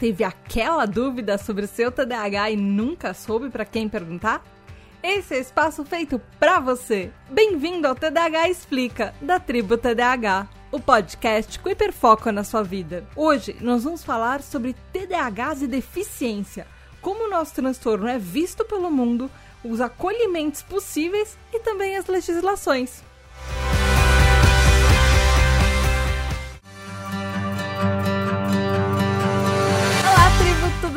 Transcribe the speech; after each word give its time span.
teve 0.00 0.24
aquela 0.24 0.86
dúvida 0.86 1.36
sobre 1.36 1.66
o 1.66 1.68
seu 1.68 1.92
TDAH 1.92 2.52
e 2.52 2.56
nunca 2.56 3.12
soube 3.12 3.50
para 3.50 3.66
quem 3.66 3.86
perguntar? 3.86 4.42
Esse 5.02 5.34
é 5.34 5.38
o 5.38 5.40
espaço 5.42 5.84
feito 5.84 6.18
para 6.38 6.58
você. 6.58 7.10
Bem-vindo 7.30 7.86
ao 7.86 7.94
TDAH 7.94 8.48
Explica, 8.48 9.14
da 9.20 9.38
tribo 9.38 9.76
TDAH, 9.76 10.48
o 10.72 10.80
podcast 10.80 11.58
com 11.58 11.68
hiperfoco 11.68 12.32
na 12.32 12.42
sua 12.42 12.62
vida. 12.62 13.06
Hoje 13.14 13.54
nós 13.60 13.84
vamos 13.84 14.02
falar 14.02 14.42
sobre 14.42 14.74
TDAHs 14.90 15.62
e 15.62 15.66
deficiência, 15.66 16.66
como 17.02 17.24
o 17.24 17.30
nosso 17.30 17.54
transtorno 17.54 18.08
é 18.08 18.18
visto 18.18 18.64
pelo 18.64 18.90
mundo, 18.90 19.30
os 19.62 19.82
acolhimentos 19.82 20.62
possíveis 20.62 21.36
e 21.52 21.60
também 21.60 21.98
as 21.98 22.06
legislações. 22.06 23.02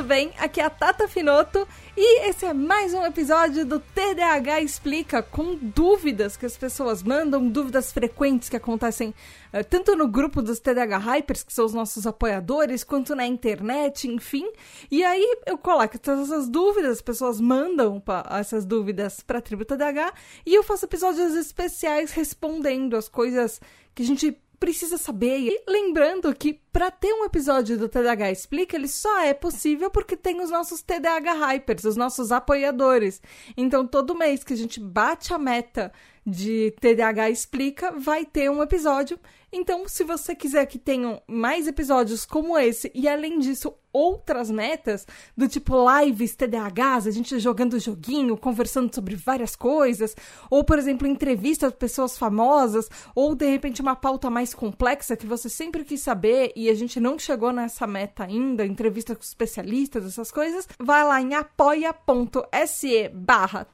Tudo 0.03 0.09
bem? 0.09 0.33
Aqui 0.37 0.59
é 0.59 0.65
a 0.65 0.69
Tata 0.69 1.07
Finoto 1.07 1.65
e 1.95 2.27
esse 2.27 2.45
é 2.45 2.53
mais 2.53 2.93
um 2.93 3.05
episódio 3.05 3.65
do 3.65 3.79
TDAH 3.79 4.59
Explica 4.59 5.23
com 5.23 5.55
dúvidas 5.55 6.35
que 6.35 6.45
as 6.45 6.57
pessoas 6.57 7.01
mandam, 7.01 7.47
dúvidas 7.47 7.89
frequentes 7.93 8.49
que 8.49 8.57
acontecem 8.57 9.15
uh, 9.53 9.63
tanto 9.69 9.95
no 9.95 10.05
grupo 10.05 10.41
dos 10.41 10.59
TDAH 10.59 10.97
Hypers, 10.97 11.43
que 11.43 11.53
são 11.53 11.65
os 11.65 11.73
nossos 11.73 12.05
apoiadores, 12.05 12.83
quanto 12.83 13.15
na 13.15 13.25
internet, 13.25 14.05
enfim. 14.05 14.51
E 14.91 15.05
aí 15.05 15.37
eu 15.45 15.57
coloco 15.57 15.97
todas 15.97 16.29
essas 16.29 16.49
dúvidas, 16.49 16.91
as 16.91 17.01
pessoas 17.01 17.39
mandam 17.39 18.01
pra, 18.01 18.25
essas 18.31 18.65
dúvidas 18.65 19.21
para 19.21 19.39
a 19.39 19.41
tribo 19.41 19.63
TDAH 19.63 20.13
e 20.45 20.53
eu 20.53 20.63
faço 20.63 20.83
episódios 20.83 21.33
especiais 21.33 22.11
respondendo 22.11 22.97
as 22.97 23.07
coisas 23.07 23.61
que 23.95 24.03
a 24.03 24.05
gente 24.05 24.37
precisa 24.63 24.97
saber. 24.97 25.39
E 25.39 25.61
lembrando 25.67 26.33
que 26.33 26.53
para 26.71 26.89
ter 26.89 27.13
um 27.13 27.25
episódio 27.25 27.77
do 27.77 27.89
TDAH 27.89 28.31
Explica, 28.31 28.77
ele 28.77 28.87
só 28.87 29.19
é 29.19 29.33
possível 29.33 29.91
porque 29.91 30.15
tem 30.15 30.39
os 30.39 30.49
nossos 30.49 30.81
TDAH 30.81 31.33
Hypers, 31.33 31.83
os 31.83 31.97
nossos 31.97 32.31
apoiadores. 32.31 33.21
Então, 33.57 33.85
todo 33.85 34.15
mês 34.15 34.41
que 34.41 34.53
a 34.53 34.55
gente 34.55 34.79
bate 34.79 35.33
a 35.33 35.37
meta 35.37 35.91
de 36.25 36.73
TDAH 36.79 37.29
Explica, 37.29 37.91
vai 37.91 38.23
ter 38.23 38.49
um 38.49 38.63
episódio. 38.63 39.19
Então, 39.51 39.85
se 39.85 40.05
você 40.05 40.33
quiser 40.33 40.65
que 40.65 40.79
tenham 40.79 41.21
mais 41.27 41.67
episódios 41.67 42.25
como 42.25 42.57
esse 42.57 42.89
e 42.95 43.05
além 43.05 43.39
disso 43.39 43.75
outras 43.93 44.49
metas, 44.49 45.05
do 45.37 45.47
tipo 45.47 45.73
lives 46.01 46.35
TDAHs, 46.35 47.07
a 47.07 47.11
gente 47.11 47.39
jogando 47.39 47.79
joguinho, 47.79 48.35
conversando 48.35 48.93
sobre 48.93 49.15
várias 49.15 49.55
coisas, 49.55 50.15
ou 50.49 50.63
por 50.63 50.79
exemplo, 50.79 51.07
entrevistas 51.07 51.71
de 51.71 51.77
pessoas 51.77 52.17
famosas, 52.17 52.89
ou 53.15 53.35
de 53.35 53.45
repente 53.45 53.81
uma 53.81 53.95
pauta 53.95 54.29
mais 54.29 54.53
complexa 54.53 55.15
que 55.15 55.27
você 55.27 55.47
sempre 55.47 55.83
quis 55.83 56.01
saber 56.01 56.51
e 56.55 56.69
a 56.69 56.73
gente 56.73 56.99
não 56.99 57.19
chegou 57.19 57.51
nessa 57.51 57.85
meta 57.85 58.23
ainda, 58.23 58.65
entrevista 58.65 59.15
com 59.15 59.21
especialistas, 59.21 60.05
essas 60.05 60.31
coisas, 60.31 60.67
vai 60.79 61.03
lá 61.03 61.21
em 61.21 61.35
apoia.se 61.35 63.09
barra 63.09 63.67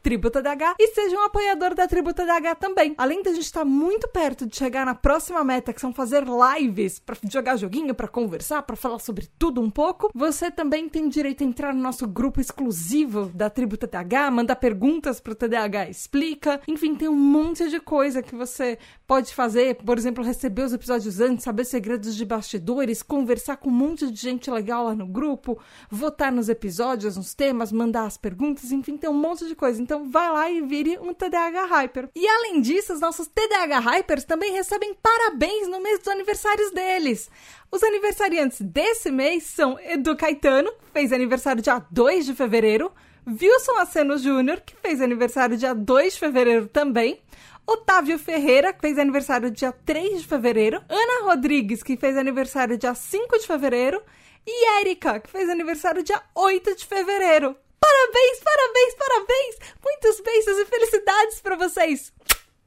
e 0.80 0.88
seja 0.88 1.16
um 1.16 1.24
apoiador 1.24 1.74
da 1.74 1.88
TribuTDH 1.88 2.56
também. 2.60 2.94
Além 2.98 3.22
de 3.22 3.30
a 3.30 3.34
gente 3.34 3.44
estar 3.44 3.66
muito 3.66 4.08
perto 4.10 4.46
de 4.46 4.56
chegar 4.56 4.86
na 4.86 4.96
próxima 4.96 5.44
meta, 5.44 5.72
que 5.72 5.82
são 5.82 5.94
fazer 5.94 6.24
lives 6.26 7.00
para 7.00 7.16
jogar 7.30 7.56
joguinho, 7.56 7.96
para 7.96 8.08
conversar, 8.08 8.64
para 8.64 8.76
falar 8.76 9.00
sobre 9.00 9.28
tudo 9.38 9.62
um 9.62 9.70
pouco, 9.70 10.09
você 10.14 10.50
também 10.50 10.90
tem 10.90 11.08
direito 11.08 11.44
a 11.44 11.48
entrar 11.48 11.74
no 11.74 11.82
nosso 11.82 12.08
grupo 12.08 12.42
exclusivo 12.42 13.32
da 13.34 13.50
Tribo 13.50 13.78
TDAH, 13.78 14.32
mandar 14.32 14.56
perguntas 14.56 15.20
pro 15.20 15.36
TDAH 15.36 15.90
Explica. 15.90 16.62
Enfim, 16.68 16.96
tem 16.96 17.08
um 17.08 17.16
monte 17.16 17.70
de 17.70 17.80
coisa 17.80 18.22
que 18.22 18.36
você 18.36 18.78
pode 19.08 19.34
fazer. 19.34 19.76
Por 19.76 19.98
exemplo, 19.98 20.24
receber 20.24 20.64
os 20.64 20.74
episódios 20.74 21.20
antes, 21.20 21.44
saber 21.44 21.66
segredos 21.66 22.16
de 22.16 22.26
bastidores, 22.26 23.04
conversar 23.04 23.58
com 23.58 23.70
um 23.70 23.74
monte 23.74 24.10
de 24.12 24.20
gente 24.20 24.50
legal 24.50 24.86
lá 24.86 24.96
no 24.96 25.08
grupo, 25.08 25.60
votar 25.90 26.32
nos 26.32 26.50
episódios, 26.50 27.18
nos 27.18 27.34
temas, 27.34 27.72
mandar 27.72 28.06
as 28.06 28.18
perguntas. 28.18 28.72
Enfim, 28.72 28.98
tem 28.98 29.10
um 29.10 29.14
monte 29.14 29.48
de 29.48 29.56
coisa. 29.56 29.82
Então, 29.82 30.10
vai 30.10 30.30
lá 30.32 30.52
e 30.52 30.62
vire 30.62 30.98
um 31.00 31.14
TDAH 31.14 31.66
Hyper. 31.66 32.10
E 32.16 32.28
além 32.28 32.62
disso, 32.62 32.94
os 32.94 33.00
nossos 33.00 33.28
TDAH 33.28 33.80
Hypers 33.80 34.24
também 34.24 34.54
recebem 34.54 34.96
parabéns 34.96 35.68
no 35.68 35.82
mês 35.82 36.00
dos 36.00 36.08
aniversários 36.08 36.72
deles. 36.72 37.30
Os 37.72 37.84
aniversariantes 37.84 38.62
desse 38.62 39.12
mês 39.12 39.44
são 39.44 39.80
Edu 39.80 40.16
Caetano, 40.16 40.72
que 40.72 40.92
fez 40.92 41.14
aniversário 41.14 41.62
dia 41.62 41.80
2 41.92 42.26
de 42.26 42.34
fevereiro, 42.34 42.92
Wilson 43.28 43.78
Aceno 43.78 44.18
Júnior, 44.18 44.60
que 44.62 44.76
fez 44.76 45.00
aniversário 45.00 45.56
dia 45.56 45.76
2 45.76 46.14
de 46.14 46.20
fevereiro 46.20 46.68
também, 46.68 47.22
Otávio 47.68 48.18
Ferreira, 48.18 48.74
que 48.74 48.82
fez 48.82 48.98
aniversário 48.98 49.52
dia 49.52 49.72
3 49.86 50.22
de 50.22 50.28
fevereiro, 50.28 50.84
Ana 50.90 51.26
Rodrigues, 51.26 51.84
que 51.84 51.96
fez 51.96 52.18
aniversário 52.18 52.76
dia 52.76 52.96
5 52.96 53.38
de 53.38 53.46
fevereiro, 53.46 54.02
e 54.48 54.80
Érica, 54.80 55.20
que 55.20 55.30
fez 55.30 55.48
aniversário 55.48 56.02
dia 56.02 56.20
8 56.34 56.76
de 56.76 56.88
fevereiro. 56.88 57.56
Parabéns, 57.80 58.40
parabéns, 58.44 58.96
parabéns! 58.96 59.56
Muitos 59.84 60.20
beijos 60.22 60.58
e 60.58 60.66
felicidades 60.66 61.42
para 61.42 61.56
vocês! 61.56 62.12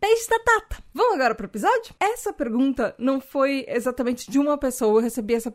Beijo 0.03 0.29
da 0.29 0.39
Tata. 0.41 0.83
Vamos 0.93 1.15
agora 1.15 1.33
pro 1.33 1.47
episódio? 1.47 1.95
Essa 2.01 2.33
pergunta 2.33 2.93
não 2.99 3.21
foi 3.21 3.65
exatamente 3.69 4.29
de 4.29 4.37
uma 4.37 4.59
pessoa. 4.59 4.99
Eu 4.99 5.01
recebi 5.05 5.33
essa 5.33 5.49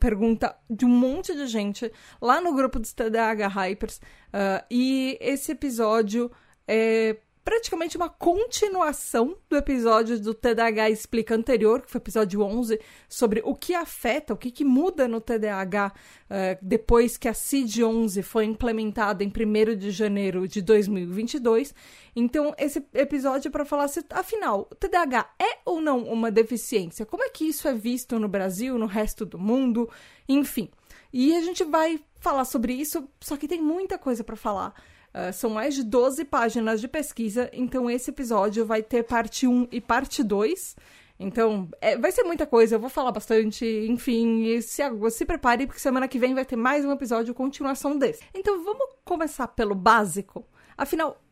pergunta 0.00 0.56
de 0.68 0.84
um 0.84 0.88
monte 0.88 1.32
de 1.32 1.46
gente 1.46 1.88
lá 2.20 2.40
no 2.40 2.52
grupo 2.52 2.80
dos 2.80 2.92
TDAH 2.92 3.46
Hypers. 3.46 3.98
Uh, 3.98 4.66
e 4.68 5.16
esse 5.20 5.52
episódio 5.52 6.32
é 6.66 7.16
praticamente 7.44 7.96
uma 7.96 8.08
continuação 8.08 9.36
do 9.48 9.56
episódio 9.56 10.18
do 10.20 10.32
TDAH 10.32 10.90
Explica 10.90 11.34
anterior, 11.34 11.82
que 11.82 11.90
foi 11.90 11.98
o 11.98 12.02
episódio 12.02 12.40
11, 12.40 12.80
sobre 13.08 13.42
o 13.44 13.54
que 13.54 13.74
afeta, 13.74 14.32
o 14.32 14.36
que, 14.36 14.50
que 14.50 14.64
muda 14.64 15.08
no 15.08 15.20
TDAH 15.20 15.88
uh, 15.88 15.92
eh, 16.30 16.58
depois 16.62 17.16
que 17.16 17.28
a 17.28 17.32
CID-11 17.32 18.22
foi 18.22 18.44
implementada 18.44 19.24
em 19.24 19.28
1 19.28 19.76
de 19.76 19.90
janeiro 19.90 20.46
de 20.46 20.62
2022. 20.62 21.74
Então, 22.14 22.54
esse 22.56 22.84
episódio 22.94 23.48
é 23.48 23.50
para 23.50 23.64
falar 23.64 23.88
se, 23.88 24.04
afinal, 24.10 24.68
o 24.70 24.74
TDAH 24.74 25.34
é 25.38 25.58
ou 25.64 25.80
não 25.80 26.04
uma 26.04 26.30
deficiência? 26.30 27.04
Como 27.04 27.24
é 27.24 27.28
que 27.28 27.44
isso 27.44 27.66
é 27.66 27.74
visto 27.74 28.18
no 28.18 28.28
Brasil, 28.28 28.78
no 28.78 28.86
resto 28.86 29.26
do 29.26 29.38
mundo? 29.38 29.90
Enfim. 30.28 30.70
E 31.12 31.34
a 31.36 31.40
gente 31.42 31.64
vai 31.64 32.00
falar 32.20 32.44
sobre 32.44 32.72
isso, 32.72 33.06
só 33.20 33.36
que 33.36 33.48
tem 33.48 33.60
muita 33.60 33.98
coisa 33.98 34.22
para 34.22 34.36
falar. 34.36 34.74
Uh, 35.14 35.32
são 35.32 35.50
mais 35.50 35.74
de 35.74 35.82
12 35.82 36.24
páginas 36.24 36.80
de 36.80 36.88
pesquisa, 36.88 37.50
então 37.52 37.90
esse 37.90 38.10
episódio 38.10 38.64
vai 38.64 38.82
ter 38.82 39.02
parte 39.02 39.46
1 39.46 39.68
e 39.70 39.80
parte 39.80 40.22
2. 40.22 40.76
Então, 41.18 41.68
é, 41.80 41.96
vai 41.96 42.10
ser 42.10 42.24
muita 42.24 42.46
coisa, 42.46 42.74
eu 42.74 42.80
vou 42.80 42.90
falar 42.90 43.12
bastante, 43.12 43.64
enfim, 43.88 44.60
se, 44.60 44.82
se 45.10 45.24
prepare, 45.24 45.66
porque 45.66 45.80
semana 45.80 46.08
que 46.08 46.18
vem 46.18 46.34
vai 46.34 46.44
ter 46.44 46.56
mais 46.56 46.84
um 46.84 46.90
episódio, 46.90 47.34
continuação 47.34 47.96
desse. 47.96 48.22
Então, 48.34 48.64
vamos 48.64 48.86
começar 49.04 49.46
pelo 49.48 49.74
básico. 49.74 50.44
Afinal, 50.76 51.22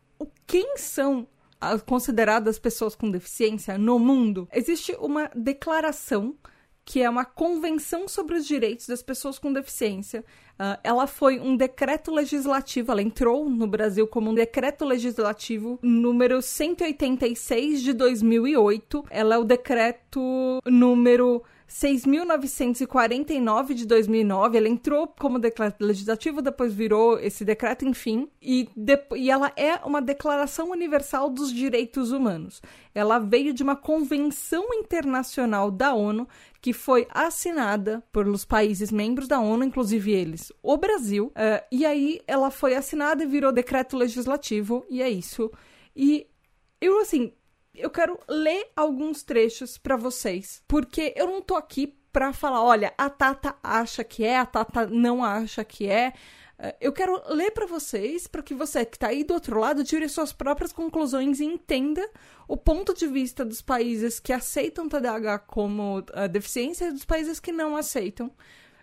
quem 0.47 0.77
são 0.77 1.27
as 1.59 1.81
consideradas 1.81 2.57
pessoas 2.57 2.95
com 2.95 3.09
deficiência 3.11 3.77
no 3.77 3.99
mundo? 3.99 4.47
Existe 4.53 4.95
uma 4.99 5.29
declaração 5.35 6.35
que 6.83 7.01
é 7.01 7.09
uma 7.09 7.25
convenção 7.25 8.07
sobre 8.07 8.35
os 8.35 8.45
direitos 8.45 8.87
das 8.87 9.03
pessoas 9.03 9.37
com 9.37 9.53
deficiência. 9.53 10.25
Uh, 10.61 10.77
ela 10.83 11.07
foi 11.07 11.39
um 11.39 11.57
decreto 11.57 12.13
legislativo, 12.13 12.91
ela 12.91 13.01
entrou 13.01 13.49
no 13.49 13.65
Brasil 13.65 14.05
como 14.05 14.29
um 14.29 14.33
decreto 14.35 14.85
legislativo 14.85 15.79
número 15.81 16.39
186 16.39 17.81
de 17.81 17.93
2008. 17.93 19.05
Ela 19.09 19.33
é 19.33 19.37
o 19.39 19.43
decreto 19.43 20.59
número 20.63 21.41
6.949 21.71 23.73
de 23.73 23.85
2009. 23.85 24.57
Ela 24.57 24.67
entrou 24.67 25.07
como 25.07 25.39
decreto 25.39 25.85
legislativo, 25.85 26.41
depois 26.41 26.73
virou 26.73 27.17
esse 27.17 27.45
decreto, 27.45 27.87
enfim. 27.87 28.27
E, 28.41 28.67
de, 28.75 28.99
e 29.15 29.31
ela 29.31 29.53
é 29.55 29.75
uma 29.85 30.01
Declaração 30.01 30.71
Universal 30.71 31.29
dos 31.29 31.53
Direitos 31.53 32.11
Humanos. 32.11 32.61
Ela 32.93 33.19
veio 33.19 33.53
de 33.53 33.63
uma 33.63 33.77
convenção 33.77 34.65
internacional 34.73 35.71
da 35.71 35.93
ONU 35.93 36.27
que 36.61 36.73
foi 36.73 37.07
assinada 37.09 38.03
pelos 38.11 38.43
países 38.43 38.91
membros 38.91 39.29
da 39.29 39.39
ONU, 39.39 39.63
inclusive 39.63 40.11
eles, 40.11 40.51
o 40.61 40.75
Brasil. 40.77 41.27
Uh, 41.27 41.63
e 41.71 41.85
aí 41.85 42.19
ela 42.27 42.51
foi 42.51 42.75
assinada 42.75 43.23
e 43.23 43.27
virou 43.27 43.51
decreto 43.51 43.97
legislativo, 43.97 44.85
e 44.89 45.01
é 45.01 45.09
isso. 45.09 45.49
E 45.95 46.27
eu, 46.81 46.99
assim, 46.99 47.31
eu 47.73 47.89
quero 47.89 48.19
ler 48.27 48.71
alguns 48.75 49.23
trechos 49.23 49.77
para 49.77 49.95
vocês, 49.95 50.61
porque 50.67 51.13
eu 51.15 51.27
não 51.27 51.41
tô 51.41 51.55
aqui 51.55 51.95
para 52.11 52.33
falar, 52.33 52.63
olha, 52.63 52.93
a 52.97 53.09
Tata 53.09 53.55
acha 53.63 54.03
que 54.03 54.23
é, 54.23 54.37
a 54.37 54.45
Tata 54.45 54.85
não 54.87 55.23
acha 55.23 55.63
que 55.63 55.87
é. 55.87 56.13
Eh, 56.59 56.75
eu 56.81 56.91
quero 56.91 57.21
ler 57.29 57.51
para 57.51 57.65
vocês, 57.65 58.27
para 58.27 58.43
que 58.43 58.53
você 58.53 58.85
que 58.85 58.97
está 58.97 59.07
aí 59.07 59.23
do 59.23 59.33
outro 59.33 59.59
lado 59.59 59.83
tire 59.83 60.07
suas 60.09 60.33
próprias 60.33 60.73
conclusões 60.73 61.39
e 61.39 61.45
entenda 61.45 62.07
o 62.47 62.57
ponto 62.57 62.93
de 62.93 63.07
vista 63.07 63.45
dos 63.45 63.61
países 63.61 64.19
que 64.19 64.33
aceitam 64.33 64.89
TDAH 64.89 65.39
como 65.39 65.99
uh, 65.99 66.29
deficiência 66.29 66.85
e 66.85 66.91
dos 66.91 67.05
países 67.05 67.39
que 67.39 67.51
não 67.51 67.75
aceitam. 67.77 68.31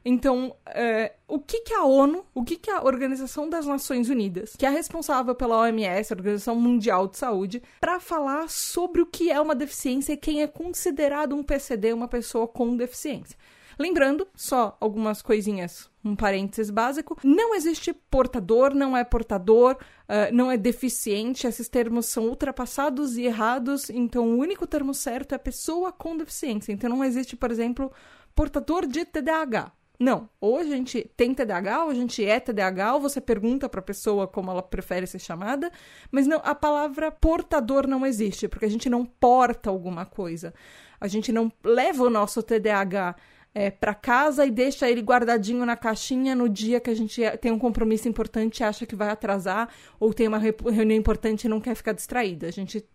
Então, 0.05 0.55
é, 0.67 1.15
o 1.27 1.39
que, 1.39 1.61
que 1.61 1.75
a 1.75 1.85
ONU, 1.85 2.25
o 2.35 2.45
que, 2.45 2.57
que 2.57 2.71
a 2.71 2.85
Organização 2.85 3.49
das 3.49 3.67
Nações 3.67 4.09
Unidas, 4.09 4.55
que 4.57 4.67
é 4.67 4.71
responsável 4.71 5.35
pela 5.35 5.59
OMS, 5.59 6.13
a 6.13 6.17
Organização 6.17 6.55
Mundial 6.55 7.09
de 7.09 7.19
Saúde, 7.19 7.63
para 7.81 8.01
falar 8.01 8.49
sobre 8.49 9.03
o 9.03 9.07
que 9.07 9.31
é 9.31 9.41
uma 9.41 9.55
deficiência 9.55 10.13
e 10.13 10.17
quem 10.17 10.43
é 10.43 10.47
considerado 10.47 11.35
um 11.35 11.43
PCD, 11.43 11.93
uma 11.93 12.09
pessoa 12.09 12.47
com 12.47 12.77
deficiência. 12.77 13.37
Lembrando, 13.79 14.27
só 14.35 14.77
algumas 14.81 15.23
coisinhas, 15.23 15.89
um 16.05 16.17
parênteses 16.17 16.69
básico: 16.69 17.17
não 17.23 17.55
existe 17.55 17.93
portador, 17.93 18.75
não 18.75 18.97
é 18.97 19.05
portador, 19.05 19.77
uh, 20.09 20.35
não 20.35 20.51
é 20.51 20.57
deficiente, 20.57 21.47
esses 21.47 21.69
termos 21.69 22.07
são 22.07 22.25
ultrapassados 22.29 23.17
e 23.17 23.23
errados, 23.23 23.89
então 23.89 24.27
o 24.27 24.37
único 24.37 24.67
termo 24.67 24.93
certo 24.93 25.35
é 25.35 25.39
pessoa 25.39 25.93
com 25.93 26.17
deficiência. 26.17 26.73
Então 26.73 26.91
não 26.91 27.05
existe, 27.05 27.37
por 27.37 27.53
exemplo, 27.53 27.93
portador 28.35 28.85
de 28.85 29.05
TDAH. 29.05 29.73
Não, 29.99 30.29
ou 30.41 30.59
a 30.59 30.65
gente 30.65 31.11
tem 31.17 31.35
TDAH, 31.35 31.85
ou 31.85 31.91
a 31.91 31.95
gente 31.95 32.25
é 32.25 32.39
TDAH, 32.39 32.95
ou 32.95 33.01
você 33.01 33.21
pergunta 33.21 33.69
para 33.69 33.81
a 33.81 33.83
pessoa 33.83 34.29
como 34.29 34.49
ela 34.49 34.63
prefere 34.63 35.09
ser 35.09 35.19
chamada, 35.19 35.73
mas 36.11 36.25
não, 36.25 36.41
a 36.45 36.55
palavra 36.55 37.11
portador 37.11 37.89
não 37.89 38.07
existe, 38.07 38.47
porque 38.47 38.65
a 38.65 38.71
gente 38.71 38.89
não 38.89 39.05
porta 39.05 39.71
alguma 39.71 40.07
coisa. 40.07 40.55
A 41.01 41.09
gente 41.09 41.33
não 41.33 41.51
leva 41.65 42.05
o 42.05 42.11
nosso 42.11 42.45
TDAH 42.45 43.17
é, 43.53 43.71
para 43.73 43.93
casa 43.93 44.47
e 44.47 44.53
deixa 44.53 44.89
ele 44.89 45.01
guardadinho 45.01 45.67
na 45.67 45.77
caixinha 45.77 46.33
no 46.33 46.49
dia 46.49 46.79
que 46.79 46.91
a 46.91 46.95
gente 46.95 47.21
tem 47.41 47.51
um 47.51 47.59
compromisso 47.59 48.09
importante 48.09 48.61
e 48.61 48.65
acha 48.65 48.87
que 48.87 48.95
vai 48.95 49.09
atrasar, 49.09 49.69
ou 49.99 50.15
tem 50.15 50.29
uma 50.29 50.39
reunião 50.39 50.97
importante 50.97 51.45
e 51.45 51.49
não 51.49 51.61
quer 51.61 51.75
ficar 51.75 51.93
distraída. 51.93 52.47
A 52.47 52.53
gente 52.53 52.87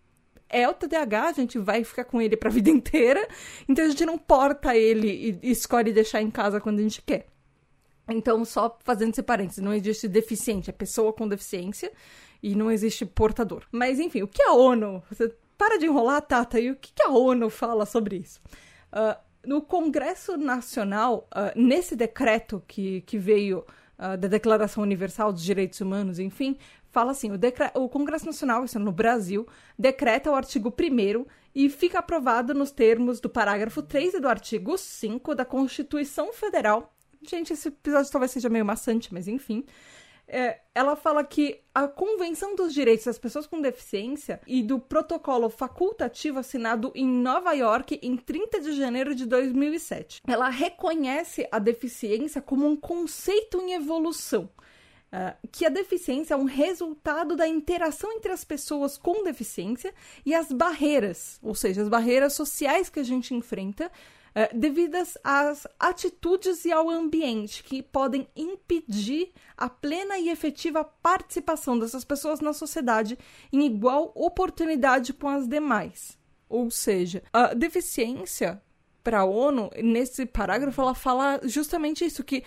é 0.54 0.70
o 0.70 0.74
TDAH, 0.74 1.30
a 1.30 1.34
gente 1.34 1.58
vai 1.58 1.84
ficar 1.84 2.06
com 2.06 2.22
ele 2.22 2.38
para 2.38 2.50
a 2.50 2.52
vida 2.52 2.70
inteira, 2.70 3.28
então 3.68 3.84
a 3.84 3.90
gente 3.90 4.06
não 4.06 4.18
porta 4.18 4.76
ele 4.76 5.40
e 5.42 5.52
escolhe 5.52 5.92
deixar 5.92 6.22
em 6.22 6.30
casa 6.30 6.62
quando 6.62 6.80
a 6.80 6.84
gente 6.84 7.02
quer. 7.02 7.26
Então, 8.08 8.46
só 8.46 8.78
fazendo 8.84 9.12
esse 9.12 9.24
parênteses, 9.24 9.64
não 9.64 9.74
existe 9.74 10.08
deficiente, 10.08 10.70
é 10.70 10.74
pessoa 10.74 11.12
com 11.12 11.28
deficiência 11.28 11.92
e 12.42 12.54
não 12.54 12.70
existe 12.70 13.06
portador. 13.06 13.64
Mas, 13.72 14.00
enfim, 14.00 14.22
o 14.22 14.28
que 14.28 14.44
a 14.44 14.54
ONU. 14.54 15.02
Você 15.10 15.34
para 15.58 15.78
de 15.78 15.86
enrolar, 15.86 16.22
Tata, 16.22 16.60
e 16.60 16.72
o 16.72 16.76
que 16.76 16.92
a 17.02 17.10
ONU 17.10 17.50
fala 17.50 17.86
sobre 17.86 18.18
isso? 18.18 18.42
Uh, 18.92 19.18
no 19.48 19.62
Congresso 19.62 20.36
Nacional, 20.38 21.28
uh, 21.32 21.58
nesse 21.58 21.96
decreto 21.96 22.62
que, 22.68 23.02
que 23.02 23.18
veio 23.18 23.66
uh, 23.98 24.18
da 24.18 24.28
Declaração 24.28 24.84
Universal 24.84 25.32
dos 25.32 25.44
Direitos 25.44 25.80
Humanos, 25.80 26.20
enfim, 26.20 26.58
fala 26.94 27.12
assim: 27.12 27.32
o, 27.32 27.40
o 27.82 27.90
Congresso 27.90 28.26
Nacional, 28.26 28.64
isso 28.64 28.78
é 28.78 28.82
no 28.82 28.92
Brasil, 28.92 29.46
decreta 29.78 30.32
o 30.32 30.36
artigo 30.36 30.70
1 30.70 31.26
e 31.54 31.70
fica 31.70 32.00
aprovado 32.00 32.54
nos 32.54 32.72
termos 32.72 33.20
do 33.20 33.30
parágrafo 33.30 33.82
3 33.82 34.14
e 34.14 34.20
do 34.20 34.30
artigo 34.30 34.78
5 34.78 35.36
da 35.36 35.44
Constituição 35.44 36.32
Federal. 36.32 36.94
Gente, 37.28 37.54
esse 37.54 37.68
episódio 37.68 38.12
talvez 38.12 38.32
seja 38.32 38.50
meio 38.50 38.66
maçante, 38.66 39.14
mas 39.14 39.28
enfim. 39.28 39.66
É, 40.26 40.62
ela 40.74 40.96
fala 40.96 41.24
que 41.24 41.60
a 41.76 41.86
Convenção 41.86 42.56
dos 42.56 42.74
Direitos 42.74 43.06
das 43.06 43.20
Pessoas 43.20 43.46
com 43.46 43.62
Deficiência 43.62 44.40
e 44.48 44.64
do 44.64 44.80
protocolo 44.80 45.50
facultativo 45.50 46.40
assinado 46.40 46.92
em 46.96 47.06
Nova 47.06 47.52
York 47.54 48.00
em 48.02 48.16
30 48.16 48.62
de 48.62 48.72
janeiro 48.74 49.14
de 49.14 49.26
2007. 49.26 50.22
Ela 50.26 50.50
reconhece 50.50 51.46
a 51.52 51.60
deficiência 51.60 52.42
como 52.42 52.66
um 52.66 52.76
conceito 52.76 53.62
em 53.62 53.74
evolução 53.74 54.50
Uh, 55.14 55.48
que 55.52 55.64
a 55.64 55.70
deficiência 55.70 56.34
é 56.34 56.38
um 56.38 56.46
resultado 56.46 57.36
da 57.36 57.48
interação 57.48 58.12
entre 58.14 58.32
as 58.32 58.44
pessoas 58.44 58.98
com 58.98 59.24
deficiência 59.24 59.94
e 60.26 60.34
as 60.34 60.52
barreiras, 60.52 61.38
ou 61.44 61.54
seja, 61.54 61.84
as 61.84 61.88
barreiras 61.88 62.34
sociais 62.34 62.90
que 62.90 63.00
a 63.00 63.04
gente 63.04 63.32
enfrenta 63.32 63.92
uh, 63.92 64.58
devidas 64.58 65.16
às 65.24 65.68
atitudes 65.80 66.66
e 66.66 66.72
ao 66.72 66.90
ambiente 66.90 67.64
que 67.64 67.84
podem 67.84 68.28
impedir 68.36 69.32
a 69.56 69.70
plena 69.70 70.18
e 70.18 70.30
efetiva 70.30 70.84
participação 70.84 71.78
dessas 71.78 72.04
pessoas 72.04 72.40
na 72.40 72.52
sociedade 72.52 73.16
em 73.52 73.68
igual 73.68 74.12
oportunidade 74.16 75.14
com 75.14 75.30
as 75.30 75.48
demais. 75.48 76.18
Ou 76.50 76.72
seja, 76.72 77.22
a 77.32 77.54
deficiência 77.54 78.60
para 79.04 79.20
a 79.20 79.26
ONU, 79.26 79.70
nesse 79.84 80.26
parágrafo, 80.26 80.82
ela 80.82 80.96
fala 80.96 81.40
justamente 81.44 82.06
isso, 82.06 82.24
que 82.24 82.44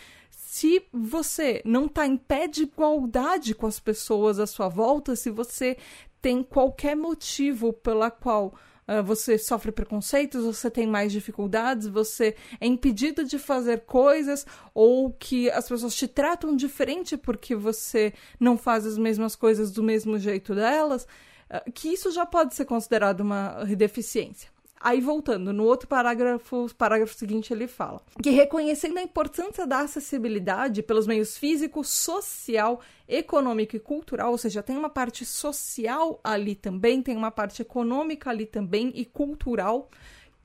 se 0.49 0.81
você 0.93 1.61
não 1.65 1.87
está 1.87 2.07
em 2.07 2.17
pé 2.17 2.47
de 2.47 2.63
igualdade 2.63 3.53
com 3.53 3.67
as 3.67 3.81
pessoas 3.81 4.39
à 4.39 4.47
sua 4.47 4.69
volta, 4.69 5.17
se 5.17 5.29
você 5.29 5.77
tem 6.23 6.41
qualquer 6.41 6.95
motivo 6.95 7.73
pela 7.73 8.13
qual 8.13 8.55
uh, 8.87 9.03
você 9.03 9.39
sofre 9.39 9.73
preconceitos, 9.73 10.45
você 10.45 10.71
tem 10.71 10.87
mais 10.87 11.11
dificuldades, 11.11 11.89
você 11.89 12.37
é 12.61 12.67
impedido 12.67 13.25
de 13.25 13.41
fazer 13.41 13.81
coisas 13.87 14.47
ou 14.73 15.11
que 15.11 15.51
as 15.51 15.69
pessoas 15.69 15.97
te 15.97 16.07
tratam 16.07 16.55
diferente 16.55 17.17
porque 17.17 17.57
você 17.57 18.15
não 18.39 18.57
faz 18.57 18.87
as 18.87 18.97
mesmas 18.97 19.35
coisas 19.35 19.73
do 19.73 19.83
mesmo 19.83 20.17
jeito 20.17 20.55
delas, 20.55 21.09
uh, 21.51 21.73
que 21.73 21.89
isso 21.89 22.13
já 22.13 22.25
pode 22.25 22.55
ser 22.55 22.67
considerado 22.67 23.21
uma 23.21 23.65
deficiência. 23.77 24.56
Aí, 24.87 25.01
voltando, 25.01 25.53
no 25.53 25.65
outro 25.65 25.89
parágrafo, 25.89 26.73
parágrafo 26.79 27.13
seguinte, 27.13 27.53
ele 27.53 27.67
fala 27.67 28.01
que 28.23 28.31
reconhecendo 28.31 28.99
a 28.99 29.03
importância 29.03 29.67
da 29.67 29.81
acessibilidade 29.81 30.81
pelos 30.81 31.09
meios 31.09 31.37
físico, 31.37 31.83
social, 31.83 32.81
econômico 33.09 33.75
e 33.75 33.81
cultural, 33.81 34.31
ou 34.31 34.39
seja, 34.39 34.63
tem 34.63 34.77
uma 34.77 34.89
parte 34.89 35.25
social 35.25 36.21
ali 36.23 36.55
também, 36.55 37.03
tem 37.03 37.17
uma 37.17 37.33
parte 37.33 37.63
econômica 37.63 38.31
ali 38.31 38.47
também 38.47 38.93
e 38.95 39.05
cultural, 39.05 39.91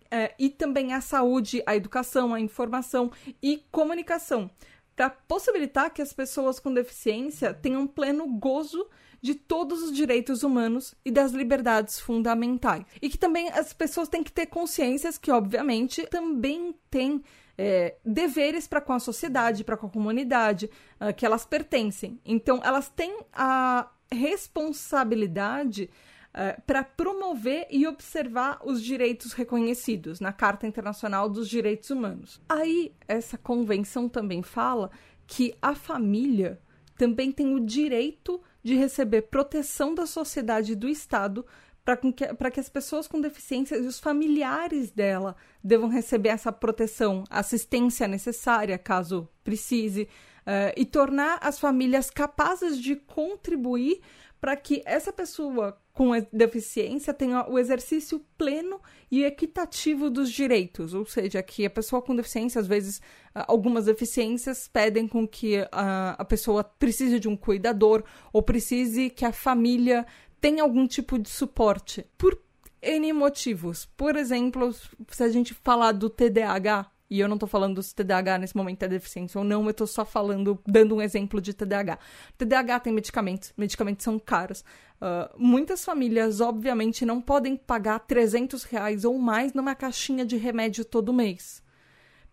é, 0.09 0.33
e 0.39 0.49
também 0.49 0.91
a 0.91 1.01
saúde, 1.01 1.61
a 1.67 1.75
educação, 1.75 2.33
a 2.33 2.39
informação 2.39 3.11
e 3.43 3.63
comunicação, 3.71 4.49
para 4.95 5.09
possibilitar 5.09 5.91
que 5.93 6.01
as 6.01 6.13
pessoas 6.13 6.59
com 6.59 6.73
deficiência 6.73 7.53
tenham 7.53 7.87
pleno 7.87 8.27
gozo 8.27 8.87
de 9.21 9.35
todos 9.35 9.83
os 9.83 9.91
direitos 9.91 10.43
humanos 10.43 10.95
e 11.05 11.11
das 11.11 11.31
liberdades 11.31 11.99
fundamentais. 11.99 12.83
E 13.01 13.09
que 13.09 13.17
também 13.17 13.49
as 13.49 13.71
pessoas 13.71 14.07
têm 14.07 14.23
que 14.23 14.31
ter 14.31 14.47
consciências 14.47 15.17
que, 15.17 15.31
obviamente, 15.31 16.05
também 16.07 16.75
têm 16.89 17.23
é, 17.57 17.95
deveres 18.03 18.67
para 18.67 18.81
com 18.81 18.93
a 18.93 18.99
sociedade, 18.99 19.63
para 19.63 19.77
com 19.77 19.85
a 19.85 19.89
comunidade, 19.89 20.69
uh, 20.99 21.13
que 21.13 21.25
elas 21.25 21.45
pertencem. 21.45 22.19
Então, 22.25 22.59
elas 22.63 22.89
têm 22.89 23.19
a 23.31 23.91
responsabilidade 24.11 25.89
uh, 26.33 26.61
para 26.65 26.83
promover 26.83 27.67
e 27.69 27.87
observar 27.87 28.59
os 28.63 28.81
direitos 28.81 29.33
reconhecidos 29.33 30.19
na 30.19 30.31
Carta 30.31 30.67
Internacional 30.67 31.29
dos 31.29 31.49
Direitos 31.49 31.89
Humanos. 31.89 32.41
Aí, 32.47 32.93
essa 33.07 33.37
convenção 33.37 34.09
também 34.09 34.41
fala 34.41 34.91
que 35.27 35.55
a 35.61 35.75
família 35.75 36.59
também 36.97 37.31
tem 37.31 37.55
o 37.55 37.59
direito 37.59 38.41
de 38.63 38.75
receber 38.75 39.23
proteção 39.23 39.95
da 39.95 40.05
sociedade 40.05 40.73
e 40.73 40.75
do 40.75 40.87
Estado 40.87 41.45
para 41.83 41.97
que, 41.97 42.11
que 42.13 42.59
as 42.59 42.69
pessoas 42.69 43.07
com 43.07 43.19
deficiência 43.19 43.75
e 43.75 43.87
os 43.87 43.99
familiares 43.99 44.91
dela 44.91 45.35
devam 45.63 45.89
receber 45.89 46.29
essa 46.29 46.51
proteção, 46.51 47.23
assistência 47.29 48.07
necessária, 48.07 48.77
caso 48.77 49.27
precise, 49.43 50.03
uh, 50.41 50.73
e 50.77 50.85
tornar 50.85 51.39
as 51.41 51.59
famílias 51.59 52.09
capazes 52.11 52.79
de 52.79 52.95
contribuir 52.95 53.99
para 54.39 54.55
que 54.55 54.81
essa 54.85 55.11
pessoa 55.11 55.80
com 55.93 56.11
deficiência 56.31 57.13
tenha 57.13 57.47
o 57.49 57.59
exercício 57.59 58.23
pleno 58.37 58.79
e 59.09 59.23
equitativo 59.23 60.09
dos 60.09 60.31
direitos, 60.31 60.93
ou 60.93 61.05
seja, 61.05 61.43
que 61.43 61.65
a 61.65 61.69
pessoa 61.69 62.01
com 62.01 62.15
deficiência, 62.15 62.61
às 62.61 62.67
vezes, 62.67 63.01
algumas 63.33 63.85
deficiências 63.85 64.67
pedem 64.67 65.07
com 65.07 65.27
que 65.27 65.57
a, 65.71 66.15
a 66.17 66.25
pessoa 66.25 66.63
precise 66.63 67.19
de 67.19 67.27
um 67.27 67.35
cuidador 67.35 68.03
ou 68.31 68.41
precise 68.41 69.09
que 69.09 69.25
a 69.25 69.33
família 69.33 70.05
tenha 70.39 70.63
algum 70.63 70.87
tipo 70.87 71.19
de 71.19 71.29
suporte. 71.29 72.05
Por 72.17 72.39
N 72.81 73.13
motivos. 73.13 73.85
Por 73.85 74.15
exemplo, 74.15 74.73
se 75.09 75.23
a 75.23 75.29
gente 75.29 75.53
falar 75.53 75.91
do 75.91 76.09
TDAH, 76.09 76.89
e 77.11 77.19
eu 77.19 77.27
não 77.27 77.37
tô 77.37 77.45
falando 77.45 77.83
se 77.83 77.93
TDAH 77.93 78.37
nesse 78.37 78.55
momento 78.55 78.83
é 78.83 78.87
deficiência 78.87 79.37
ou 79.37 79.43
não, 79.43 79.67
eu 79.67 79.73
tô 79.73 79.85
só 79.85 80.05
falando, 80.05 80.57
dando 80.65 80.95
um 80.95 81.01
exemplo 81.01 81.41
de 81.41 81.53
TDAH. 81.53 81.99
TDAH 82.37 82.79
tem 82.79 82.93
medicamentos, 82.93 83.51
medicamentos 83.57 84.05
são 84.05 84.17
caros. 84.17 84.61
Uh, 84.61 85.37
muitas 85.37 85.83
famílias, 85.83 86.39
obviamente, 86.39 87.05
não 87.05 87.21
podem 87.21 87.57
pagar 87.57 87.99
300 87.99 88.63
reais 88.63 89.03
ou 89.03 89.19
mais 89.19 89.53
numa 89.53 89.75
caixinha 89.75 90.25
de 90.25 90.37
remédio 90.37 90.85
todo 90.85 91.11
mês. 91.11 91.61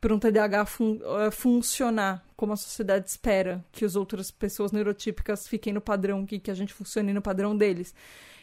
Para 0.00 0.14
um 0.14 0.18
TDAH 0.20 0.66
fun 0.66 1.00
uh, 1.02 1.32
funcionar 1.32 2.25
como 2.37 2.52
a 2.52 2.56
sociedade 2.56 3.11
espera 3.11 3.64
que 3.73 3.85
as 3.85 3.97
outras 3.97 4.30
pessoas 4.30 4.70
neurotípicas 4.70 5.49
fiquem 5.49 5.73
no 5.73 5.80
padrão, 5.80 6.25
que, 6.25 6.38
que 6.38 6.52
a 6.52 6.54
gente 6.54 6.73
funcione 6.73 7.12
no 7.12 7.20
padrão 7.20 7.56
deles. 7.56 7.92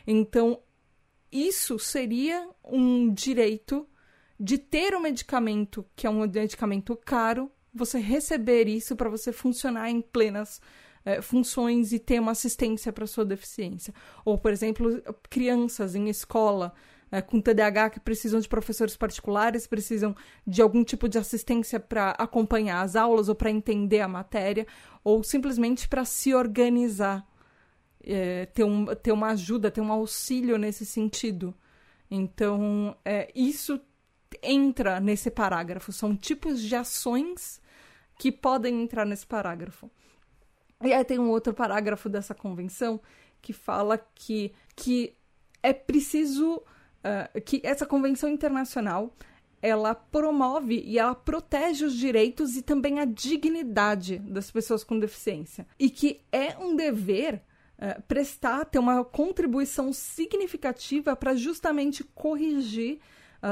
Então, 0.06 0.60
isso 1.32 1.80
seria 1.80 2.46
um 2.62 3.14
direito 3.14 3.88
de 4.40 4.58
ter 4.58 4.96
um 4.96 5.00
medicamento 5.00 5.86
que 5.96 6.06
é 6.06 6.10
um 6.10 6.28
medicamento 6.28 6.96
caro, 6.96 7.52
você 7.74 8.00
receber 8.00 8.68
isso 8.68 8.96
para 8.96 9.10
você 9.10 9.32
funcionar 9.32 9.90
em 9.90 10.02
plenas 10.02 10.62
é, 11.06 11.22
funções 11.22 11.94
e 11.94 12.00
ter 12.00 12.20
uma 12.20 12.32
assistência 12.32 12.92
para 12.92 13.06
sua 13.06 13.24
deficiência. 13.24 13.94
Ou, 14.26 14.38
por 14.38 14.52
exemplo, 14.52 15.02
crianças 15.30 15.94
em 15.94 16.10
escola 16.10 16.74
é, 17.12 17.22
com 17.22 17.40
TDAH 17.40 17.92
que 17.92 18.00
precisam 18.00 18.40
de 18.40 18.50
professores 18.50 18.98
particulares, 18.98 19.68
precisam 19.68 20.16
de 20.46 20.62
algum 20.62 20.84
tipo 20.84 21.08
de 21.08 21.18
assistência 21.20 21.80
para 21.80 22.12
acompanhar 22.12 22.82
as 22.82 22.96
aulas 22.96 23.30
ou 23.30 23.36
para 23.36 23.52
entender 23.52 24.02
a 24.02 24.08
matéria, 24.08 24.66
ou 25.04 25.24
simplesmente 25.24 25.88
para 25.88 26.04
se 26.04 26.34
organizar, 26.34 27.26
é, 28.04 28.48
ter, 28.48 28.64
um, 28.64 28.86
ter 28.96 29.12
uma 29.12 29.30
ajuda, 29.30 29.70
ter 29.70 29.82
um 29.82 29.92
auxílio 29.92 30.58
nesse 30.58 30.86
sentido. 30.86 31.54
Então, 32.10 32.96
é, 33.06 33.32
isso 33.36 33.80
entra 34.42 35.00
nesse 35.00 35.30
parágrafo, 35.30 35.92
são 35.92 36.16
tipos 36.16 36.62
de 36.62 36.76
ações 36.76 37.62
que 38.18 38.32
podem 38.32 38.82
entrar 38.82 39.06
nesse 39.06 39.26
parágrafo. 39.26 39.90
E 40.84 40.94
aí 40.94 41.04
tem 41.04 41.20
um 41.20 41.30
outro 41.30 41.54
parágrafo 41.54 42.10
dessa 42.10 42.34
convenção 42.34 43.00
que 43.42 43.54
fala 43.54 43.98
que, 43.98 44.54
que 44.76 45.14
é 45.62 45.74
preciso 45.74 46.58
uh, 46.58 47.42
que 47.42 47.62
essa 47.64 47.86
convenção 47.86 48.30
internacional 48.30 49.14
ela 49.62 49.96
promove 49.96 50.84
e 50.86 51.00
ela 51.00 51.16
protege 51.16 51.86
os 51.86 51.96
direitos 51.96 52.56
e 52.56 52.62
também 52.62 53.00
a 53.00 53.06
dignidade 53.06 54.20
das 54.20 54.52
pessoas 54.52 54.84
com 54.84 55.00
deficiência. 55.00 55.66
E 55.80 55.90
que 55.90 56.22
é 56.32 56.56
um 56.58 56.76
dever 56.76 57.42
uh, 57.80 58.02
prestar, 58.04 58.66
ter 58.66 58.80
uma 58.80 59.04
contribuição 59.04 59.92
significativa 59.92 61.16
para 61.16 61.36
justamente 61.36 62.04
corrigir 62.04 63.00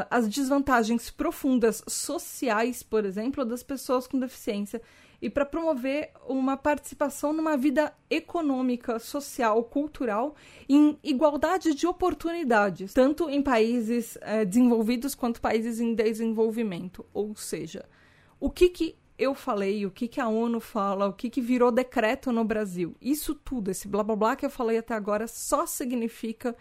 as 0.09 0.27
desvantagens 0.27 1.11
profundas 1.11 1.83
sociais, 1.87 2.81
por 2.81 3.05
exemplo, 3.05 3.45
das 3.45 3.61
pessoas 3.61 4.07
com 4.07 4.19
deficiência 4.19 4.81
e 5.21 5.29
para 5.29 5.45
promover 5.45 6.11
uma 6.27 6.57
participação 6.57 7.31
numa 7.31 7.55
vida 7.55 7.93
econômica, 8.09 8.99
social, 8.99 9.63
cultural, 9.63 10.35
em 10.67 10.97
igualdade 11.03 11.73
de 11.73 11.87
oportunidades, 11.87 12.91
tanto 12.93 13.29
em 13.29 13.41
países 13.41 14.17
é, 14.21 14.43
desenvolvidos 14.43 15.15
quanto 15.15 15.39
países 15.39 15.79
em 15.79 15.93
desenvolvimento. 15.93 17.05
Ou 17.13 17.35
seja, 17.35 17.85
o 18.39 18.49
que, 18.49 18.67
que 18.67 18.95
eu 19.17 19.33
falei, 19.33 19.85
o 19.85 19.91
que, 19.91 20.07
que 20.07 20.19
a 20.19 20.27
ONU 20.27 20.59
fala, 20.59 21.07
o 21.07 21.13
que, 21.13 21.29
que 21.29 21.39
virou 21.39 21.71
decreto 21.71 22.31
no 22.31 22.43
Brasil, 22.43 22.95
isso 22.99 23.33
tudo, 23.35 23.71
esse 23.71 23.87
blá 23.87 24.03
blá 24.03 24.15
blá 24.15 24.35
que 24.35 24.45
eu 24.45 24.49
falei 24.49 24.79
até 24.79 24.93
agora, 24.93 25.27
só 25.27 25.65
significa 25.65 26.55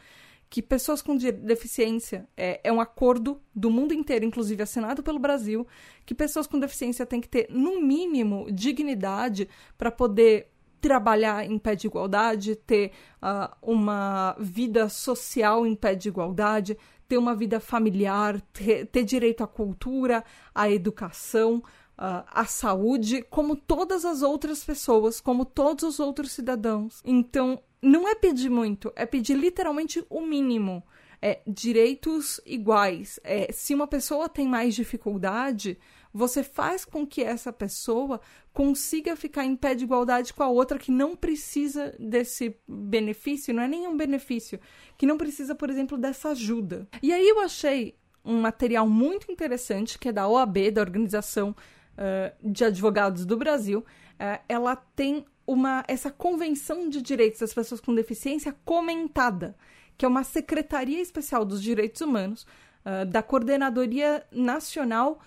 que 0.52 0.60
pessoas 0.60 1.00
com 1.00 1.16
deficiência 1.16 2.28
é, 2.36 2.60
é, 2.62 2.70
um 2.70 2.78
acordo 2.78 3.40
do 3.54 3.70
mundo 3.70 3.94
inteiro, 3.94 4.26
inclusive 4.26 4.62
assinado 4.62 5.02
pelo 5.02 5.18
Brasil, 5.18 5.66
que 6.04 6.14
pessoas 6.14 6.46
com 6.46 6.60
deficiência 6.60 7.06
têm 7.06 7.22
que 7.22 7.28
ter, 7.28 7.46
no 7.48 7.80
mínimo, 7.80 8.46
dignidade 8.52 9.48
para 9.78 9.90
poder 9.90 10.52
trabalhar 10.78 11.50
em 11.50 11.58
pé 11.58 11.74
de 11.74 11.86
igualdade, 11.86 12.54
ter 12.54 12.92
uh, 13.22 13.50
uma 13.62 14.36
vida 14.38 14.90
social 14.90 15.66
em 15.66 15.74
pé 15.74 15.94
de 15.94 16.10
igualdade, 16.10 16.76
ter 17.08 17.16
uma 17.16 17.34
vida 17.34 17.58
familiar, 17.58 18.38
ter, 18.52 18.84
ter 18.88 19.04
direito 19.04 19.42
à 19.42 19.46
cultura, 19.46 20.22
à 20.54 20.70
educação, 20.70 21.62
uh, 21.98 22.28
à 22.30 22.44
saúde, 22.44 23.22
como 23.22 23.56
todas 23.56 24.04
as 24.04 24.20
outras 24.20 24.62
pessoas, 24.62 25.18
como 25.18 25.46
todos 25.46 25.82
os 25.82 25.98
outros 25.98 26.30
cidadãos. 26.30 27.00
Então, 27.06 27.58
não 27.82 28.08
é 28.08 28.14
pedir 28.14 28.48
muito, 28.48 28.92
é 28.94 29.04
pedir 29.04 29.34
literalmente 29.34 30.04
o 30.08 30.20
mínimo. 30.20 30.82
É, 31.24 31.40
direitos 31.46 32.40
iguais. 32.44 33.20
É, 33.22 33.52
se 33.52 33.72
uma 33.72 33.86
pessoa 33.86 34.28
tem 34.28 34.48
mais 34.48 34.74
dificuldade, 34.74 35.78
você 36.12 36.42
faz 36.42 36.84
com 36.84 37.06
que 37.06 37.22
essa 37.22 37.52
pessoa 37.52 38.20
consiga 38.52 39.16
ficar 39.16 39.44
em 39.44 39.56
pé 39.56 39.74
de 39.74 39.84
igualdade 39.84 40.34
com 40.34 40.42
a 40.42 40.48
outra 40.48 40.78
que 40.78 40.90
não 40.90 41.16
precisa 41.16 41.94
desse 41.98 42.56
benefício, 42.68 43.54
não 43.54 43.62
é 43.62 43.68
nenhum 43.68 43.96
benefício, 43.96 44.60
que 44.98 45.06
não 45.06 45.16
precisa, 45.16 45.54
por 45.54 45.70
exemplo, 45.70 45.96
dessa 45.96 46.30
ajuda. 46.30 46.86
E 47.02 47.12
aí 47.12 47.28
eu 47.28 47.40
achei 47.40 47.96
um 48.24 48.40
material 48.40 48.88
muito 48.88 49.30
interessante 49.32 49.98
que 49.98 50.08
é 50.08 50.12
da 50.12 50.28
OAB, 50.28 50.70
da 50.70 50.80
Organização 50.80 51.50
uh, 51.50 52.50
de 52.52 52.64
Advogados 52.64 53.24
do 53.24 53.36
Brasil. 53.36 53.80
Uh, 53.80 54.42
ela 54.48 54.76
tem 54.76 55.24
uma 55.46 55.84
essa 55.88 56.10
convenção 56.10 56.88
de 56.88 57.02
direitos 57.02 57.40
das 57.40 57.54
pessoas 57.54 57.80
com 57.80 57.94
deficiência 57.94 58.54
comentada, 58.64 59.56
que 59.96 60.04
é 60.04 60.08
uma 60.08 60.24
secretaria 60.24 61.00
especial 61.00 61.44
dos 61.44 61.62
direitos 61.62 62.00
humanos 62.00 62.46
uh, 62.84 63.04
da 63.06 63.22
coordenadoria 63.22 64.24
nacional 64.30 65.20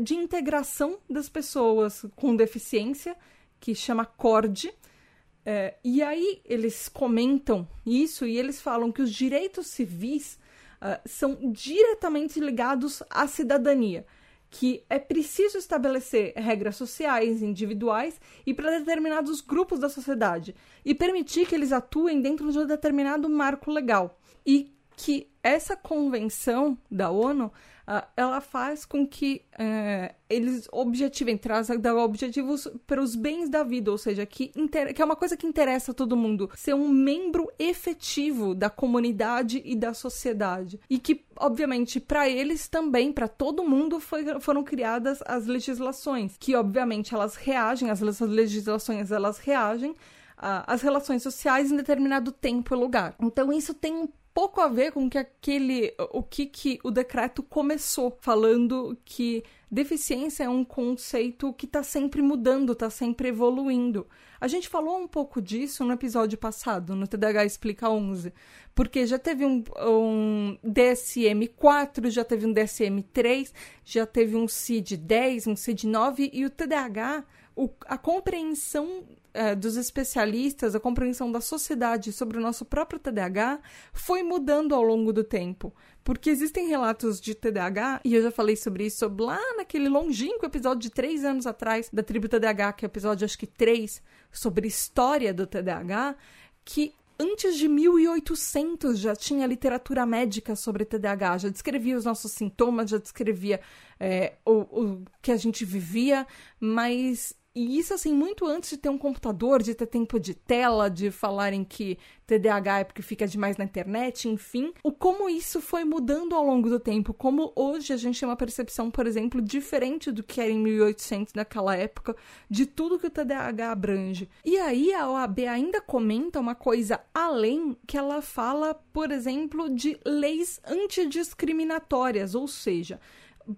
de 0.00 0.14
integração 0.14 0.98
das 1.08 1.28
pessoas 1.28 2.04
com 2.16 2.36
deficiência, 2.36 3.16
que 3.58 3.74
chama 3.74 4.04
CORD. 4.04 4.68
Uh, 4.68 5.74
e 5.82 6.02
aí 6.02 6.40
eles 6.44 6.88
comentam 6.88 7.66
isso 7.84 8.26
e 8.26 8.36
eles 8.36 8.60
falam 8.60 8.92
que 8.92 9.02
os 9.02 9.12
direitos 9.12 9.68
civis 9.68 10.38
uh, 10.80 11.00
são 11.06 11.50
diretamente 11.50 12.38
ligados 12.38 13.02
à 13.10 13.26
cidadania 13.26 14.04
que 14.52 14.84
é 14.90 14.98
preciso 14.98 15.56
estabelecer 15.56 16.34
regras 16.36 16.76
sociais, 16.76 17.42
individuais 17.42 18.20
e 18.46 18.52
para 18.52 18.78
determinados 18.78 19.40
grupos 19.40 19.78
da 19.78 19.88
sociedade 19.88 20.54
e 20.84 20.94
permitir 20.94 21.46
que 21.46 21.54
eles 21.54 21.72
atuem 21.72 22.20
dentro 22.20 22.52
de 22.52 22.58
um 22.58 22.66
determinado 22.66 23.30
marco 23.30 23.70
legal. 23.70 24.20
E 24.46 24.70
que 24.94 25.26
essa 25.42 25.74
convenção 25.74 26.76
da 26.90 27.10
ONU 27.10 27.50
uh, 27.86 28.06
ela 28.16 28.40
faz 28.40 28.84
com 28.84 29.06
que 29.06 29.42
uh, 29.54 30.14
eles 30.28 30.68
objetivem, 30.72 31.36
trazem 31.36 31.80
objetivos 31.96 32.68
para 32.86 33.02
os 33.02 33.14
bens 33.14 33.48
da 33.48 33.62
vida, 33.62 33.90
ou 33.90 33.98
seja, 33.98 34.24
que, 34.24 34.48
que 34.94 35.02
é 35.02 35.04
uma 35.04 35.16
coisa 35.16 35.36
que 35.36 35.46
interessa 35.46 35.92
a 35.92 35.94
todo 35.94 36.16
mundo, 36.16 36.50
ser 36.54 36.74
um 36.74 36.88
membro 36.88 37.50
efetivo 37.58 38.54
da 38.54 38.70
comunidade 38.70 39.62
e 39.64 39.76
da 39.76 39.94
sociedade. 39.94 40.80
E 40.88 40.98
que, 40.98 41.24
obviamente, 41.36 42.00
para 42.00 42.28
eles 42.28 42.68
também, 42.68 43.12
para 43.12 43.28
todo 43.28 43.64
mundo, 43.64 44.00
foi, 44.00 44.24
foram 44.40 44.62
criadas 44.62 45.20
as 45.26 45.46
legislações, 45.46 46.36
que, 46.38 46.54
obviamente, 46.54 47.14
elas 47.14 47.36
reagem, 47.36 47.90
as 47.90 48.00
legislações 48.00 49.10
elas 49.10 49.38
reagem 49.38 49.94
às 50.36 50.82
relações 50.82 51.22
sociais 51.22 51.70
em 51.70 51.76
determinado 51.76 52.32
tempo 52.32 52.74
e 52.74 52.78
lugar. 52.78 53.14
Então, 53.20 53.52
isso 53.52 53.72
tem 53.72 53.94
um 53.94 54.08
pouco 54.34 54.60
a 54.60 54.68
ver 54.68 54.92
com 54.92 55.08
que 55.08 55.18
aquele 55.18 55.94
o 56.10 56.22
que, 56.22 56.46
que 56.46 56.78
o 56.82 56.90
decreto 56.90 57.42
começou 57.42 58.16
falando 58.20 58.96
que 59.04 59.44
deficiência 59.70 60.44
é 60.44 60.48
um 60.48 60.64
conceito 60.64 61.52
que 61.52 61.66
está 61.66 61.82
sempre 61.82 62.20
mudando, 62.20 62.72
está 62.72 62.90
sempre 62.90 63.28
evoluindo. 63.28 64.06
A 64.40 64.48
gente 64.48 64.68
falou 64.68 64.98
um 64.98 65.06
pouco 65.06 65.40
disso 65.40 65.84
no 65.84 65.92
episódio 65.92 66.36
passado, 66.36 66.96
no 66.96 67.06
TDH 67.06 67.46
Explica 67.46 67.88
11, 67.88 68.32
porque 68.74 69.06
já 69.06 69.18
teve 69.18 69.44
um, 69.46 69.62
um 69.78 70.58
DSM-4, 70.64 72.10
já 72.10 72.24
teve 72.24 72.46
um 72.46 72.52
DSM-3, 72.52 73.52
já 73.84 74.04
teve 74.04 74.34
um 74.34 74.46
CID-10, 74.46 75.46
um 75.46 75.54
CID-9 75.54 76.30
e 76.32 76.44
o 76.44 76.50
TDAH, 76.50 77.24
o, 77.54 77.68
a 77.86 77.98
compreensão 77.98 79.04
é, 79.34 79.54
dos 79.54 79.76
especialistas, 79.76 80.74
a 80.74 80.80
compreensão 80.80 81.30
da 81.30 81.40
sociedade 81.40 82.12
sobre 82.12 82.38
o 82.38 82.40
nosso 82.40 82.64
próprio 82.64 82.98
TDAH 82.98 83.60
foi 83.92 84.22
mudando 84.22 84.74
ao 84.74 84.82
longo 84.82 85.12
do 85.12 85.24
tempo. 85.24 85.74
Porque 86.04 86.30
existem 86.30 86.68
relatos 86.68 87.20
de 87.20 87.34
TDAH, 87.34 88.00
e 88.04 88.14
eu 88.14 88.22
já 88.22 88.30
falei 88.30 88.56
sobre 88.56 88.86
isso 88.86 89.06
lá 89.18 89.38
naquele 89.56 89.88
longínquo 89.88 90.44
episódio 90.44 90.80
de 90.80 90.90
três 90.90 91.24
anos 91.24 91.46
atrás 91.46 91.88
da 91.92 92.02
tribo 92.02 92.28
TDAH, 92.28 92.72
que 92.72 92.84
é 92.84 92.86
o 92.86 92.90
episódio 92.90 93.24
acho 93.24 93.38
que 93.38 93.46
três, 93.46 94.02
sobre 94.30 94.66
história 94.66 95.32
do 95.32 95.46
TDAH, 95.46 96.16
que 96.64 96.94
antes 97.18 97.56
de 97.56 97.68
1800 97.68 98.98
já 98.98 99.14
tinha 99.14 99.46
literatura 99.46 100.04
médica 100.04 100.56
sobre 100.56 100.84
TDAH, 100.84 101.38
já 101.38 101.48
descrevia 101.48 101.96
os 101.96 102.04
nossos 102.04 102.32
sintomas, 102.32 102.90
já 102.90 102.98
descrevia 102.98 103.60
é, 104.00 104.34
o, 104.44 104.52
o 104.52 105.04
que 105.20 105.30
a 105.30 105.36
gente 105.36 105.64
vivia, 105.64 106.26
mas 106.58 107.32
e 107.54 107.78
isso, 107.78 107.92
assim, 107.92 108.14
muito 108.14 108.46
antes 108.46 108.70
de 108.70 108.76
ter 108.78 108.88
um 108.88 108.96
computador, 108.96 109.62
de 109.62 109.74
ter 109.74 109.86
tempo 109.86 110.18
de 110.18 110.34
tela, 110.34 110.88
de 110.88 111.10
falarem 111.10 111.62
que 111.64 111.98
TDAH 112.26 112.78
é 112.78 112.84
porque 112.84 113.02
fica 113.02 113.26
demais 113.26 113.58
na 113.58 113.64
internet, 113.64 114.26
enfim. 114.26 114.72
O 114.82 114.90
como 114.90 115.28
isso 115.28 115.60
foi 115.60 115.84
mudando 115.84 116.34
ao 116.34 116.46
longo 116.46 116.70
do 116.70 116.80
tempo. 116.80 117.12
Como 117.12 117.52
hoje 117.54 117.92
a 117.92 117.96
gente 117.98 118.18
tem 118.18 118.26
uma 118.26 118.36
percepção, 118.36 118.90
por 118.90 119.06
exemplo, 119.06 119.42
diferente 119.42 120.10
do 120.10 120.22
que 120.22 120.40
era 120.40 120.50
em 120.50 120.58
1800 120.58 121.34
naquela 121.34 121.76
época, 121.76 122.16
de 122.48 122.64
tudo 122.64 122.98
que 122.98 123.06
o 123.06 123.10
TDAH 123.10 123.70
abrange. 123.70 124.30
E 124.42 124.56
aí 124.56 124.94
a 124.94 125.10
OAB 125.10 125.40
ainda 125.40 125.80
comenta 125.80 126.40
uma 126.40 126.54
coisa 126.54 127.00
além 127.12 127.76
que 127.86 127.98
ela 127.98 128.22
fala, 128.22 128.74
por 128.74 129.10
exemplo, 129.10 129.68
de 129.68 129.98
leis 130.06 130.58
antidiscriminatórias, 130.66 132.34
ou 132.34 132.48
seja, 132.48 132.98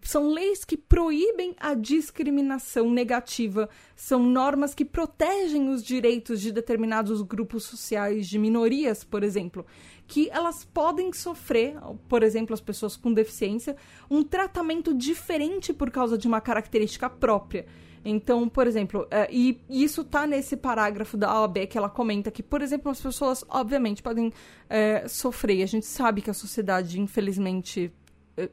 são 0.03 0.29
leis 0.29 0.65
que 0.65 0.77
proíbem 0.77 1.55
a 1.59 1.75
discriminação 1.75 2.91
negativa, 2.91 3.69
são 3.95 4.23
normas 4.23 4.75
que 4.75 4.85
protegem 4.85 5.69
os 5.69 5.83
direitos 5.83 6.41
de 6.41 6.53
determinados 6.53 7.23
grupos 7.23 7.65
sociais, 7.65 8.27
de 8.29 8.39
minorias, 8.39 9.05
por 9.05 9.23
exemplo, 9.23 9.65
que 10.07 10.29
elas 10.31 10.65
podem 10.65 11.13
sofrer, 11.13 11.77
por 12.09 12.23
exemplo, 12.23 12.55
as 12.55 12.61
pessoas 12.61 12.97
com 12.97 13.13
deficiência, 13.13 13.77
um 14.11 14.23
tratamento 14.23 14.95
diferente 14.95 15.73
por 15.73 15.91
causa 15.91 16.19
de 16.19 16.27
uma 16.27 16.41
característica 16.41 17.09
própria. 17.09 17.67
Então, 18.05 18.49
por 18.49 18.67
exemplo, 18.67 19.07
é, 19.11 19.27
e 19.33 19.59
isso 19.69 20.03
está 20.03 20.27
nesse 20.27 20.57
parágrafo 20.57 21.17
da 21.17 21.41
OAB 21.41 21.67
que 21.67 21.79
ela 21.79 21.89
comenta 21.89 22.31
que, 22.31 22.43
por 22.43 22.61
exemplo, 22.61 22.91
as 22.93 23.01
pessoas, 23.01 23.43
obviamente, 23.49 24.03
podem 24.03 24.31
é, 24.69 25.09
sofrer. 25.09 25.63
A 25.63 25.67
gente 25.67 25.87
sabe 25.87 26.21
que 26.21 26.29
a 26.29 26.35
sociedade, 26.35 27.01
infelizmente, 27.01 27.91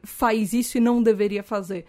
faz 0.02 0.52
isso 0.52 0.78
e 0.78 0.80
não 0.80 1.02
deveria 1.02 1.42
fazer. 1.42 1.84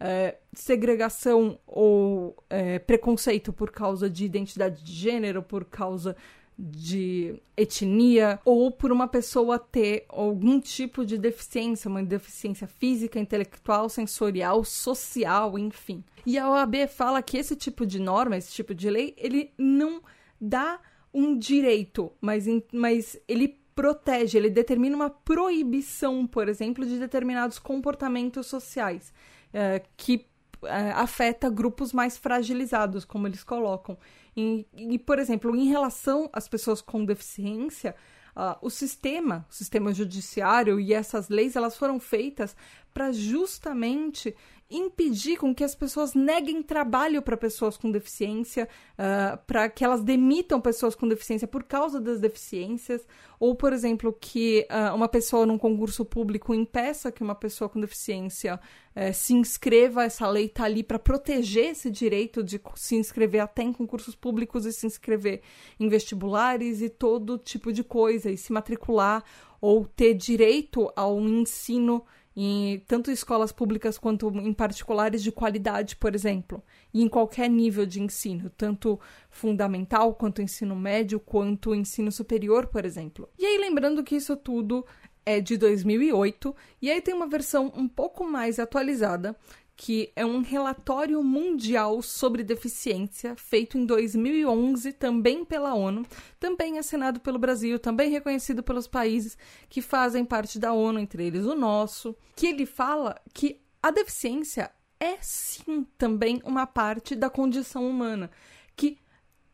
É, 0.00 0.36
segregação 0.52 1.58
ou 1.66 2.36
é, 2.48 2.78
preconceito 2.78 3.52
por 3.52 3.70
causa 3.70 4.08
de 4.08 4.24
identidade 4.24 4.84
de 4.84 4.92
gênero, 4.92 5.42
por 5.42 5.64
causa 5.64 6.16
de 6.58 7.40
etnia 7.56 8.40
ou 8.44 8.70
por 8.70 8.90
uma 8.90 9.06
pessoa 9.06 9.60
ter 9.60 10.04
algum 10.08 10.58
tipo 10.58 11.06
de 11.06 11.16
deficiência, 11.16 11.88
uma 11.88 12.02
deficiência 12.02 12.66
física, 12.66 13.18
intelectual, 13.18 13.88
sensorial, 13.88 14.64
social, 14.64 15.56
enfim. 15.56 16.02
E 16.26 16.36
a 16.36 16.50
OAB 16.50 16.88
fala 16.88 17.22
que 17.22 17.38
esse 17.38 17.54
tipo 17.54 17.86
de 17.86 18.00
norma, 18.00 18.36
esse 18.36 18.52
tipo 18.52 18.74
de 18.74 18.90
lei, 18.90 19.14
ele 19.16 19.52
não 19.56 20.02
dá 20.40 20.80
um 21.14 21.38
direito, 21.38 22.12
mas, 22.20 22.46
mas 22.72 23.18
ele 23.28 23.56
protege, 23.78 24.36
ele 24.36 24.50
determina 24.50 24.96
uma 24.96 25.08
proibição, 25.08 26.26
por 26.26 26.48
exemplo, 26.48 26.84
de 26.84 26.98
determinados 26.98 27.60
comportamentos 27.60 28.48
sociais 28.48 29.14
é, 29.52 29.80
que 29.96 30.26
é, 30.64 30.90
afeta 30.90 31.48
grupos 31.48 31.92
mais 31.92 32.18
fragilizados, 32.18 33.04
como 33.04 33.28
eles 33.28 33.44
colocam. 33.44 33.96
E, 34.36 34.66
e, 34.76 34.98
por 34.98 35.20
exemplo, 35.20 35.54
em 35.54 35.68
relação 35.68 36.28
às 36.32 36.48
pessoas 36.48 36.80
com 36.82 37.04
deficiência, 37.04 37.94
uh, 38.34 38.58
o 38.60 38.68
sistema, 38.68 39.46
o 39.48 39.54
sistema 39.54 39.94
judiciário 39.94 40.80
e 40.80 40.92
essas 40.92 41.28
leis, 41.28 41.54
elas 41.54 41.76
foram 41.76 42.00
feitas 42.00 42.56
para 42.98 43.12
justamente 43.12 44.34
impedir 44.68 45.36
com 45.36 45.54
que 45.54 45.62
as 45.62 45.72
pessoas 45.72 46.14
neguem 46.14 46.64
trabalho 46.64 47.22
para 47.22 47.36
pessoas 47.36 47.76
com 47.76 47.92
deficiência, 47.92 48.64
uh, 48.64 48.68
ah, 48.98 49.36
para 49.46 49.68
que 49.68 49.84
elas 49.84 50.02
demitam 50.02 50.60
pessoas 50.60 50.96
com 50.96 51.06
deficiência 51.06 51.46
por 51.46 51.62
causa 51.62 52.00
das 52.00 52.18
deficiências, 52.18 53.06
ou, 53.38 53.54
por 53.54 53.72
exemplo, 53.72 54.12
que 54.12 54.66
uh, 54.68 54.96
uma 54.96 55.08
pessoa 55.08 55.46
num 55.46 55.56
concurso 55.56 56.04
público 56.04 56.52
impeça 56.52 57.12
que 57.12 57.22
uma 57.22 57.36
pessoa 57.36 57.70
com 57.70 57.80
deficiência 57.80 58.58
uh, 58.96 59.14
se 59.14 59.32
inscreva. 59.32 60.02
Essa 60.02 60.28
lei 60.28 60.46
está 60.46 60.64
ali 60.64 60.82
para 60.82 60.98
proteger 60.98 61.70
esse 61.70 61.92
direito 61.92 62.42
de 62.42 62.60
se 62.74 62.96
inscrever 62.96 63.42
até 63.42 63.62
em 63.62 63.72
concursos 63.72 64.16
públicos 64.16 64.66
e 64.66 64.72
se 64.72 64.88
inscrever 64.88 65.40
em 65.78 65.88
vestibulares 65.88 66.82
e 66.82 66.88
todo 66.88 67.38
tipo 67.38 67.72
de 67.72 67.84
coisa, 67.84 68.28
e 68.28 68.36
se 68.36 68.52
matricular 68.52 69.22
ou 69.60 69.86
ter 69.86 70.14
direito 70.14 70.92
ao 70.94 71.20
ensino 71.20 72.04
em 72.40 72.78
tanto 72.86 73.10
escolas 73.10 73.50
públicas 73.50 73.98
quanto 73.98 74.28
em 74.28 74.52
particulares 74.52 75.24
de 75.24 75.32
qualidade, 75.32 75.96
por 75.96 76.14
exemplo, 76.14 76.62
e 76.94 77.02
em 77.02 77.08
qualquer 77.08 77.50
nível 77.50 77.84
de 77.84 78.00
ensino, 78.00 78.48
tanto 78.50 79.00
fundamental 79.28 80.14
quanto 80.14 80.40
ensino 80.40 80.76
médio, 80.76 81.18
quanto 81.18 81.74
ensino 81.74 82.12
superior, 82.12 82.68
por 82.68 82.84
exemplo. 82.84 83.28
E 83.36 83.44
aí 83.44 83.58
lembrando 83.58 84.04
que 84.04 84.14
isso 84.14 84.36
tudo 84.36 84.86
é 85.26 85.40
de 85.40 85.56
2008, 85.56 86.54
e 86.80 86.88
aí 86.92 87.00
tem 87.00 87.12
uma 87.12 87.26
versão 87.26 87.72
um 87.74 87.88
pouco 87.88 88.24
mais 88.24 88.60
atualizada 88.60 89.34
que 89.80 90.12
é 90.16 90.26
um 90.26 90.42
relatório 90.42 91.22
mundial 91.22 92.02
sobre 92.02 92.42
deficiência 92.42 93.36
feito 93.36 93.78
em 93.78 93.86
2011 93.86 94.92
também 94.94 95.44
pela 95.44 95.72
ONU, 95.72 96.04
também 96.40 96.80
assinado 96.80 97.20
pelo 97.20 97.38
Brasil, 97.38 97.78
também 97.78 98.10
reconhecido 98.10 98.60
pelos 98.60 98.88
países 98.88 99.38
que 99.68 99.80
fazem 99.80 100.24
parte 100.24 100.58
da 100.58 100.72
ONU, 100.72 100.98
entre 100.98 101.24
eles 101.24 101.46
o 101.46 101.54
nosso, 101.54 102.16
que 102.34 102.48
ele 102.48 102.66
fala 102.66 103.14
que 103.32 103.60
a 103.80 103.92
deficiência 103.92 104.68
é 104.98 105.16
sim 105.20 105.86
também 105.96 106.42
uma 106.44 106.66
parte 106.66 107.14
da 107.14 107.30
condição 107.30 107.88
humana, 107.88 108.32
que 108.74 108.98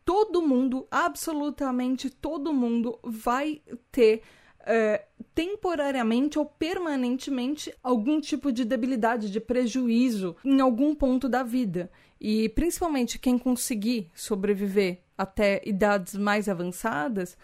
todo 0.03 0.41
mundo, 0.41 0.87
absolutamente 0.89 2.09
todo 2.09 2.51
mundo 2.51 2.99
vai 3.03 3.61
ter 3.91 4.23
é, 4.65 5.05
temporariamente 5.33 6.39
ou 6.39 6.45
permanentemente 6.45 7.73
algum 7.83 8.19
tipo 8.19 8.51
de 8.51 8.65
debilidade, 8.65 9.31
de 9.31 9.39
prejuízo 9.39 10.35
em 10.43 10.59
algum 10.59 10.95
ponto 10.95 11.29
da 11.29 11.43
vida. 11.43 11.91
E 12.19 12.49
principalmente 12.49 13.19
quem 13.19 13.37
conseguir 13.37 14.09
sobreviver 14.15 15.01
até 15.17 15.61
idades 15.65 16.15
mais 16.15 16.49
avançadas, 16.49 17.37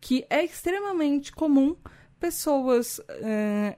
que 0.00 0.26
é 0.28 0.44
extremamente 0.44 1.32
comum 1.32 1.76
pessoas 2.20 3.00
é, 3.08 3.76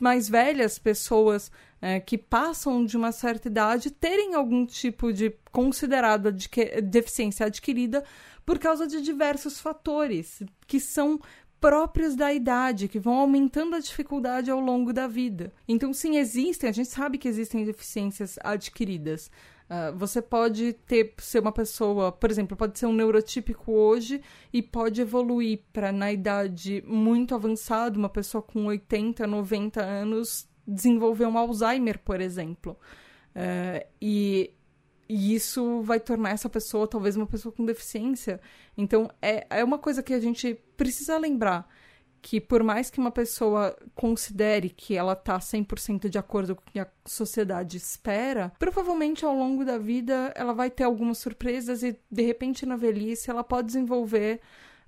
mais 0.00 0.28
velhas, 0.28 0.78
pessoas 0.78 1.50
é, 1.80 2.00
que 2.00 2.18
passam 2.18 2.84
de 2.84 2.96
uma 2.96 3.12
certa 3.12 3.48
idade, 3.48 3.90
terem 3.90 4.34
algum 4.34 4.66
tipo 4.66 5.12
de 5.12 5.34
considerada 5.50 6.32
de 6.32 6.48
deficiência 6.82 7.46
adquirida 7.46 8.04
por 8.44 8.58
causa 8.58 8.86
de 8.86 9.00
diversos 9.00 9.60
fatores 9.60 10.42
que 10.66 10.80
são 10.80 11.20
próprios 11.62 12.16
da 12.16 12.32
idade, 12.32 12.88
que 12.88 12.98
vão 12.98 13.14
aumentando 13.14 13.76
a 13.76 13.78
dificuldade 13.78 14.50
ao 14.50 14.58
longo 14.58 14.92
da 14.92 15.06
vida. 15.06 15.52
Então, 15.68 15.94
sim, 15.94 16.16
existem, 16.16 16.68
a 16.68 16.72
gente 16.72 16.88
sabe 16.88 17.18
que 17.18 17.28
existem 17.28 17.64
deficiências 17.64 18.36
adquiridas. 18.42 19.30
Uh, 19.70 19.96
você 19.96 20.20
pode 20.20 20.72
ter 20.72 21.14
ser 21.18 21.38
uma 21.38 21.52
pessoa, 21.52 22.10
por 22.10 22.32
exemplo, 22.32 22.56
pode 22.56 22.76
ser 22.76 22.86
um 22.86 22.92
neurotípico 22.92 23.70
hoje 23.70 24.20
e 24.52 24.60
pode 24.60 25.00
evoluir 25.00 25.60
para 25.72 25.92
na 25.92 26.12
idade 26.12 26.82
muito 26.84 27.32
avançada, 27.32 27.96
uma 27.96 28.08
pessoa 28.08 28.42
com 28.42 28.66
80, 28.66 29.24
90 29.24 29.80
anos 29.80 30.48
desenvolver 30.66 31.26
um 31.26 31.38
Alzheimer, 31.38 32.00
por 32.00 32.20
exemplo. 32.20 32.76
Uh, 33.36 33.86
e 34.00 34.50
e 35.08 35.34
isso 35.34 35.82
vai 35.82 36.00
tornar 36.00 36.30
essa 36.30 36.48
pessoa 36.48 36.86
talvez 36.86 37.16
uma 37.16 37.26
pessoa 37.26 37.52
com 37.52 37.64
deficiência. 37.64 38.40
Então 38.76 39.10
é, 39.20 39.46
é 39.50 39.64
uma 39.64 39.78
coisa 39.78 40.02
que 40.02 40.14
a 40.14 40.20
gente 40.20 40.54
precisa 40.76 41.18
lembrar 41.18 41.68
que 42.22 42.40
por 42.40 42.62
mais 42.62 42.88
que 42.88 43.00
uma 43.00 43.10
pessoa 43.10 43.76
considere 43.96 44.70
que 44.70 44.96
ela 44.96 45.12
está 45.12 45.38
100% 45.38 46.08
de 46.08 46.16
acordo 46.16 46.54
com 46.54 46.62
o 46.62 46.72
que 46.72 46.78
a 46.78 46.86
sociedade 47.04 47.76
espera, 47.76 48.52
provavelmente 48.60 49.24
ao 49.24 49.34
longo 49.34 49.64
da 49.64 49.76
vida 49.76 50.32
ela 50.36 50.54
vai 50.54 50.70
ter 50.70 50.84
algumas 50.84 51.18
surpresas 51.18 51.82
e 51.82 51.98
de 52.08 52.22
repente 52.22 52.64
na 52.64 52.76
velhice 52.76 53.28
ela 53.28 53.42
pode 53.42 53.66
desenvolver 53.66 54.40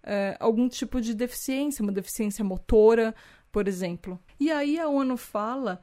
é, 0.04 0.36
algum 0.38 0.68
tipo 0.68 1.00
de 1.00 1.12
deficiência, 1.12 1.82
uma 1.82 1.90
deficiência 1.90 2.44
motora, 2.44 3.12
por 3.50 3.66
exemplo. 3.66 4.20
E 4.38 4.50
aí 4.50 4.78
a 4.78 4.88
ONU 4.88 5.16
fala 5.16 5.82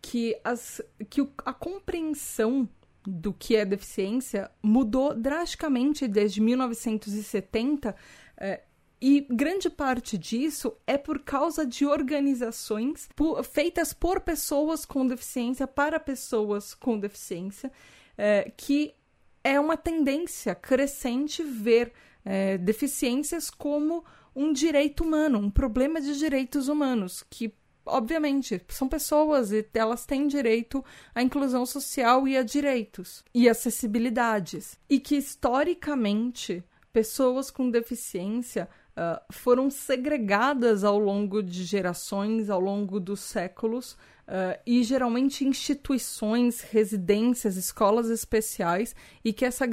que, 0.00 0.38
as, 0.42 0.80
que 1.10 1.26
a 1.44 1.52
compreensão 1.52 2.68
do 3.08 3.32
que 3.32 3.56
é 3.56 3.64
deficiência 3.64 4.50
mudou 4.62 5.14
drasticamente 5.14 6.06
desde 6.06 6.40
1970 6.40 7.96
é, 8.36 8.60
e 9.00 9.26
grande 9.30 9.70
parte 9.70 10.18
disso 10.18 10.76
é 10.86 10.98
por 10.98 11.20
causa 11.20 11.64
de 11.64 11.86
organizações 11.86 13.08
por, 13.14 13.42
feitas 13.44 13.92
por 13.92 14.20
pessoas 14.20 14.84
com 14.84 15.06
deficiência 15.06 15.66
para 15.66 15.98
pessoas 15.98 16.74
com 16.74 16.98
deficiência, 16.98 17.72
é, 18.16 18.52
que 18.56 18.94
é 19.42 19.58
uma 19.58 19.76
tendência 19.76 20.54
crescente 20.54 21.42
ver 21.42 21.92
é, 22.24 22.58
deficiências 22.58 23.48
como 23.48 24.04
um 24.34 24.52
direito 24.52 25.04
humano, 25.04 25.38
um 25.38 25.50
problema 25.50 26.00
de 26.00 26.18
direitos 26.18 26.68
humanos, 26.68 27.24
que 27.30 27.54
obviamente, 27.88 28.60
são 28.68 28.88
pessoas 28.88 29.52
e 29.52 29.66
elas 29.74 30.06
têm 30.06 30.26
direito 30.26 30.84
à 31.14 31.22
inclusão 31.22 31.64
social 31.66 32.28
e 32.28 32.36
a 32.36 32.42
direitos 32.42 33.24
e 33.34 33.48
acessibilidades. 33.48 34.78
E 34.88 35.00
que 35.00 35.16
historicamente 35.16 36.62
pessoas 36.92 37.50
com 37.50 37.70
deficiência 37.70 38.68
uh, 38.98 39.20
foram 39.30 39.70
segregadas 39.70 40.84
ao 40.84 40.98
longo 40.98 41.42
de 41.42 41.64
gerações, 41.64 42.50
ao 42.50 42.60
longo 42.60 42.98
dos 42.98 43.20
séculos. 43.20 43.92
Uh, 44.28 44.60
e 44.66 44.82
geralmente 44.82 45.42
instituições, 45.42 46.60
residências, 46.60 47.56
escolas 47.56 48.10
especiais, 48.10 48.94
e 49.24 49.32
que 49.32 49.42
essa 49.42 49.64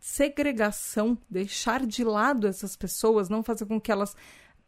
segregação, 0.00 1.16
deixar 1.30 1.86
de 1.86 2.02
lado 2.02 2.48
essas 2.48 2.74
pessoas, 2.74 3.28
não 3.28 3.44
fazer 3.44 3.66
com 3.66 3.80
que 3.80 3.92
elas 3.92 4.16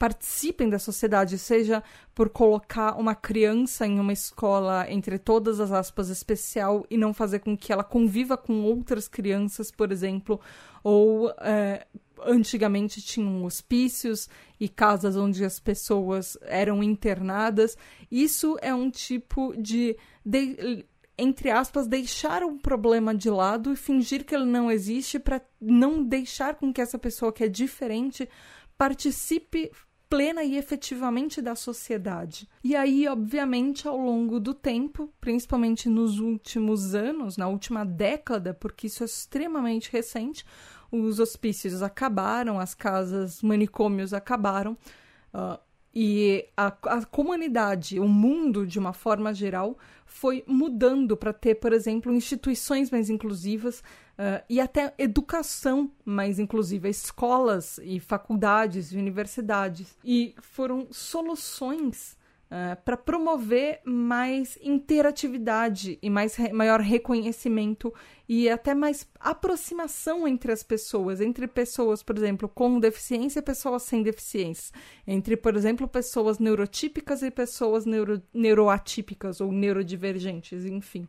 participem 0.03 0.69
da 0.69 0.81
sociedade, 0.81 1.39
seja 1.39 1.81
por 2.13 2.29
colocar 2.29 2.99
uma 2.99 3.15
criança 3.15 3.87
em 3.87 4.01
uma 4.01 4.13
escola, 4.13 4.85
entre 4.91 5.17
todas 5.17 5.61
as 5.61 5.71
aspas, 5.71 6.09
especial 6.09 6.85
e 6.91 6.97
não 6.97 7.15
fazer 7.15 7.39
com 7.39 7.57
que 7.57 7.73
ela 7.73 7.85
conviva 7.85 8.37
com 8.37 8.65
outras 8.65 9.07
crianças, 9.07 9.71
por 9.71 9.93
exemplo, 9.93 10.41
ou 10.83 11.31
é, 11.41 11.87
antigamente 12.25 13.01
tinham 13.01 13.45
hospícios 13.45 14.29
e 14.59 14.69
casas 14.69 15.17
onde 15.17 15.45
as 15.45 15.61
pessoas 15.61 16.37
eram 16.43 16.83
internadas. 16.83 17.79
Isso 18.11 18.59
é 18.61 18.75
um 18.75 18.91
tipo 18.91 19.55
de, 19.57 19.97
de 20.27 20.85
entre 21.17 21.49
aspas, 21.49 21.87
deixar 21.87 22.43
um 22.43 22.59
problema 22.59 23.15
de 23.15 23.31
lado 23.31 23.73
e 23.73 23.77
fingir 23.77 24.25
que 24.25 24.35
ele 24.35 24.47
não 24.47 24.69
existe 24.69 25.21
para 25.21 25.41
não 25.61 26.03
deixar 26.03 26.57
com 26.57 26.73
que 26.73 26.81
essa 26.81 26.99
pessoa 26.99 27.33
que 27.33 27.45
é 27.45 27.49
diferente 27.49 28.29
participe 28.77 29.71
plena 30.13 30.43
e 30.45 30.57
efetivamente 30.57 31.41
da 31.41 31.55
sociedade. 31.55 32.47
E 32.63 32.77
aí, 32.77 33.09
obviamente, 33.09 33.89
ao 33.89 33.97
longo 33.97 34.39
do 34.39 34.53
tempo, 34.53 35.11
principalmente 35.21 35.89
nos 35.89 36.19
últimos 36.21 36.95
anos, 36.95 37.39
na 37.39 37.49
última 37.49 37.83
década, 37.85 38.53
porque 38.53 38.89
isso 38.89 39.03
é 39.03 39.07
extremamente 39.07 39.91
recente, 39.91 40.45
os 40.91 41.19
hospícios 41.19 41.83
acabaram, 41.83 42.61
as 42.61 42.75
casas 42.75 43.43
manicômios 43.43 44.13
acabaram. 44.13 44.73
Uh, 45.33 45.59
E 45.95 46.47
a, 46.57 46.69
a 46.97 47.05
comunidade, 47.05 48.01
o 48.01 48.09
mundo 48.09 48.67
de 48.67 48.79
uma 48.79 48.95
forma 48.95 49.35
geral, 49.35 49.77
foi 50.07 50.43
mudando 50.47 51.17
para 51.17 51.35
ter, 51.35 51.57
por 51.57 51.71
exemplo, 51.71 52.11
instituições 52.13 52.91
mais 52.91 53.11
inclusivas 53.11 53.83
uh, 54.13 54.43
e 54.49 54.61
até 54.61 54.95
educação 54.99 55.91
mais 56.05 56.39
inclusiva, 56.39 56.89
escolas 56.89 57.79
e 57.83 58.01
faculdades 58.01 58.93
e 58.93 58.97
universidades. 58.97 59.97
E 60.05 60.35
foram 60.41 60.89
soluções 60.91 62.17
uh, 62.51 62.81
para 62.85 62.97
promover 62.97 63.81
mais 63.85 64.59
interatividade 64.63 65.99
e 66.03 66.11
mais 66.11 66.35
re 66.35 66.53
maior 66.53 66.81
reconhecimento 66.81 67.93
e 68.29 68.49
até 68.49 68.75
mais 68.75 69.07
aproximação 69.21 70.27
entre 70.27 70.53
as 70.53 70.63
pessoas, 70.63 71.21
entre 71.21 71.47
pessoas, 71.47 72.03
por 72.03 72.17
exemplo, 72.17 72.49
com 72.49 72.81
deficiência 72.81 73.41
e 73.41 73.43
pessoas 73.43 73.83
sem 73.83 74.03
deficiência, 74.03 74.75
entre, 75.07 75.37
por 75.37 75.57
exemplo, 75.57 75.87
pessoas 75.89 76.39
neurotípicas 76.39 77.23
e 77.23 77.31
pessoas 77.31 77.85
neuro 77.85 78.23
neuroatípicas 78.33 79.41
ou 79.41 79.53
neurodivergentes, 79.53 80.65
enfim. 80.65 81.07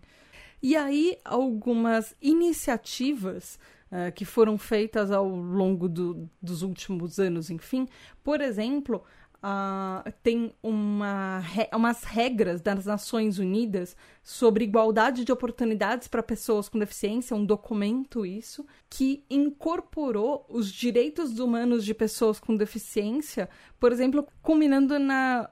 E 0.66 0.78
aí, 0.78 1.18
algumas 1.26 2.16
iniciativas 2.22 3.60
uh, 3.92 4.14
que 4.14 4.24
foram 4.24 4.58
feitas 4.58 5.12
ao 5.12 5.28
longo 5.28 5.90
do, 5.90 6.30
dos 6.42 6.62
últimos 6.62 7.20
anos, 7.20 7.50
enfim, 7.50 7.86
por 8.24 8.40
exemplo, 8.40 9.04
uh, 9.40 10.10
tem 10.24 10.56
uma, 10.64 11.42
umas 11.76 12.06
regras 12.06 12.62
das 12.62 12.86
Nações 12.86 13.40
Unidas 13.40 13.94
sobre 14.24 14.64
igualdade 14.64 15.26
de 15.26 15.34
oportunidades 15.34 16.08
para 16.08 16.24
pessoas 16.24 16.70
com 16.70 16.80
deficiência, 16.80 17.36
um 17.36 17.46
documento 17.46 18.26
isso, 18.26 18.66
que 18.90 19.26
incorporou 19.30 20.46
os 20.48 20.72
direitos 20.72 21.40
humanos 21.40 21.84
de 21.84 21.94
pessoas 21.94 22.40
com 22.40 22.56
deficiência, 22.56 23.50
por 23.78 23.92
exemplo, 23.92 24.26
culminando 24.42 24.98
na, 24.98 25.50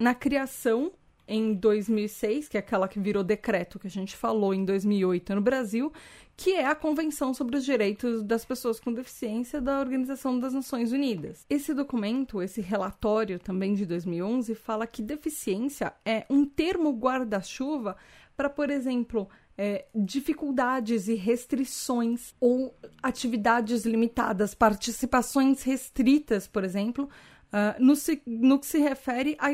na 0.00 0.16
criação 0.16 0.90
em 1.30 1.54
2006, 1.54 2.48
que 2.48 2.56
é 2.56 2.60
aquela 2.60 2.88
que 2.88 2.98
virou 2.98 3.22
decreto 3.22 3.78
que 3.78 3.86
a 3.86 3.90
gente 3.90 4.16
falou 4.16 4.52
em 4.52 4.64
2008 4.64 5.36
no 5.36 5.40
Brasil, 5.40 5.92
que 6.36 6.54
é 6.54 6.66
a 6.66 6.74
Convenção 6.74 7.32
sobre 7.32 7.56
os 7.56 7.64
Direitos 7.64 8.24
das 8.24 8.44
Pessoas 8.44 8.80
com 8.80 8.92
Deficiência 8.92 9.60
da 9.60 9.78
Organização 9.78 10.40
das 10.40 10.52
Nações 10.52 10.90
Unidas. 10.90 11.46
Esse 11.48 11.72
documento, 11.72 12.42
esse 12.42 12.60
relatório 12.60 13.38
também 13.38 13.74
de 13.74 13.86
2011, 13.86 14.54
fala 14.56 14.88
que 14.88 15.02
deficiência 15.02 15.92
é 16.04 16.26
um 16.28 16.44
termo 16.44 16.90
guarda-chuva 16.90 17.96
para, 18.36 18.50
por 18.50 18.68
exemplo, 18.68 19.28
é, 19.56 19.84
dificuldades 19.94 21.06
e 21.06 21.14
restrições 21.14 22.34
ou 22.40 22.74
atividades 23.02 23.84
limitadas, 23.84 24.54
participações 24.54 25.62
restritas, 25.62 26.48
por 26.48 26.64
exemplo, 26.64 27.08
Uh, 27.50 27.82
no, 27.82 27.94
no, 28.26 28.60
que 28.60 28.66
se 28.66 28.78
refere 28.78 29.36
a 29.36 29.48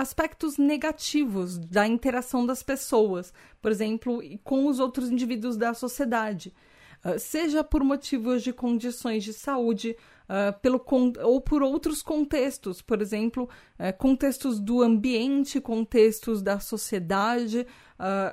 aspectos 0.00 0.56
negativos 0.56 1.58
da 1.58 1.84
interação 1.84 2.46
das 2.46 2.62
pessoas, 2.62 3.32
por 3.60 3.72
exemplo, 3.72 4.20
com 4.44 4.68
os 4.68 4.78
outros 4.78 5.10
indivíduos 5.10 5.56
da 5.56 5.74
sociedade, 5.74 6.54
uh, 7.04 7.18
seja 7.18 7.64
por 7.64 7.82
motivos 7.82 8.40
de 8.40 8.52
condições 8.52 9.24
de 9.24 9.32
saúde, 9.32 9.96
uh, 10.28 10.56
pelo 10.60 10.80
ou 11.24 11.40
por 11.40 11.60
outros 11.60 12.02
contextos, 12.02 12.80
por 12.80 13.02
exemplo, 13.02 13.48
eh, 13.80 13.90
contextos 13.90 14.60
do 14.60 14.80
ambiente, 14.80 15.60
contextos 15.60 16.40
da 16.40 16.60
sociedade, 16.60 17.66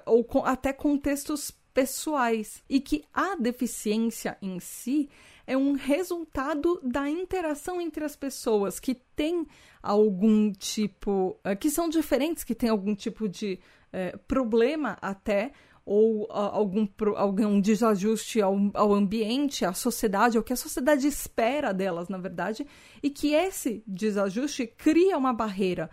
ou 0.06 0.24
com, 0.24 0.46
até 0.46 0.72
contextos 0.72 1.52
pessoais, 1.74 2.64
e 2.70 2.80
que 2.80 3.04
a 3.12 3.36
deficiência 3.36 4.38
em 4.42 4.60
si 4.60 5.10
é 5.46 5.58
um 5.58 5.74
resultado 5.74 6.80
da 6.84 7.10
interação 7.10 7.82
entre 7.82 8.04
as 8.04 8.16
pessoas 8.16 8.80
que 8.80 8.96
têm 8.96 9.46
algum 9.82 10.52
tipo. 10.52 11.40
Uh, 11.46 11.56
que 11.58 11.70
são 11.70 11.90
diferentes, 11.90 12.44
que 12.44 12.56
têm 12.56 12.70
algum 12.70 12.96
tipo 12.96 13.28
de 13.28 13.60
uh, 13.94 14.18
problema 14.28 14.98
até, 15.02 15.52
ou 15.86 16.24
uh, 16.24 16.28
algum, 16.32 16.88
algum 17.16 17.60
desajuste 17.60 18.42
ao, 18.42 18.56
ao 18.74 18.94
ambiente, 18.94 19.66
à 19.66 19.74
sociedade, 19.74 20.38
ao 20.38 20.44
que 20.44 20.54
a 20.54 20.58
sociedade 20.58 21.08
espera 21.08 21.74
delas, 21.74 22.08
na 22.08 22.18
verdade, 22.18 22.66
e 23.02 23.10
que 23.10 23.34
esse 23.34 23.84
desajuste 23.88 24.68
cria 24.68 25.18
uma 25.18 25.34
barreira 25.34 25.90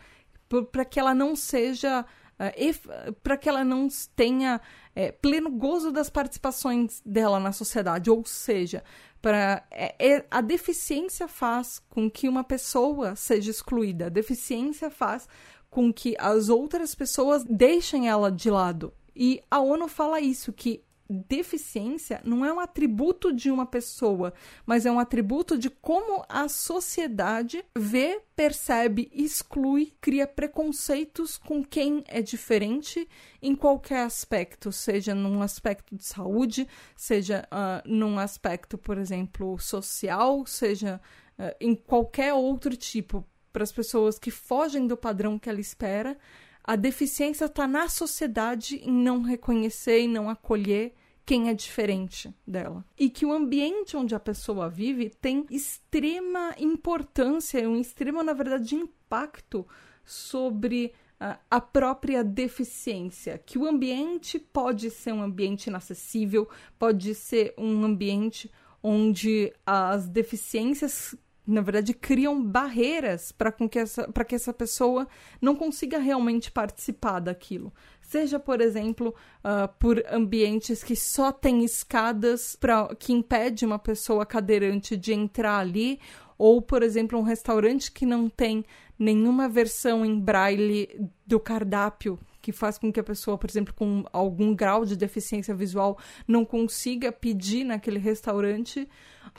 para 0.73 0.85
que 0.85 0.99
ela 0.99 1.15
não 1.15 1.37
seja. 1.37 2.05
Uh, 2.39 3.13
para 3.15 3.37
que 3.37 3.49
ela 3.49 3.65
não 3.65 3.89
tenha 4.15 4.61
é, 4.95 5.11
pleno 5.11 5.51
gozo 5.51 5.91
das 5.91 6.09
participações 6.09 7.03
dela 7.05 7.41
na 7.41 7.51
sociedade, 7.51 8.11
ou 8.11 8.25
seja, 8.25 8.85
para 9.21 9.65
é, 9.71 9.95
é, 9.99 10.25
a 10.31 10.41
deficiência 10.41 11.27
faz 11.27 11.83
com 11.89 12.11
que 12.11 12.29
uma 12.29 12.45
pessoa 12.45 13.17
seja 13.17 13.51
excluída. 13.51 14.07
A 14.07 14.11
deficiência 14.11 14.91
faz 14.91 15.29
com 15.69 15.93
que 15.93 16.15
as 16.19 16.49
outras 16.49 16.95
pessoas 16.95 17.45
deixem 17.45 18.09
ela 18.09 18.31
de 18.31 18.51
lado. 18.51 18.93
E 19.15 19.43
a 19.51 19.59
ONU 19.59 19.89
fala 19.89 20.21
isso 20.21 20.53
que 20.53 20.83
deficiência 21.09 22.21
não 22.23 22.45
é 22.45 22.53
um 22.53 22.61
atributo 22.61 23.33
de 23.33 23.51
uma 23.51 23.65
pessoa, 23.65 24.35
mas 24.67 24.85
é 24.85 24.91
um 24.91 24.99
atributo 24.99 25.57
de 25.57 25.71
como 25.71 26.23
a 26.29 26.49
sociedade 26.49 27.65
vê, 27.77 28.21
percebe, 28.37 29.11
exclui, 29.13 29.93
cria 30.01 30.27
preconceitos 30.27 31.39
com 31.39 31.65
quem 31.65 32.05
é 32.07 32.21
diferente 32.21 33.09
em 33.41 33.55
qualquer 33.55 34.05
aspecto, 34.05 34.71
seja 34.71 35.15
num 35.15 35.41
aspecto 35.41 35.97
de 35.97 36.05
saúde, 36.05 36.69
seja 36.95 37.49
uh, 37.51 37.89
num 37.89 38.19
aspecto, 38.19 38.77
por 38.77 38.99
exemplo, 38.99 39.59
social, 39.59 40.45
seja 40.47 41.01
uh, 41.39 41.55
em 41.59 41.75
qualquer 41.75 42.35
outro 42.35 42.77
tipo. 42.77 43.25
Para 43.51 43.63
as 43.63 43.73
pessoas 43.73 44.19
que 44.19 44.31
fogem 44.31 44.87
do 44.87 44.97
padrão 44.97 45.39
que 45.39 45.49
ela 45.49 45.61
espera, 45.61 46.19
a 46.63 46.77
deficiência 46.77 47.47
está 47.47 47.67
na 47.67 47.89
sociedade 47.89 48.77
em 48.85 48.93
não 48.93 49.23
reconhecer 49.23 50.03
e 50.03 50.07
não 50.07 50.29
acolher 50.29 50.95
quem 51.29 51.51
é 51.51 51.53
diferente 51.53 52.35
dela. 52.47 52.83
E 52.99 53.11
que 53.11 53.27
o 53.27 53.33
ambiente 53.35 53.95
onde 53.95 54.15
a 54.15 54.19
pessoa 54.19 54.67
vive 54.71 55.11
tem 55.11 55.45
extrema 55.51 56.55
importância, 56.59 57.69
um 57.69 57.79
extremo, 57.79 58.23
na 58.23 58.33
verdade, 58.33 58.75
impacto 58.75 59.69
sobre 60.07 60.95
uh, 61.21 61.39
a 61.51 61.61
própria 61.61 62.25
deficiência. 62.25 63.37
Que 63.37 63.59
o 63.59 63.67
ambiente 63.67 64.39
pode 64.39 64.91
ser 64.91 65.13
um 65.13 65.23
ambiente 65.23 65.67
inacessível, 65.67 66.49
pode 66.79 67.15
ser 67.15 67.53
um 67.59 67.85
ambiente 67.85 68.51
onde 68.83 69.53
as 69.67 70.09
deficiências 70.09 71.15
na 71.49 71.63
verdade, 71.63 71.95
criam 71.95 72.45
barreiras 72.45 73.33
para 73.33 73.51
que, 73.51 73.79
essa, 73.79 74.07
que 74.27 74.35
essa 74.35 74.53
pessoa 74.53 75.09
não 75.41 75.57
consiga 75.57 75.99
realmente 75.99 76.51
participar 76.51 77.21
daquilo. 77.21 77.73
Seja, 78.09 78.39
por 78.41 78.63
exemplo, 78.63 79.15
uh, 79.45 79.69
por 79.79 80.03
ambientes 80.11 80.83
que 80.83 80.97
só 80.97 81.31
tem 81.31 81.63
escadas 81.63 82.57
pra, 82.57 82.89
que 82.99 83.13
impede 83.13 83.67
uma 83.67 83.79
pessoa 83.79 84.25
cadeirante 84.25 84.97
de 84.97 85.13
entrar 85.13 85.59
ali, 85.59 86.01
ou, 86.39 86.63
por 86.63 86.83
exemplo, 86.83 87.19
um 87.19 87.23
restaurante 87.23 87.93
que 87.93 88.07
não 88.07 88.31
tem 88.31 88.65
nenhuma 88.99 89.47
versão 89.47 90.07
em 90.07 90.19
braille 90.19 91.11
do 91.27 91.39
cardápio 91.39 92.19
que 92.41 92.51
faz 92.51 92.79
com 92.79 92.91
que 92.91 92.99
a 92.99 93.05
pessoa, 93.05 93.37
por 93.37 93.51
exemplo, 93.51 93.75
com 93.75 94.03
algum 94.11 94.55
grau 94.55 94.87
de 94.87 94.97
deficiência 94.97 95.55
visual, 95.55 95.99
não 96.27 96.47
consiga 96.47 97.13
pedir 97.13 97.63
naquele 97.63 97.99
restaurante, 97.99 98.89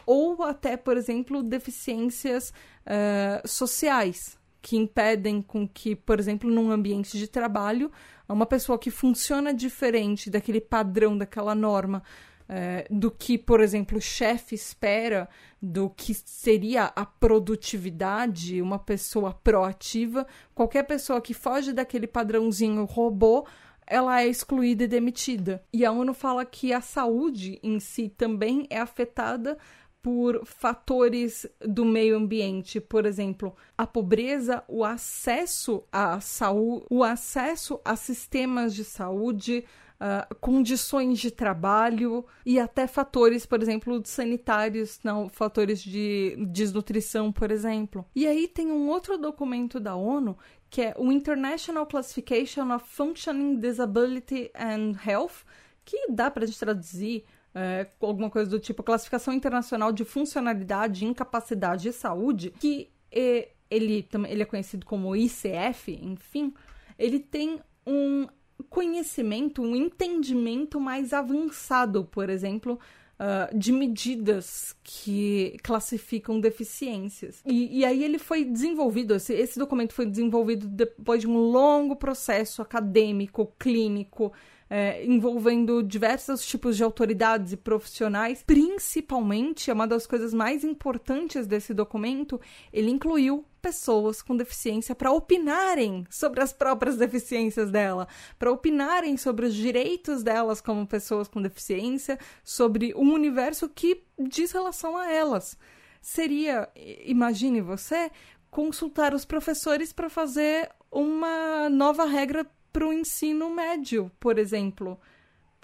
ou 0.06 0.44
até, 0.44 0.78
por 0.78 0.96
exemplo, 0.96 1.42
deficiências 1.42 2.54
uh, 2.86 3.48
sociais 3.48 4.38
que 4.62 4.78
impedem 4.78 5.42
com 5.42 5.68
que, 5.68 5.96
por 5.96 6.20
exemplo, 6.20 6.52
num 6.52 6.70
ambiente 6.70 7.18
de 7.18 7.28
trabalho, 7.28 7.92
uma 8.34 8.46
pessoa 8.46 8.78
que 8.78 8.92
funciona 8.92 9.54
diferente 9.54 10.30
daquele 10.30 10.62
padrão, 10.62 11.18
daquela 11.18 11.56
norma, 11.56 12.04
é, 12.48 12.88
do 12.90 13.12
que, 13.12 13.38
por 13.38 13.62
exemplo, 13.62 14.00
o 14.00 14.02
chefe 14.02 14.56
espera, 14.56 15.30
do 15.62 15.90
que 15.90 16.14
seria 16.14 16.86
a 16.96 17.06
produtividade, 17.06 18.62
uma 18.62 18.80
pessoa 18.80 19.34
proativa. 19.34 20.26
Qualquer 20.56 20.84
pessoa 20.84 21.22
que 21.22 21.34
foge 21.34 21.72
daquele 21.72 22.08
padrãozinho 22.08 22.86
robô, 22.86 23.46
ela 23.86 24.22
é 24.22 24.28
excluída 24.28 24.84
e 24.84 24.88
demitida. 24.88 25.64
E 25.72 25.86
a 25.86 25.92
ONU 25.92 26.14
fala 26.14 26.46
que 26.46 26.74
a 26.74 26.82
saúde 26.82 27.60
em 27.62 27.80
si 27.80 28.10
também 28.10 28.66
é 28.70 28.80
afetada 28.80 29.58
por 30.02 30.46
fatores 30.46 31.46
do 31.60 31.84
meio 31.84 32.16
ambiente, 32.16 32.80
por 32.80 33.06
exemplo, 33.06 33.56
a 33.78 33.86
pobreza, 33.86 34.64
o 34.68 34.84
acesso 34.84 35.84
à 35.92 36.20
saúde, 36.22 36.86
o 36.90 37.04
acesso 37.04 37.82
a 37.84 37.96
sistemas 37.96 38.74
de 38.74 38.86
saúde, 38.86 39.66
uh, 40.00 40.36
condições 40.36 41.20
de 41.20 41.30
trabalho 41.30 42.26
e 42.46 42.60
até 42.60 42.88
fatores, 42.88 43.46
por 43.46 43.62
exemplo, 43.62 44.02
sanitários, 44.06 45.00
não, 45.04 45.28
fatores 45.28 45.82
de 45.82 46.36
desnutrição, 46.48 47.32
por 47.32 47.52
exemplo. 47.52 48.06
E 48.16 48.26
aí 48.26 48.48
tem 48.48 48.72
um 48.72 48.88
outro 48.88 49.18
documento 49.18 49.80
da 49.80 49.96
ONU 49.96 50.38
que 50.70 50.82
é 50.84 50.94
o 50.98 51.12
International 51.12 51.86
Classification 51.86 52.72
of 52.74 52.86
Functioning 52.88 53.60
Disability 53.60 54.52
and 54.56 54.94
Health, 55.06 55.44
que 55.84 56.12
dá 56.12 56.30
para 56.30 56.44
a 56.44 56.48
gente 56.48 56.60
traduzir 56.60 57.26
é, 57.54 57.88
alguma 58.00 58.30
coisa 58.30 58.50
do 58.50 58.60
tipo 58.60 58.84
classificação 58.84 59.34
internacional 59.34 59.92
de 59.92 60.06
funcionalidade, 60.06 61.06
incapacidade 61.06 61.90
e 61.90 61.94
saúde, 61.94 62.54
que 62.60 62.90
é, 63.12 63.50
ele, 63.70 64.08
ele 64.28 64.42
é 64.42 64.46
conhecido 64.46 64.86
como 64.86 65.16
ICF, 65.16 66.00
enfim, 66.02 66.54
ele 66.98 67.20
tem 67.20 67.60
um 67.86 68.28
conhecimento, 68.70 69.62
um 69.62 69.76
entendimento 69.76 70.80
mais 70.80 71.14
avançado, 71.14 72.04
por 72.06 72.30
exemplo, 72.30 72.80
uh, 73.20 73.58
de 73.58 73.72
medidas 73.72 74.76
que 74.84 75.58
classificam 75.64 76.40
deficiências. 76.40 77.42
E, 77.46 77.80
e 77.80 77.86
aí 77.86 78.04
ele 78.04 78.18
foi 78.18 78.44
desenvolvido, 78.44 79.16
esse, 79.16 79.34
esse 79.34 79.58
documento 79.58 79.94
foi 79.94 80.06
desenvolvido 80.06 80.68
depois 80.68 81.22
de 81.22 81.28
um 81.28 81.38
longo 81.38 81.96
processo 81.96 82.62
acadêmico, 82.62 83.54
clínico, 83.58 84.34
é, 84.70 85.04
envolvendo 85.04 85.82
diversos 85.82 86.46
tipos 86.46 86.78
de 86.78 86.84
autoridades 86.84 87.52
e 87.54 87.58
profissionais. 87.58 88.44
Principalmente, 88.46 89.72
é 89.72 89.74
uma 89.74 89.88
das 89.88 90.06
coisas 90.06 90.34
mais 90.34 90.64
importantes 90.64 91.48
desse 91.48 91.74
documento, 91.74 92.40
ele 92.72 92.92
incluiu 92.92 93.44
pessoas 93.62 94.22
com 94.22 94.38
deficiência 94.38 94.96
para 94.96 95.12
opinarem 95.12 96.06
sobre 96.10 96.42
as 96.42 96.54
próprias 96.54 96.96
deficiências 96.96 97.70
dela, 97.70 98.08
para 98.38 98.52
opinarem 98.52 99.18
sobre 99.18 99.46
os 99.46 99.54
direitos 99.54 100.24
delas 100.24 100.62
como 100.62 100.88
pessoas 100.88 101.28
com 101.28 101.42
deficiência, 101.42 102.18
sobre 102.44 102.94
um 102.96 103.14
universo 103.14 103.68
que 103.68 104.04
diz 104.18 104.52
relação 104.52 104.96
a 104.96 105.12
elas. 105.12 105.58
Seria, 106.02 106.70
imagine 107.04 107.60
você, 107.60 108.10
consultar 108.50 109.14
os 109.14 109.26
professores 109.26 109.92
para 109.92 110.10
fazer 110.10 110.70
uma 110.92 111.70
nova 111.70 112.06
regra 112.06 112.48
para 112.72 112.88
o 112.88 112.94
ensino 112.94 113.50
médio, 113.50 114.12
por 114.20 114.38
exemplo. 114.38 115.00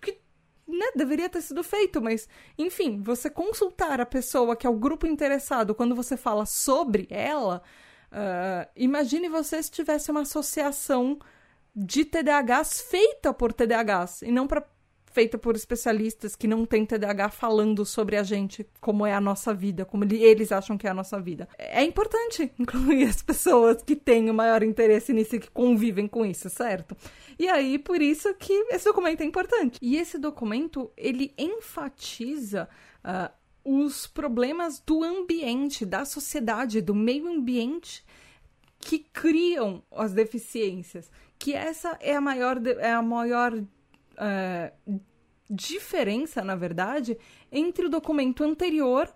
Que 0.02 0.20
né, 0.68 0.92
deveria 0.96 1.30
ter 1.30 1.42
sido 1.42 1.64
feito, 1.64 2.02
mas, 2.02 2.28
enfim, 2.58 3.02
você 3.02 3.30
consultar 3.30 4.02
a 4.02 4.06
pessoa 4.06 4.56
que 4.56 4.68
é 4.68 4.70
o 4.70 4.80
grupo 4.80 5.08
interessado 5.08 5.76
quando 5.76 5.96
você 5.96 6.18
fala 6.18 6.46
sobre 6.46 7.08
ela. 7.10 7.62
Uh, 8.12 8.70
imagine 8.76 9.28
você 9.28 9.62
se 9.62 9.72
tivesse 9.72 10.10
uma 10.12 10.22
associação 10.22 11.20
de 11.76 12.06
TDAHs 12.06 12.82
feita 12.82 13.34
por 13.34 13.52
TDAHs 13.52 14.22
e 14.22 14.32
não 14.32 14.48
para 14.48 14.66
feita 15.16 15.38
por 15.38 15.56
especialistas 15.56 16.36
que 16.36 16.46
não 16.46 16.66
têm 16.66 16.86
TDAH 16.86 17.30
falando 17.30 17.86
sobre 17.86 18.18
a 18.18 18.24
gente, 18.24 18.68
como 18.82 19.06
é 19.06 19.14
a 19.14 19.22
nossa 19.22 19.54
vida, 19.54 19.86
como 19.86 20.04
eles 20.04 20.52
acham 20.52 20.78
que 20.78 20.86
é 20.86 20.90
a 20.90 20.94
nossa 20.94 21.18
vida. 21.22 21.48
É 21.58 21.82
importante 21.86 22.52
incluir 22.60 23.06
as 23.06 23.22
pessoas 23.22 23.82
que 23.82 23.96
têm 23.96 24.30
o 24.30 24.34
maior 24.34 24.62
interesse 24.62 25.14
nisso 25.14 25.38
e 25.38 25.40
que 25.40 25.50
convivem 25.50 26.06
com 26.06 26.26
isso, 26.26 26.50
certo? 26.50 26.98
E 27.40 27.48
aí, 27.48 27.80
por 27.80 28.02
isso 28.02 28.34
que 28.34 28.52
esse 28.70 28.84
documento 28.84 29.22
é 29.22 29.24
importante. 29.24 29.80
E 29.82 29.96
esse 29.96 30.18
documento, 30.18 30.92
ele 30.98 31.34
enfatiza 31.38 32.68
uh, 33.06 33.32
os 33.64 34.06
problemas 34.06 34.84
do 34.86 35.02
ambiente, 35.02 35.86
da 35.86 36.04
sociedade, 36.04 36.82
do 36.82 36.94
meio 36.94 37.30
ambiente 37.30 38.04
que 38.80 39.00
criam 39.00 39.82
as 39.96 40.12
deficiências. 40.12 41.10
Que 41.40 41.54
essa 41.54 41.98
é 42.02 42.18
a 42.18 42.22
maior, 42.22 42.62
é 42.68 42.92
a 42.92 43.02
maior 43.02 43.64
uh, 44.18 45.02
diferença, 45.50 46.44
na 46.44 46.56
verdade, 46.56 47.18
entre 47.52 47.86
o 47.86 47.90
documento 47.90 48.44
anterior, 48.44 49.14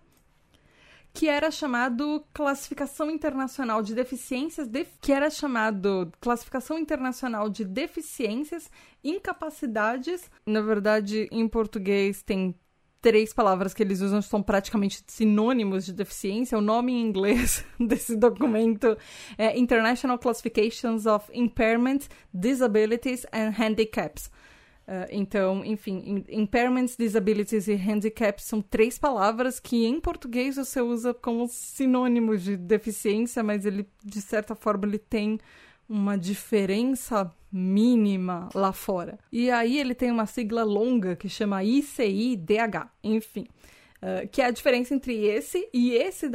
que 1.14 1.28
era 1.28 1.50
chamado 1.50 2.24
Classificação 2.34 3.10
Internacional 3.10 3.82
de 3.82 3.96
Deficiências, 3.96 4.68
de... 4.68 4.86
que 5.02 5.12
era 5.12 5.30
chamado 5.30 6.12
Classificação 6.22 6.78
Internacional 6.78 7.50
de 7.50 7.66
Deficiências, 7.66 8.70
Incapacidades. 9.04 10.30
Na 10.46 10.62
verdade, 10.62 11.28
em 11.32 11.48
português 11.48 12.22
tem 12.22 12.56
três 13.02 13.34
palavras 13.34 13.74
que 13.74 13.82
eles 13.82 14.02
usam 14.02 14.22
são 14.22 14.44
praticamente 14.44 15.04
sinônimos 15.08 15.86
de 15.86 15.94
deficiência. 15.94 16.58
O 16.58 16.62
nome 16.62 16.92
em 16.92 17.02
inglês 17.02 17.66
desse 17.80 18.16
documento 18.16 18.98
é 19.38 19.58
International 19.58 20.20
Classifications 20.20 21.06
of 21.06 21.26
Impairments, 21.34 22.10
Disabilities 22.34 23.26
and 23.34 23.54
Handicaps. 23.58 24.30
Uh, 24.90 25.06
então, 25.12 25.64
enfim, 25.64 26.26
impairments, 26.28 26.98
disabilities 26.98 27.68
e 27.68 27.76
handicaps 27.76 28.46
são 28.46 28.60
três 28.60 28.98
palavras 28.98 29.60
que 29.60 29.86
em 29.86 30.02
português 30.02 30.56
você 30.56 30.82
usa 30.82 31.14
como 31.14 31.48
sinônimos 31.48 32.44
de 32.44 32.58
deficiência, 32.58 33.44
mas 33.44 33.68
ele, 33.68 33.88
de 34.04 34.20
certa 34.20 34.56
forma, 34.56 34.88
ele 34.88 34.98
tem 34.98 35.38
uma 35.88 36.18
diferença 36.18 37.32
mínima 37.52 38.50
lá 38.56 38.74
fora. 38.74 39.20
E 39.32 39.52
aí 39.52 39.80
ele 39.80 39.94
tem 39.94 40.10
uma 40.10 40.26
sigla 40.26 40.64
longa 40.64 41.16
que 41.16 41.30
chama 41.30 41.64
ICIDH, 41.64 42.90
enfim. 43.04 43.46
Uh, 44.02 44.28
que 44.30 44.42
é 44.42 44.46
a 44.46 44.52
diferença 44.52 44.96
entre 44.96 45.24
esse 45.24 45.70
e 45.72 45.92
esse, 45.92 46.26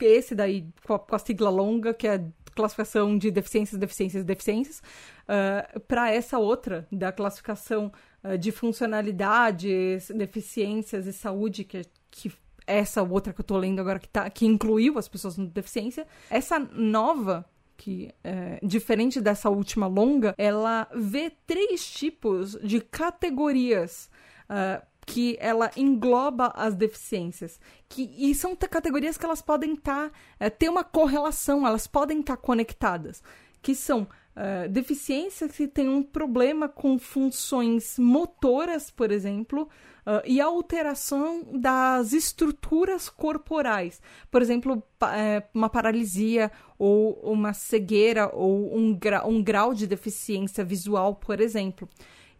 esse 0.00 0.34
daí 0.34 0.64
com 0.86 0.94
a, 0.94 0.98
com 0.98 1.16
a 1.16 1.18
sigla 1.18 1.50
longa, 1.50 1.92
que 1.92 2.08
é 2.08 2.24
classificação 2.54 3.16
de 3.16 3.30
deficiências, 3.30 3.78
deficiências, 3.78 4.24
deficiências, 4.24 4.78
uh, 4.78 4.82
ah, 5.28 5.80
para 5.86 6.10
essa 6.10 6.38
outra, 6.38 6.86
da 6.90 7.12
classificação 7.12 7.92
uh, 8.24 8.36
de 8.36 8.50
funcionalidades, 8.52 10.10
deficiências 10.10 11.06
e 11.06 11.12
saúde, 11.12 11.64
que, 11.64 11.82
que 12.10 12.32
essa 12.66 13.02
outra 13.02 13.32
que 13.32 13.40
eu 13.40 13.42
estou 13.42 13.56
lendo 13.56 13.80
agora, 13.80 13.98
que, 13.98 14.08
tá, 14.08 14.28
que 14.30 14.46
incluiu 14.46 14.98
as 14.98 15.08
pessoas 15.08 15.36
com 15.36 15.46
deficiência, 15.46 16.06
essa 16.30 16.58
nova 16.58 17.44
que 17.76 18.12
é, 18.22 18.60
diferente 18.62 19.22
dessa 19.22 19.48
última 19.48 19.86
longa, 19.86 20.34
ela 20.36 20.86
vê 20.94 21.32
três 21.46 21.90
tipos 21.90 22.52
de 22.62 22.78
categorias 22.78 24.10
uh, 24.50 24.86
que 25.06 25.36
ela 25.40 25.70
engloba 25.76 26.52
as 26.54 26.74
deficiências. 26.74 27.60
Que, 27.88 28.10
e 28.16 28.34
são 28.34 28.54
categorias 28.54 29.16
que 29.16 29.24
elas 29.24 29.42
podem 29.42 29.74
estar, 29.74 30.10
tá, 30.10 30.16
é, 30.38 30.50
ter 30.50 30.68
uma 30.68 30.84
correlação, 30.84 31.66
elas 31.66 31.86
podem 31.86 32.20
estar 32.20 32.36
tá 32.36 32.42
conectadas. 32.42 33.22
Que 33.62 33.74
são 33.74 34.02
uh, 34.02 34.68
deficiências 34.68 35.52
que 35.52 35.66
têm 35.66 35.88
um 35.88 36.02
problema 36.02 36.68
com 36.68 36.98
funções 36.98 37.98
motoras, 37.98 38.90
por 38.90 39.10
exemplo, 39.10 39.68
uh, 40.06 40.22
e 40.24 40.40
alteração 40.40 41.44
das 41.52 42.12
estruturas 42.12 43.08
corporais. 43.08 44.00
Por 44.30 44.42
exemplo, 44.42 44.82
pa 44.98 45.16
é, 45.16 45.48
uma 45.54 45.68
paralisia 45.68 46.50
ou 46.78 47.14
uma 47.22 47.52
cegueira 47.52 48.30
ou 48.32 48.76
um, 48.76 48.94
gra 48.94 49.26
um 49.26 49.42
grau 49.42 49.74
de 49.74 49.86
deficiência 49.86 50.64
visual, 50.64 51.14
por 51.14 51.40
exemplo. 51.40 51.88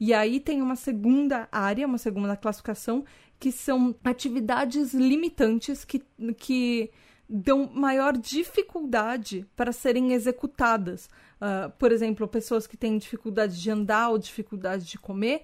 E 0.00 0.14
aí 0.14 0.40
tem 0.40 0.62
uma 0.62 0.76
segunda 0.76 1.46
área, 1.52 1.86
uma 1.86 1.98
segunda 1.98 2.34
classificação, 2.34 3.04
que 3.38 3.52
são 3.52 3.94
atividades 4.02 4.94
limitantes 4.94 5.84
que, 5.84 6.02
que 6.38 6.90
dão 7.28 7.70
maior 7.72 8.16
dificuldade 8.16 9.46
para 9.54 9.72
serem 9.72 10.12
executadas. 10.14 11.08
Uh, 11.36 11.70
por 11.78 11.92
exemplo, 11.92 12.26
pessoas 12.26 12.66
que 12.66 12.78
têm 12.78 12.96
dificuldade 12.98 13.60
de 13.60 13.70
andar 13.70 14.08
ou 14.08 14.18
dificuldade 14.18 14.86
de 14.86 14.98
comer. 14.98 15.42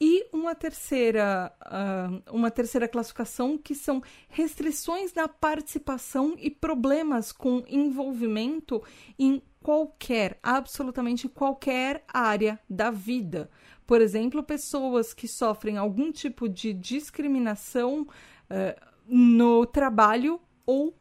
E 0.00 0.26
uma 0.32 0.52
terceira, 0.52 1.52
uh, 1.64 2.36
uma 2.36 2.50
terceira 2.50 2.88
classificação 2.88 3.56
que 3.56 3.72
são 3.72 4.02
restrições 4.28 5.14
na 5.14 5.28
participação 5.28 6.34
e 6.38 6.50
problemas 6.50 7.30
com 7.30 7.62
envolvimento 7.68 8.82
em 9.16 9.40
qualquer, 9.62 10.38
absolutamente 10.42 11.28
qualquer 11.28 12.04
área 12.12 12.58
da 12.68 12.90
vida. 12.90 13.48
Por 13.92 14.00
exemplo, 14.00 14.42
pessoas 14.42 15.12
que 15.12 15.28
sofrem 15.28 15.76
algum 15.76 16.10
tipo 16.10 16.48
de 16.48 16.72
discriminação 16.72 18.06
uh, 18.48 18.86
no 19.06 19.66
trabalho 19.66 20.40
ou 20.64 20.96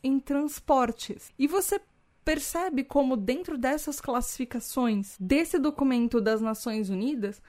em 0.00 0.20
transportes. 0.20 1.32
E 1.36 1.48
você 1.48 1.80
percebe 2.24 2.84
como, 2.84 3.16
dentro 3.16 3.58
dessas 3.58 4.00
classificações 4.00 5.16
desse 5.18 5.58
documento 5.58 6.20
das 6.20 6.40
Nações 6.40 6.88
Unidas, 6.88 7.42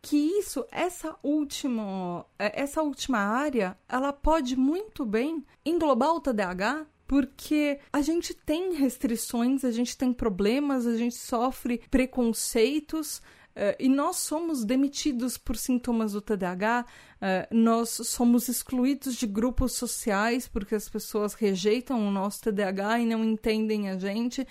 que 0.00 0.16
isso, 0.16 0.64
essa 0.70 1.16
última, 1.20 2.24
eh, 2.38 2.62
essa 2.62 2.80
última 2.80 3.18
área, 3.18 3.76
ela 3.88 4.12
pode 4.12 4.54
muito 4.54 5.04
bem 5.04 5.44
englobar 5.66 6.14
o 6.14 6.20
TDAH, 6.20 6.86
porque 7.08 7.80
a 7.92 8.00
gente 8.00 8.32
tem 8.32 8.74
restrições, 8.74 9.64
a 9.64 9.72
gente 9.72 9.98
tem 9.98 10.12
problemas, 10.12 10.86
a 10.86 10.96
gente 10.96 11.16
sofre 11.16 11.82
preconceitos, 11.90 13.20
Uh, 13.54 13.70
e 13.78 13.88
nós 13.88 14.16
somos 14.16 14.64
demitidos 14.64 15.38
por 15.38 15.56
sintomas 15.56 16.10
do 16.12 16.20
TDAH, 16.20 16.80
uh, 16.80 16.84
eh, 17.20 17.48
nós 17.52 17.88
somos 17.88 18.48
excluídos 18.48 19.14
de 19.14 19.28
grupos 19.28 19.74
sociais 19.74 20.48
porque 20.48 20.74
as 20.74 20.88
pessoas 20.88 21.34
rejeitam 21.34 22.04
o 22.04 22.10
nosso 22.10 22.42
TDAH 22.42 22.98
e 22.98 23.06
não 23.06 23.24
entendem 23.24 23.88
a 23.88 23.96
gente 23.96 24.40
uh, 24.42 24.46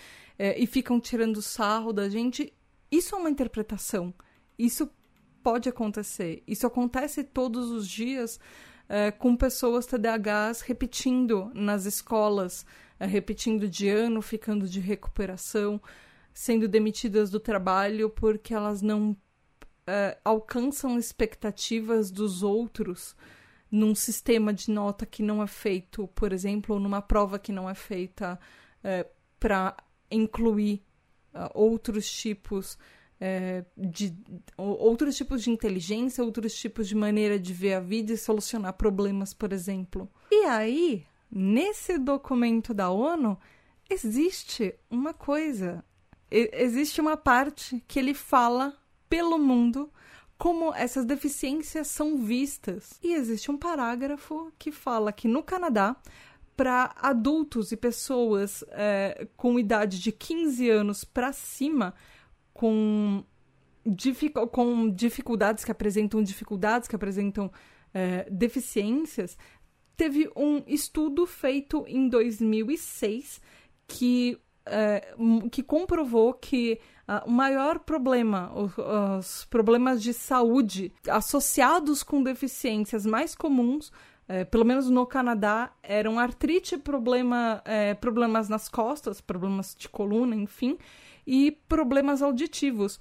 e 0.56 0.66
ficam 0.66 1.02
tirando 1.02 1.42
sarro 1.42 1.92
da 1.92 2.08
gente. 2.08 2.54
Isso 2.90 3.14
é 3.14 3.18
uma 3.18 3.30
interpretação. 3.30 4.14
Isso 4.58 4.90
pode 5.44 5.68
acontecer. 5.68 6.42
Isso 6.48 6.66
acontece 6.66 7.26
todos 7.26 7.72
os 7.72 7.88
dias 7.88 8.40
com 9.18 9.36
pessoas 9.36 9.88
TDAHs 9.88 10.62
repetindo 10.62 11.50
nas 11.56 11.86
escolas, 11.86 12.66
repetindo 13.00 13.68
de 13.68 13.90
ano, 13.90 14.22
ficando 14.22 14.68
de 14.68 14.80
recuperação 14.80 15.82
sendo 16.34 16.68
demitidas 16.68 17.30
do 17.30 17.40
trabalho 17.40 18.10
porque 18.10 18.54
elas 18.54 18.82
não 18.82 19.12
uh, 19.12 20.18
alcançam 20.24 20.98
expectativas 20.98 22.10
dos 22.10 22.44
outros 22.44 23.16
num 23.70 23.96
sistema 23.96 24.54
de 24.54 24.70
nota 24.70 25.06
que 25.06 25.24
não 25.24 25.42
é 25.42 25.48
feito, 25.48 26.08
por 26.10 26.32
exemplo, 26.32 26.76
ou 26.76 26.82
numa 26.82 27.02
prova 27.02 27.40
que 27.40 27.52
não 27.52 27.70
é 27.70 27.74
feita 27.74 28.40
uh, 28.80 29.10
para 29.40 29.76
incluir 30.12 30.84
uh, 31.34 31.50
outros 31.54 32.12
tipos 32.12 32.78
é, 33.26 33.64
de 33.78 34.14
outros 34.58 35.16
tipos 35.16 35.42
de 35.42 35.50
inteligência, 35.50 36.22
outros 36.22 36.54
tipos 36.56 36.90
de 36.90 36.96
maneira 36.96 37.40
de 37.40 37.54
ver 37.54 37.76
a 37.76 37.80
vida 37.80 38.12
e 38.12 38.18
solucionar 38.18 38.74
problemas, 38.74 39.34
por 39.34 39.54
exemplo. 39.54 40.12
E 40.30 40.44
aí, 40.44 41.06
nesse 41.32 41.98
documento 41.98 42.74
da 42.74 42.90
ONU, 42.90 43.40
existe 43.90 44.76
uma 44.90 45.14
coisa, 45.14 45.86
existe 46.54 47.00
uma 47.00 47.16
parte 47.16 47.84
que 47.88 48.00
ele 48.00 48.14
fala 48.14 48.76
pelo 49.10 49.38
mundo 49.38 49.92
como 50.38 50.74
essas 50.74 51.06
deficiências 51.06 51.88
são 51.88 52.18
vistas. 52.18 53.00
E 53.02 53.14
existe 53.14 53.52
um 53.52 53.58
parágrafo 53.58 54.52
que 54.58 54.72
fala 54.72 55.14
que 55.14 55.28
no 55.28 55.44
Canadá, 55.44 55.96
para 56.56 56.94
adultos 56.98 57.72
e 57.72 57.78
pessoas 57.78 58.64
é, 58.70 59.28
com 59.38 59.58
idade 59.60 60.00
de 60.00 60.12
15 60.12 60.70
anos 60.70 61.04
para 61.04 61.32
cima, 61.32 61.94
com, 62.54 63.24
com 64.52 64.90
dificuldades 64.90 65.64
que 65.64 65.72
apresentam 65.72 66.22
dificuldades, 66.22 66.88
que 66.88 66.96
apresentam 66.96 67.52
é, 67.94 68.28
deficiências, 68.30 69.38
teve 69.96 70.30
um 70.36 70.64
estudo 70.68 71.26
feito 71.26 71.86
em 71.88 72.10
2006 72.10 73.40
que, 73.88 74.38
é, 74.66 75.14
que 75.52 75.62
comprovou 75.62 76.34
que 76.34 76.80
uh, 77.08 77.28
o 77.28 77.32
maior 77.32 77.80
problema, 77.80 78.52
os, 78.56 78.74
os, 78.78 79.46
problemas 79.46 80.02
de 80.02 80.14
saúde 80.14 80.92
associados 81.10 82.04
com 82.04 82.24
deficiências 82.24 83.06
mais 83.06 83.36
comuns, 83.36 83.92
é, 84.28 84.46
pelo 84.46 84.64
menos 84.64 84.90
no 84.90 85.06
Canadá, 85.06 85.72
eram 85.84 86.18
artrite, 86.18 86.78
problema, 86.78 87.62
é, 87.66 87.94
problemas 87.94 88.48
nas 88.48 88.70
costas, 88.70 89.20
problemas 89.20 89.76
de 89.78 89.90
coluna, 89.90 90.36
enfim, 90.36 90.78
e 91.28 91.52
problemas 91.68 92.22
auditivos. 92.22 93.00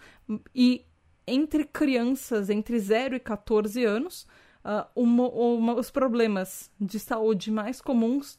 E 0.54 0.84
entre 1.26 1.64
crianças 1.64 2.50
entre 2.50 2.78
0 2.78 3.14
e 3.14 3.20
14 3.20 3.84
anos, 3.84 4.26
uh, 4.64 4.86
uma, 4.94 5.28
uma, 5.28 5.74
os 5.74 5.90
problemas 5.90 6.70
de 6.80 6.98
saúde 6.98 7.50
mais 7.50 7.80
comuns 7.80 8.36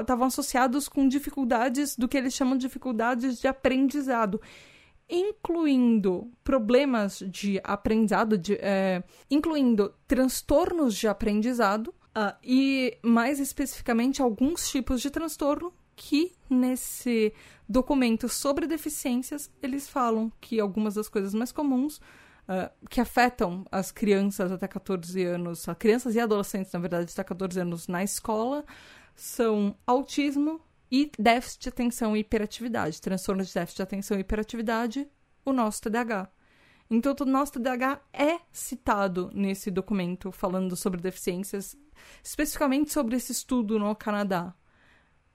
estavam 0.00 0.26
associados 0.26 0.88
com 0.88 1.08
dificuldades 1.08 1.96
do 1.96 2.08
que 2.08 2.16
eles 2.16 2.34
chamam 2.34 2.56
de 2.56 2.66
dificuldades 2.66 3.40
de 3.40 3.48
aprendizado 3.48 4.40
incluindo 5.08 6.30
problemas 6.44 7.20
de 7.26 7.58
aprendizado, 7.64 8.36
de, 8.36 8.58
é, 8.60 9.02
incluindo 9.30 9.94
transtornos 10.06 10.94
de 10.94 11.08
aprendizado 11.08 11.88
uh, 11.88 12.36
e, 12.44 12.98
mais 13.02 13.40
especificamente, 13.40 14.20
alguns 14.20 14.70
tipos 14.70 15.00
de 15.00 15.10
transtorno 15.10 15.72
que 15.96 16.32
nesse 16.48 17.32
documento 17.68 18.28
sobre 18.28 18.66
deficiências 18.66 19.50
eles 19.62 19.88
falam 19.88 20.30
que 20.40 20.60
algumas 20.60 20.94
das 20.94 21.08
coisas 21.08 21.34
mais 21.34 21.50
comuns 21.50 22.00
uh, 22.48 22.88
que 22.88 23.00
afetam 23.00 23.64
as 23.70 23.92
crianças 23.92 24.50
até 24.50 24.66
14 24.66 25.22
anos, 25.24 25.66
crianças 25.78 26.14
e 26.14 26.20
adolescentes, 26.20 26.72
na 26.72 26.78
verdade, 26.78 27.10
até 27.12 27.22
14 27.22 27.60
anos 27.60 27.86
na 27.86 28.02
escola, 28.02 28.64
são 29.14 29.76
autismo, 29.86 30.60
e 30.90 31.10
déficit 31.18 31.62
de 31.62 31.68
atenção 31.68 32.16
e 32.16 32.20
hiperatividade, 32.20 33.00
transtorno 33.00 33.44
de 33.44 33.52
déficit 33.52 33.76
de 33.76 33.82
atenção 33.82 34.16
e 34.16 34.20
hiperatividade, 34.20 35.08
o 35.44 35.52
nosso 35.52 35.82
TDAH. 35.82 36.30
Então, 36.90 37.14
o 37.20 37.24
nosso 37.26 37.52
TDAH 37.52 38.00
é 38.12 38.38
citado 38.50 39.30
nesse 39.34 39.70
documento 39.70 40.32
falando 40.32 40.74
sobre 40.74 41.00
deficiências, 41.00 41.76
especificamente 42.24 42.92
sobre 42.92 43.16
esse 43.16 43.32
estudo 43.32 43.78
no 43.78 43.94
Canadá. 43.94 44.54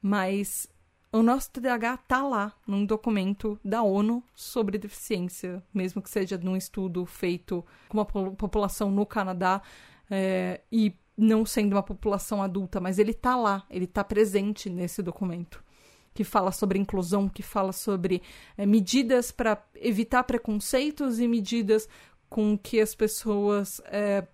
Mas 0.01 0.67
o 1.13 1.21
nosso 1.21 1.51
TDAH 1.51 1.93
está 1.93 2.23
lá 2.23 2.53
num 2.65 2.85
documento 2.85 3.59
da 3.63 3.83
ONU 3.83 4.23
sobre 4.33 4.79
deficiência, 4.79 5.63
mesmo 5.71 6.01
que 6.01 6.09
seja 6.09 6.37
num 6.39 6.57
estudo 6.57 7.05
feito 7.05 7.63
com 7.87 7.99
uma 7.99 8.05
população 8.05 8.89
no 8.89 9.05
Canadá 9.05 9.61
é, 10.09 10.61
e 10.71 10.91
não 11.15 11.45
sendo 11.45 11.73
uma 11.73 11.83
população 11.83 12.41
adulta, 12.41 12.79
mas 12.79 12.97
ele 12.97 13.11
está 13.11 13.35
lá, 13.35 13.63
ele 13.69 13.85
está 13.85 14.03
presente 14.03 14.71
nesse 14.71 15.03
documento 15.03 15.63
que 16.15 16.23
fala 16.23 16.51
sobre 16.51 16.79
inclusão, 16.79 17.29
que 17.29 17.43
fala 17.43 17.71
sobre 17.71 18.21
é, 18.57 18.65
medidas 18.65 19.31
para 19.31 19.63
evitar 19.75 20.23
preconceitos 20.23 21.19
e 21.19 21.27
medidas 21.27 21.87
com 22.29 22.57
que 22.57 22.79
as 22.79 22.95
pessoas 22.95 23.81
é, 23.85 24.27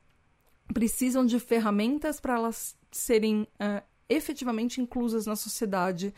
precisam 0.74 1.26
de 1.26 1.40
ferramentas 1.40 2.20
para 2.20 2.36
elas 2.36 2.78
serem 2.92 3.48
é, 3.60 3.84
efetivamente 4.10 4.82
inclusas 4.82 5.26
na 5.26 5.36
sociedade 5.36 6.14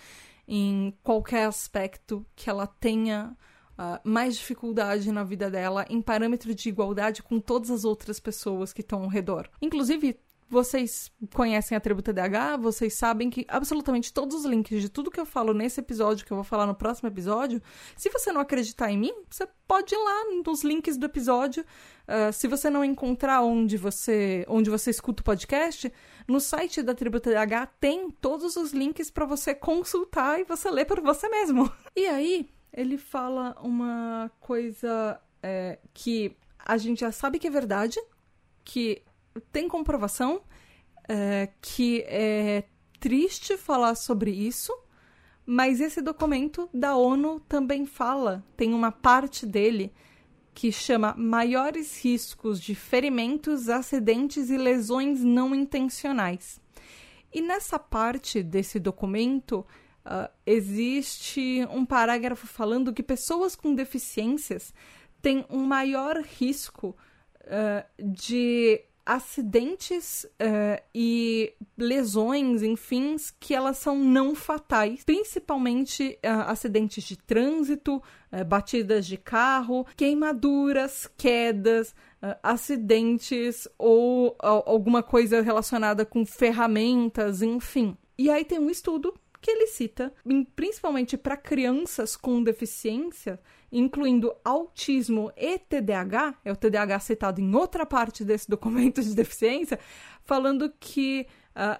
em 0.54 0.94
qualquer 1.02 1.46
aspecto 1.46 2.26
que 2.36 2.50
ela 2.50 2.68
tenha 2.68 3.34
uh, 3.80 4.02
mais 4.04 4.36
dificuldade 4.36 5.10
na 5.10 5.24
vida 5.24 5.50
dela, 5.50 5.86
em 5.90 6.02
parâmetro 6.02 6.54
de 6.54 6.68
igualdade 6.68 7.24
com 7.24 7.40
todas 7.40 7.72
as 7.72 7.86
outras 7.86 8.20
pessoas 8.20 8.74
que 8.74 8.82
estão 8.82 9.04
ao 9.04 9.08
redor. 9.08 9.50
Inclusive, 9.62 10.20
vocês 10.50 11.10
conhecem 11.34 11.78
a 11.78 11.80
tribo 11.80 12.02
TDAH, 12.02 12.58
vocês 12.58 12.94
sabem 12.96 13.30
que 13.30 13.46
absolutamente 13.48 14.12
todos 14.12 14.36
os 14.36 14.44
links 14.44 14.82
de 14.82 14.90
tudo 14.90 15.10
que 15.10 15.22
eu 15.22 15.26
falo 15.26 15.54
nesse 15.54 15.80
episódio, 15.80 16.26
que 16.26 16.34
eu 16.34 16.36
vou 16.36 16.44
falar 16.44 16.68
no 16.68 16.76
próximo 16.76 17.08
episódio, 17.08 17.62
se 17.96 18.10
você 18.10 18.34
não 18.34 18.42
acreditar 18.42 18.92
em 18.92 18.98
mim, 18.98 19.14
você 19.30 19.48
pode 19.66 19.96
ir 19.96 19.98
lá 19.98 20.44
nos 20.46 20.66
links 20.66 20.98
do 20.98 21.06
episódio. 21.06 21.64
Uh, 22.06 22.34
se 22.34 22.50
você 22.50 22.70
não 22.70 22.84
encontrar 22.84 23.42
onde 23.42 23.78
você, 23.78 24.46
onde 24.50 24.70
você 24.70 24.90
escuta 24.90 25.22
o 25.22 25.24
podcast, 25.24 25.90
no 26.32 26.40
site 26.40 26.82
da 26.82 26.96
tribo 26.96 27.20
TDAH 27.20 27.66
tem 27.80 28.10
todos 28.10 28.56
os 28.56 28.72
links 28.72 29.12
para 29.12 29.26
você 29.26 29.54
consultar 29.54 30.40
e 30.40 30.46
você 30.46 30.72
ler 30.72 30.86
por 30.86 31.02
você 31.02 31.28
mesmo. 31.28 31.72
E 31.94 32.06
aí, 32.06 32.50
ele 32.72 32.98
fala 32.98 33.56
uma 33.62 34.32
coisa 34.40 35.20
é, 35.44 35.78
que 35.94 36.36
a 36.58 36.78
gente 36.78 37.02
já 37.02 37.12
sabe 37.12 37.38
que 37.38 37.48
é 37.48 37.52
verdade, 37.52 38.00
que 38.64 39.02
tem 39.52 39.68
comprovação 39.68 40.42
é, 41.10 41.50
que 41.62 42.02
é 42.08 42.64
triste 42.98 43.58
falar 43.58 43.96
sobre 43.96 44.32
isso, 44.32 44.74
mas 45.46 45.82
esse 45.82 46.02
documento 46.02 46.70
da 46.74 46.96
ONU 46.96 47.42
também 47.42 47.86
fala, 47.86 48.42
tem 48.56 48.74
uma 48.74 48.92
parte 48.92 49.46
dele 49.46 49.92
que 50.54 50.72
chama 50.72 51.16
Maiores 51.18 52.04
Riscos 52.04 52.60
de 52.60 52.76
Ferimentos, 52.76 53.70
Acidentes 53.70 54.50
e 54.50 54.58
Lesões 54.58 55.24
Não 55.24 55.56
Intencionais. 55.56 56.60
E 57.34 57.42
nessa 57.42 57.80
parte 57.80 58.44
desse 58.44 58.80
documento 58.80 59.66
uh, 60.06 60.30
existe 60.46 61.66
um 61.72 61.86
parágrafo 61.86 62.46
falando 62.46 62.94
que 62.94 63.02
pessoas 63.02 63.56
com 63.56 63.74
deficiências 63.74 64.74
têm 65.22 65.46
um 65.50 65.64
maior 65.64 66.18
risco 66.18 66.96
uh, 67.46 68.04
de 68.04 68.84
acidentes 69.06 70.24
uh, 70.24 70.82
e 70.94 71.54
lesões, 71.78 72.62
enfim, 72.62 73.16
que 73.40 73.54
elas 73.54 73.78
são 73.78 73.98
não 73.98 74.36
fatais, 74.36 75.04
principalmente 75.04 76.20
uh, 76.24 76.48
acidentes 76.48 77.04
de 77.04 77.18
trânsito, 77.18 77.98
uh, 78.32 78.46
batidas 78.46 79.06
de 79.06 79.18
carro, 79.18 79.86
queimaduras, 79.96 81.10
quedas, 81.18 81.96
acidentes 82.44 83.68
ou 83.80 84.36
alguma 84.40 85.02
coisa 85.02 85.42
relacionada 85.42 86.06
com 86.06 86.24
ferramentas, 86.24 87.42
enfim. 87.42 87.98
E 88.16 88.30
aí 88.30 88.46
tem 88.46 88.60
um 88.60 88.70
estudo 88.70 89.12
que 89.42 89.50
ele 89.50 89.66
cita, 89.66 90.14
principalmente 90.56 91.18
para 91.18 91.36
crianças 91.36 92.16
com 92.16 92.44
deficiência, 92.44 93.40
incluindo 93.72 94.36
autismo 94.44 95.32
e 95.38 95.58
TDAH, 95.58 96.36
é 96.44 96.52
o 96.52 96.56
TDAH 96.56 97.00
citado 97.00 97.40
em 97.40 97.56
outra 97.56 97.86
parte 97.86 98.26
desse 98.26 98.50
documento 98.50 99.02
de 99.02 99.16
deficiência, 99.16 99.80
falando 100.24 100.72
que 100.80 101.26
uh, 101.56 101.80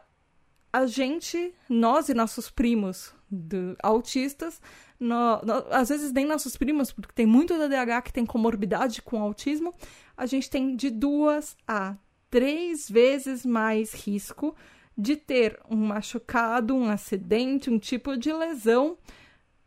a 0.72 0.86
gente, 0.86 1.54
nós 1.68 2.08
e 2.08 2.14
nossos 2.14 2.50
primos 2.50 3.14
do, 3.30 3.76
autistas, 3.84 4.62
no, 5.00 5.42
no, 5.42 5.66
às 5.72 5.90
vezes 5.90 6.14
nem 6.14 6.26
nossos 6.26 6.56
primos, 6.56 6.92
porque 6.92 7.14
tem 7.14 7.26
muito 7.26 7.58
TDAH 7.58 8.04
que 8.04 8.14
tem 8.14 8.26
comorbidade 8.26 9.02
com 9.02 9.22
autismo, 9.22 9.74
a 10.16 10.26
gente 10.26 10.50
tem 10.50 10.76
de 10.76 10.90
duas 10.90 11.58
a 11.68 11.96
três 12.30 12.90
vezes 12.90 13.46
mais 13.46 13.94
risco 13.94 14.56
de 14.98 15.16
ter 15.16 15.60
um 15.70 15.78
machucado, 15.78 16.76
um 16.76 16.90
acidente, 16.90 17.70
um 17.70 17.80
tipo 17.80 18.16
de 18.16 18.32
lesão, 18.32 18.98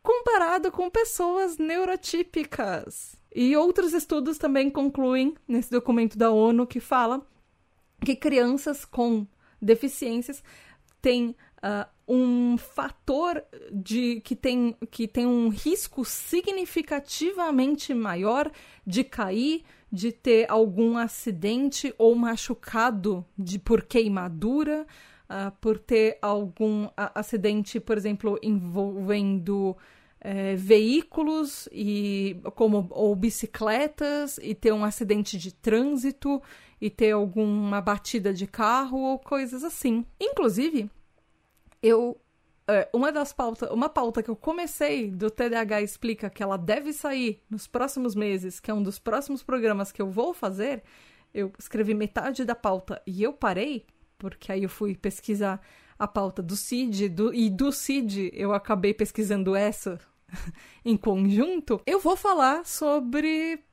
comparado 0.05 0.71
com 0.71 0.89
pessoas 0.89 1.57
neurotípicas. 1.57 3.17
E 3.33 3.57
outros 3.57 3.91
estudos 3.91 4.37
também 4.37 4.69
concluem 4.69 5.35
nesse 5.47 5.71
documento 5.71 6.17
da 6.17 6.29
ONU 6.31 6.65
que 6.67 6.79
fala 6.79 7.27
que 7.99 8.15
crianças 8.15 8.85
com 8.85 9.27
deficiências 9.59 10.43
têm 11.01 11.35
uh, 11.57 11.89
um 12.07 12.55
fator 12.57 13.43
de 13.71 14.21
que 14.21 14.35
tem, 14.35 14.77
que 14.91 15.07
tem 15.07 15.25
um 15.25 15.49
risco 15.49 16.05
significativamente 16.05 17.93
maior 17.93 18.51
de 18.85 19.03
cair, 19.03 19.63
de 19.91 20.11
ter 20.11 20.49
algum 20.49 20.97
acidente 20.97 21.93
ou 21.97 22.13
machucado 22.15 23.25
de 23.37 23.57
por 23.57 23.81
queimadura, 23.81 24.85
uh, 25.29 25.51
por 25.59 25.77
ter 25.77 26.17
algum 26.21 26.87
acidente, 26.95 27.79
por 27.79 27.97
exemplo, 27.97 28.39
envolvendo 28.41 29.75
é, 30.19 30.55
veículos 30.55 31.69
e 31.71 32.39
como 32.55 32.87
ou 32.89 33.15
bicicletas 33.15 34.39
e 34.41 34.55
ter 34.55 34.73
um 34.73 34.83
acidente 34.83 35.37
de 35.37 35.53
trânsito 35.53 36.41
e 36.81 36.89
ter 36.89 37.11
alguma 37.11 37.79
batida 37.79 38.33
de 38.33 38.47
carro 38.47 38.97
ou 38.97 39.19
coisas 39.19 39.63
assim. 39.63 40.03
Inclusive, 40.19 40.89
eu 41.81 42.19
é, 42.67 42.89
uma 42.91 43.11
das 43.11 43.31
pautas, 43.31 43.69
uma 43.69 43.87
pauta 43.87 44.23
que 44.23 44.29
eu 44.29 44.35
comecei 44.35 45.11
do 45.11 45.29
TDAH 45.29 45.83
explica 45.83 46.29
que 46.29 46.41
ela 46.41 46.57
deve 46.57 46.91
sair 46.91 47.43
nos 47.47 47.67
próximos 47.67 48.15
meses, 48.15 48.59
que 48.59 48.71
é 48.71 48.73
um 48.73 48.81
dos 48.81 48.97
próximos 48.97 49.43
programas 49.43 49.91
que 49.91 50.01
eu 50.01 50.09
vou 50.09 50.33
fazer. 50.33 50.81
Eu 51.31 51.51
escrevi 51.59 51.93
metade 51.93 52.43
da 52.43 52.55
pauta 52.55 52.99
e 53.05 53.21
eu 53.21 53.33
parei, 53.33 53.85
porque 54.17 54.51
aí 54.51 54.63
eu 54.63 54.69
fui 54.69 54.95
pesquisar 54.95 55.61
a 55.97 56.07
pauta 56.07 56.41
do 56.41 56.55
CID 56.55 57.09
do, 57.09 57.33
e 57.33 57.49
do 57.49 57.71
CID 57.71 58.31
eu 58.33 58.53
acabei 58.53 58.93
pesquisando 58.93 59.55
essa 59.55 59.99
em 60.83 60.97
conjunto, 60.97 61.81
eu 61.85 61.99
vou 61.99 62.15
falar 62.15 62.65
sobre 62.65 63.63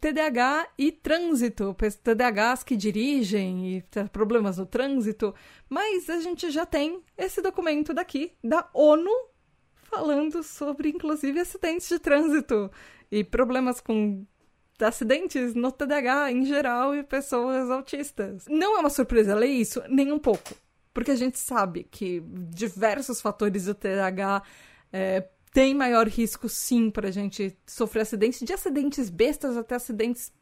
TDAH 0.00 0.68
e 0.76 0.90
trânsito, 0.90 1.76
TDAHs 2.02 2.64
que 2.64 2.76
dirigem 2.76 3.76
e 3.76 3.84
problemas 4.08 4.58
no 4.58 4.66
trânsito, 4.66 5.34
mas 5.68 6.10
a 6.10 6.20
gente 6.20 6.50
já 6.50 6.66
tem 6.66 7.00
esse 7.16 7.40
documento 7.40 7.94
daqui 7.94 8.32
da 8.42 8.68
ONU 8.74 9.10
falando 9.74 10.42
sobre 10.42 10.88
inclusive 10.88 11.38
acidentes 11.38 11.88
de 11.88 11.98
trânsito 11.98 12.70
e 13.10 13.22
problemas 13.22 13.80
com 13.80 14.26
acidentes 14.80 15.54
no 15.54 15.72
TDAH 15.72 16.32
em 16.32 16.44
geral 16.44 16.94
e 16.94 17.02
pessoas 17.02 17.70
autistas. 17.70 18.44
Não 18.48 18.76
é 18.76 18.80
uma 18.80 18.90
surpresa 18.90 19.34
ler 19.34 19.48
isso, 19.48 19.82
nem 19.88 20.12
um 20.12 20.18
pouco, 20.18 20.54
porque 20.92 21.10
a 21.10 21.16
gente 21.16 21.38
sabe 21.38 21.84
que 21.90 22.22
diversos 22.50 23.20
fatores 23.20 23.64
do 23.64 23.74
TDAH 23.74 24.42
é, 24.92 25.28
tem 25.52 25.74
maior 25.74 26.06
risco, 26.06 26.48
sim, 26.48 26.90
para 26.90 27.08
a 27.08 27.12
gente 27.12 27.56
sofrer 27.66 28.02
acidentes, 28.02 28.40
de 28.40 28.52
acidentes 28.52 29.10
bestas 29.10 29.56
até 29.56 29.74
acidentes 29.74 30.32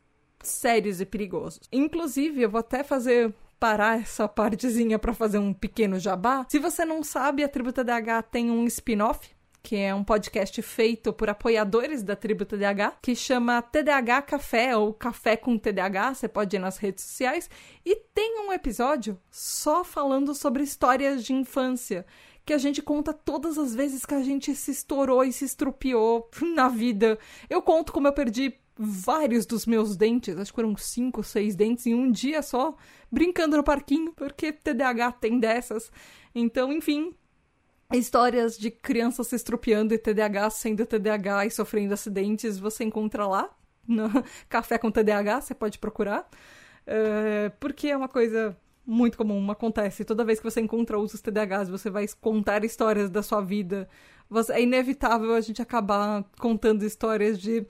sérios 0.42 1.00
e 1.00 1.06
perigosos. 1.06 1.60
Inclusive, 1.72 2.42
eu 2.42 2.50
vou 2.50 2.60
até 2.60 2.82
fazer 2.82 3.34
parar 3.58 4.00
essa 4.00 4.28
partezinha 4.28 4.98
para 4.98 5.14
fazer 5.14 5.38
um 5.38 5.52
pequeno 5.52 5.98
jabá. 5.98 6.44
Se 6.48 6.58
você 6.58 6.84
não 6.84 7.02
sabe, 7.02 7.42
a 7.42 7.48
Tributa 7.48 7.82
DH 7.82 8.22
tem 8.30 8.50
um 8.50 8.66
spin-off 8.66 9.35
que 9.66 9.74
é 9.74 9.92
um 9.92 10.04
podcast 10.04 10.62
feito 10.62 11.12
por 11.12 11.28
apoiadores 11.28 12.00
da 12.00 12.14
Tribo 12.14 12.44
TDAH, 12.44 12.98
que 13.02 13.16
chama 13.16 13.60
TDAH 13.60 14.22
Café 14.22 14.76
ou 14.76 14.94
Café 14.94 15.36
com 15.36 15.58
TDAH, 15.58 16.14
você 16.14 16.28
pode 16.28 16.54
ir 16.54 16.60
nas 16.60 16.78
redes 16.78 17.02
sociais, 17.02 17.50
e 17.84 17.96
tem 18.14 18.46
um 18.46 18.52
episódio 18.52 19.18
só 19.28 19.82
falando 19.82 20.36
sobre 20.36 20.62
histórias 20.62 21.24
de 21.24 21.32
infância 21.32 22.06
que 22.44 22.52
a 22.52 22.58
gente 22.58 22.80
conta 22.80 23.12
todas 23.12 23.58
as 23.58 23.74
vezes 23.74 24.06
que 24.06 24.14
a 24.14 24.22
gente 24.22 24.54
se 24.54 24.70
estourou 24.70 25.24
e 25.24 25.32
se 25.32 25.44
estrupiou 25.44 26.30
na 26.54 26.68
vida. 26.68 27.18
Eu 27.50 27.60
conto 27.60 27.92
como 27.92 28.06
eu 28.06 28.12
perdi 28.12 28.54
vários 28.78 29.46
dos 29.46 29.66
meus 29.66 29.96
dentes, 29.96 30.38
acho 30.38 30.52
que 30.52 30.56
foram 30.62 30.76
cinco, 30.76 31.24
seis 31.24 31.56
dentes 31.56 31.86
em 31.86 31.94
um 31.94 32.08
dia 32.08 32.40
só, 32.40 32.76
brincando 33.10 33.56
no 33.56 33.64
parquinho, 33.64 34.12
porque 34.12 34.52
TDAH 34.52 35.10
tem 35.10 35.40
dessas. 35.40 35.90
Então, 36.32 36.72
enfim, 36.72 37.16
histórias 37.92 38.58
de 38.58 38.70
crianças 38.70 39.28
se 39.28 39.36
estrupiando 39.36 39.94
e 39.94 39.98
TDAH 39.98 40.50
sendo 40.50 40.86
TDAH 40.86 41.46
e 41.46 41.50
sofrendo 41.50 41.94
acidentes, 41.94 42.58
você 42.58 42.84
encontra 42.84 43.26
lá, 43.26 43.50
no 43.86 44.08
Café 44.48 44.78
com 44.78 44.90
TDAH, 44.90 45.42
você 45.42 45.54
pode 45.54 45.78
procurar. 45.78 46.28
Uh, 46.86 47.50
porque 47.60 47.88
é 47.88 47.96
uma 47.96 48.08
coisa 48.08 48.56
muito 48.84 49.18
comum, 49.18 49.50
acontece. 49.50 50.04
Toda 50.04 50.24
vez 50.24 50.38
que 50.38 50.44
você 50.44 50.60
encontra 50.60 50.98
outros 50.98 51.20
TDAHs, 51.20 51.68
você 51.68 51.90
vai 51.90 52.06
contar 52.20 52.64
histórias 52.64 53.10
da 53.10 53.22
sua 53.22 53.40
vida. 53.40 53.88
Você, 54.28 54.52
é 54.52 54.62
inevitável 54.62 55.34
a 55.34 55.40
gente 55.40 55.60
acabar 55.60 56.24
contando 56.38 56.84
histórias 56.84 57.38
de 57.38 57.66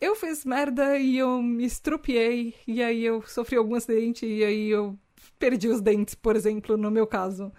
eu 0.00 0.16
fiz 0.16 0.44
merda 0.44 0.98
e 0.98 1.18
eu 1.18 1.40
me 1.40 1.64
estrupiei, 1.64 2.54
e 2.66 2.82
aí 2.82 3.04
eu 3.04 3.22
sofri 3.22 3.56
algum 3.56 3.76
acidente, 3.76 4.26
e 4.26 4.42
aí 4.42 4.68
eu 4.68 4.98
perdi 5.38 5.68
os 5.68 5.80
dentes, 5.80 6.16
por 6.16 6.34
exemplo, 6.34 6.76
no 6.76 6.90
meu 6.90 7.06
caso. 7.06 7.52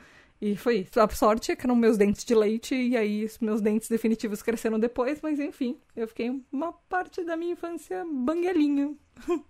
E 0.44 0.58
foi 0.58 0.80
isso. 0.80 1.00
A 1.00 1.08
sorte 1.08 1.54
é 1.54 1.56
que 1.56 1.66
eram 1.66 1.74
meus 1.74 1.98
dentes 1.98 2.26
de 2.26 2.36
leite, 2.36 2.76
e 2.76 2.98
aí 2.98 3.26
meus 3.40 3.62
dentes 3.62 3.88
definitivos 3.88 4.44
cresceram 4.44 4.78
depois, 4.78 5.22
mas 5.22 5.40
enfim, 5.40 5.78
eu 5.96 6.06
fiquei 6.06 6.38
uma 6.52 6.74
parte 6.74 7.24
da 7.24 7.38
minha 7.38 7.54
infância 7.54 8.06
banguelinho. 8.06 8.98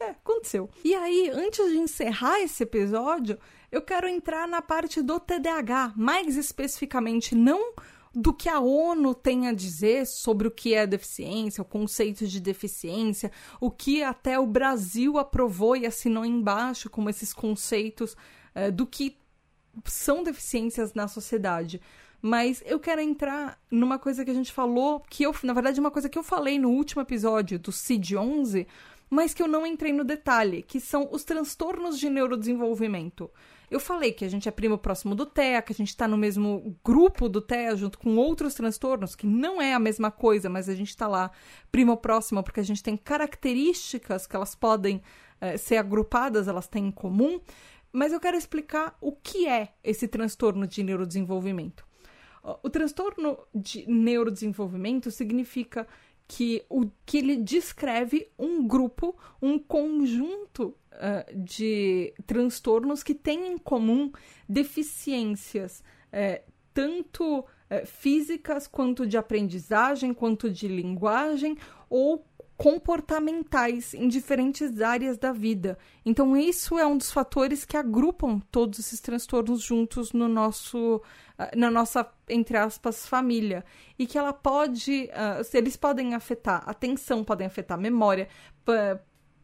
É, 0.00 0.10
aconteceu. 0.10 0.70
E 0.84 0.94
aí, 0.94 1.28
antes 1.28 1.72
de 1.72 1.76
encerrar 1.76 2.38
esse 2.38 2.62
episódio, 2.62 3.36
eu 3.72 3.82
quero 3.82 4.06
entrar 4.06 4.46
na 4.46 4.62
parte 4.62 5.02
do 5.02 5.18
TDAH, 5.18 5.92
mais 5.96 6.36
especificamente, 6.36 7.34
não 7.34 7.72
do 8.14 8.32
que 8.32 8.48
a 8.48 8.60
ONU 8.60 9.12
tem 9.12 9.48
a 9.48 9.52
dizer 9.52 10.06
sobre 10.06 10.46
o 10.46 10.52
que 10.52 10.72
é 10.72 10.86
deficiência, 10.86 11.62
o 11.62 11.64
conceito 11.64 12.28
de 12.28 12.38
deficiência, 12.38 13.32
o 13.60 13.72
que 13.72 14.04
até 14.04 14.38
o 14.38 14.46
Brasil 14.46 15.18
aprovou 15.18 15.76
e 15.76 15.84
assinou 15.84 16.24
embaixo 16.24 16.88
como 16.88 17.10
esses 17.10 17.34
conceitos 17.34 18.16
é, 18.54 18.70
do 18.70 18.86
que 18.86 19.17
são 19.84 20.22
deficiências 20.22 20.94
na 20.94 21.08
sociedade. 21.08 21.80
Mas 22.20 22.62
eu 22.66 22.80
quero 22.80 23.00
entrar 23.00 23.58
numa 23.70 23.98
coisa 23.98 24.24
que 24.24 24.30
a 24.30 24.34
gente 24.34 24.52
falou, 24.52 25.00
que 25.08 25.22
eu, 25.22 25.34
na 25.42 25.52
verdade, 25.52 25.78
uma 25.78 25.90
coisa 25.90 26.08
que 26.08 26.18
eu 26.18 26.24
falei 26.24 26.58
no 26.58 26.70
último 26.70 27.02
episódio 27.02 27.58
do 27.58 27.70
CID-11, 27.70 28.66
mas 29.08 29.32
que 29.32 29.42
eu 29.42 29.48
não 29.48 29.66
entrei 29.66 29.92
no 29.92 30.04
detalhe, 30.04 30.62
que 30.62 30.80
são 30.80 31.08
os 31.12 31.24
transtornos 31.24 31.98
de 31.98 32.10
neurodesenvolvimento. 32.10 33.30
Eu 33.70 33.78
falei 33.78 34.12
que 34.12 34.24
a 34.24 34.28
gente 34.28 34.48
é 34.48 34.52
primo 34.52 34.78
próximo 34.78 35.14
do 35.14 35.26
TEA, 35.26 35.60
que 35.60 35.72
a 35.72 35.76
gente 35.76 35.88
está 35.88 36.08
no 36.08 36.16
mesmo 36.16 36.74
grupo 36.84 37.28
do 37.28 37.40
TEA, 37.40 37.76
junto 37.76 37.98
com 37.98 38.16
outros 38.16 38.54
transtornos, 38.54 39.14
que 39.14 39.26
não 39.26 39.60
é 39.60 39.74
a 39.74 39.78
mesma 39.78 40.10
coisa, 40.10 40.48
mas 40.48 40.68
a 40.68 40.74
gente 40.74 40.88
está 40.88 41.06
lá 41.06 41.30
primo 41.70 41.96
próximo, 41.96 42.42
porque 42.42 42.60
a 42.60 42.64
gente 42.64 42.82
tem 42.82 42.96
características 42.96 44.26
que 44.26 44.34
elas 44.34 44.54
podem 44.54 45.02
é, 45.40 45.56
ser 45.58 45.76
agrupadas, 45.76 46.48
elas 46.48 46.66
têm 46.66 46.86
em 46.86 46.90
comum. 46.90 47.40
Mas 47.98 48.12
eu 48.12 48.20
quero 48.20 48.36
explicar 48.36 48.96
o 49.00 49.10
que 49.10 49.48
é 49.48 49.70
esse 49.82 50.06
transtorno 50.06 50.68
de 50.68 50.84
neurodesenvolvimento. 50.84 51.84
O 52.62 52.70
transtorno 52.70 53.36
de 53.52 53.90
neurodesenvolvimento 53.90 55.10
significa 55.10 55.84
que 56.28 56.64
o 56.68 56.88
que 57.04 57.18
ele 57.18 57.34
descreve 57.34 58.30
um 58.38 58.64
grupo, 58.68 59.18
um 59.42 59.58
conjunto 59.58 60.76
uh, 60.92 61.36
de 61.36 62.14
transtornos 62.24 63.02
que 63.02 63.16
têm 63.16 63.54
em 63.54 63.58
comum 63.58 64.12
deficiências 64.48 65.82
tanto 66.72 67.44
físicas 67.84 68.66
quanto 68.66 69.06
de 69.06 69.18
aprendizagem, 69.18 70.14
quanto 70.14 70.48
de 70.48 70.68
linguagem 70.68 71.58
ou 71.90 72.24
comportamentais 72.58 73.94
em 73.94 74.08
diferentes 74.08 74.80
áreas 74.80 75.16
da 75.16 75.32
vida. 75.32 75.78
Então, 76.04 76.36
isso 76.36 76.76
é 76.76 76.84
um 76.84 76.98
dos 76.98 77.12
fatores 77.12 77.64
que 77.64 77.76
agrupam 77.76 78.40
todos 78.50 78.80
esses 78.80 79.00
transtornos 79.00 79.62
juntos 79.62 80.12
no 80.12 80.26
nosso, 80.26 81.00
ah, 81.38 81.52
na 81.54 81.70
nossa, 81.70 82.04
entre 82.28 82.58
aspas, 82.58 83.06
família. 83.06 83.64
E 83.96 84.08
que 84.08 84.18
ela 84.18 84.32
pode, 84.32 85.08
uh, 85.12 85.56
eles 85.56 85.76
podem 85.76 86.14
afetar 86.14 86.68
atenção, 86.68 87.22
podem 87.22 87.46
afetar 87.46 87.78
memória, 87.78 88.28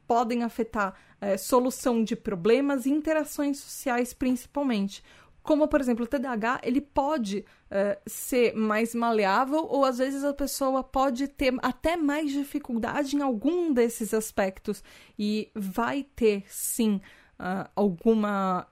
podem 0.09 0.43
afetar 0.43 0.95
uh, 1.23 1.39
solução 1.39 2.03
de 2.03 2.17
problemas 2.17 2.85
e 2.85 2.91
interações 2.91 3.61
sociais, 3.61 4.13
principalmente. 4.13 5.05
Como, 5.45 5.69
por 5.69 5.79
exemplo, 5.79 6.07
o 6.07 6.09
TDAH, 6.09 6.63
ele 6.65 6.81
pode 6.81 7.45
uh, 7.71 8.01
ser 8.07 8.55
mais 8.55 8.95
maleável 8.95 9.67
ou 9.69 9.85
às 9.85 9.99
vezes 9.99 10.25
a 10.25 10.33
pessoa 10.33 10.83
pode 10.83 11.29
ter 11.29 11.55
até 11.61 11.99
mais 11.99 12.33
dificuldade 12.33 13.15
em 13.15 13.21
algum 13.21 13.71
desses 13.71 14.15
aspectos. 14.15 14.83
E 15.19 15.51
vai 15.55 16.03
ter, 16.03 16.45
sim, 16.49 16.99
uh, 17.39 17.69
alguma 17.77 18.67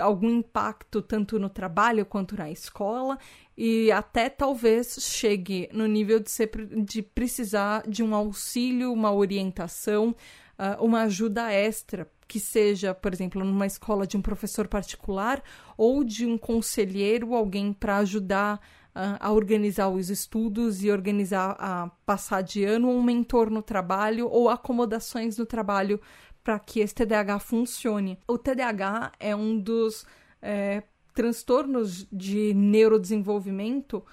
algum 0.00 0.30
impacto 0.30 1.00
tanto 1.00 1.38
no 1.38 1.50
trabalho 1.50 2.06
quanto 2.06 2.34
na 2.34 2.50
escola. 2.50 3.18
E 3.56 3.92
até 3.92 4.30
talvez 4.30 4.96
chegue 4.98 5.68
no 5.70 5.86
nível 5.86 6.18
de, 6.18 6.30
ser, 6.30 6.50
de 6.82 7.02
precisar 7.02 7.86
de 7.86 8.02
um 8.02 8.14
auxílio, 8.14 8.90
uma 8.90 9.12
orientação, 9.12 10.16
uh, 10.58 10.82
uma 10.82 11.02
ajuda 11.02 11.52
extra 11.52 12.10
que 12.28 12.40
seja, 12.40 12.94
por 12.94 13.12
exemplo, 13.12 13.44
numa 13.44 13.66
escola 13.66 14.06
de 14.06 14.16
um 14.16 14.22
professor 14.22 14.66
particular 14.66 15.42
ou 15.76 16.02
de 16.02 16.26
um 16.26 16.36
conselheiro, 16.36 17.34
alguém 17.34 17.72
para 17.72 17.98
ajudar 17.98 18.56
uh, 18.94 19.16
a 19.20 19.32
organizar 19.32 19.88
os 19.88 20.10
estudos 20.10 20.82
e 20.82 20.90
organizar 20.90 21.56
a 21.58 21.90
passar 22.04 22.42
de 22.42 22.64
ano, 22.64 22.90
um 22.90 23.02
mentor 23.02 23.50
no 23.50 23.62
trabalho 23.62 24.28
ou 24.28 24.48
acomodações 24.48 25.38
no 25.38 25.46
trabalho 25.46 26.00
para 26.42 26.58
que 26.58 26.80
esse 26.80 26.94
TDAH 26.94 27.40
funcione. 27.40 28.18
O 28.26 28.38
TDAH 28.38 29.12
é 29.18 29.34
um 29.34 29.58
dos 29.58 30.06
é, 30.40 30.82
transtornos 31.12 32.06
de 32.12 32.54
neurodesenvolvimento 32.54 34.04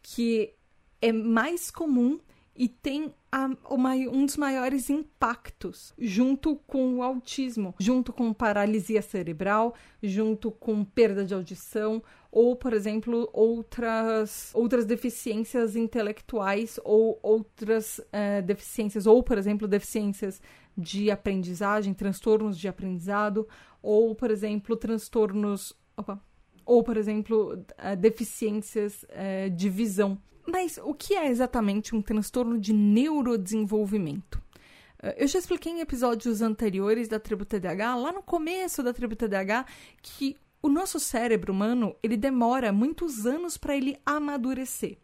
que 0.00 0.54
é 1.02 1.12
mais 1.12 1.70
comum 1.70 2.20
e 2.58 2.68
tem 2.68 3.14
a, 3.30 3.48
um 4.12 4.26
dos 4.26 4.36
maiores 4.36 4.90
impactos, 4.90 5.94
junto 5.96 6.56
com 6.66 6.96
o 6.96 7.02
autismo, 7.04 7.72
junto 7.78 8.12
com 8.12 8.32
paralisia 8.32 9.00
cerebral, 9.00 9.74
junto 10.02 10.50
com 10.50 10.84
perda 10.84 11.24
de 11.24 11.32
audição, 11.32 12.02
ou, 12.32 12.56
por 12.56 12.72
exemplo, 12.72 13.30
outras, 13.32 14.50
outras 14.54 14.84
deficiências 14.84 15.76
intelectuais 15.76 16.80
ou 16.84 17.20
outras 17.22 17.98
uh, 17.98 18.42
deficiências, 18.44 19.06
ou, 19.06 19.22
por 19.22 19.38
exemplo, 19.38 19.68
deficiências 19.68 20.42
de 20.76 21.12
aprendizagem, 21.12 21.94
transtornos 21.94 22.58
de 22.58 22.66
aprendizado, 22.66 23.46
ou, 23.80 24.16
por 24.16 24.32
exemplo, 24.32 24.76
transtornos. 24.76 25.76
Opa, 25.96 26.20
ou, 26.66 26.82
por 26.82 26.96
exemplo, 26.96 27.54
uh, 27.54 27.96
deficiências 27.96 29.04
uh, 29.04 29.48
de 29.48 29.70
visão. 29.70 30.18
Mas 30.50 30.78
o 30.82 30.94
que 30.94 31.12
é 31.12 31.28
exatamente 31.28 31.94
um 31.94 32.00
transtorno 32.00 32.58
de 32.58 32.72
neurodesenvolvimento? 32.72 34.40
Eh, 35.02 35.24
eu 35.24 35.28
já 35.28 35.38
expliquei 35.38 35.70
em 35.70 35.80
episódios 35.80 36.40
anteriores 36.40 37.06
da 37.06 37.20
tribo 37.20 37.44
TDAH, 37.44 37.96
lá 37.96 38.12
no 38.12 38.22
começo 38.22 38.82
da 38.82 38.94
tribo 38.94 39.14
TDAH, 39.14 39.66
que 40.00 40.38
o 40.62 40.70
nosso 40.70 40.98
cérebro 40.98 41.52
humano 41.52 41.94
ele 42.02 42.16
demora 42.16 42.72
muitos 42.72 43.26
anos 43.26 43.58
para 43.58 43.76
ele 43.76 43.98
amadurecer. 44.06 44.96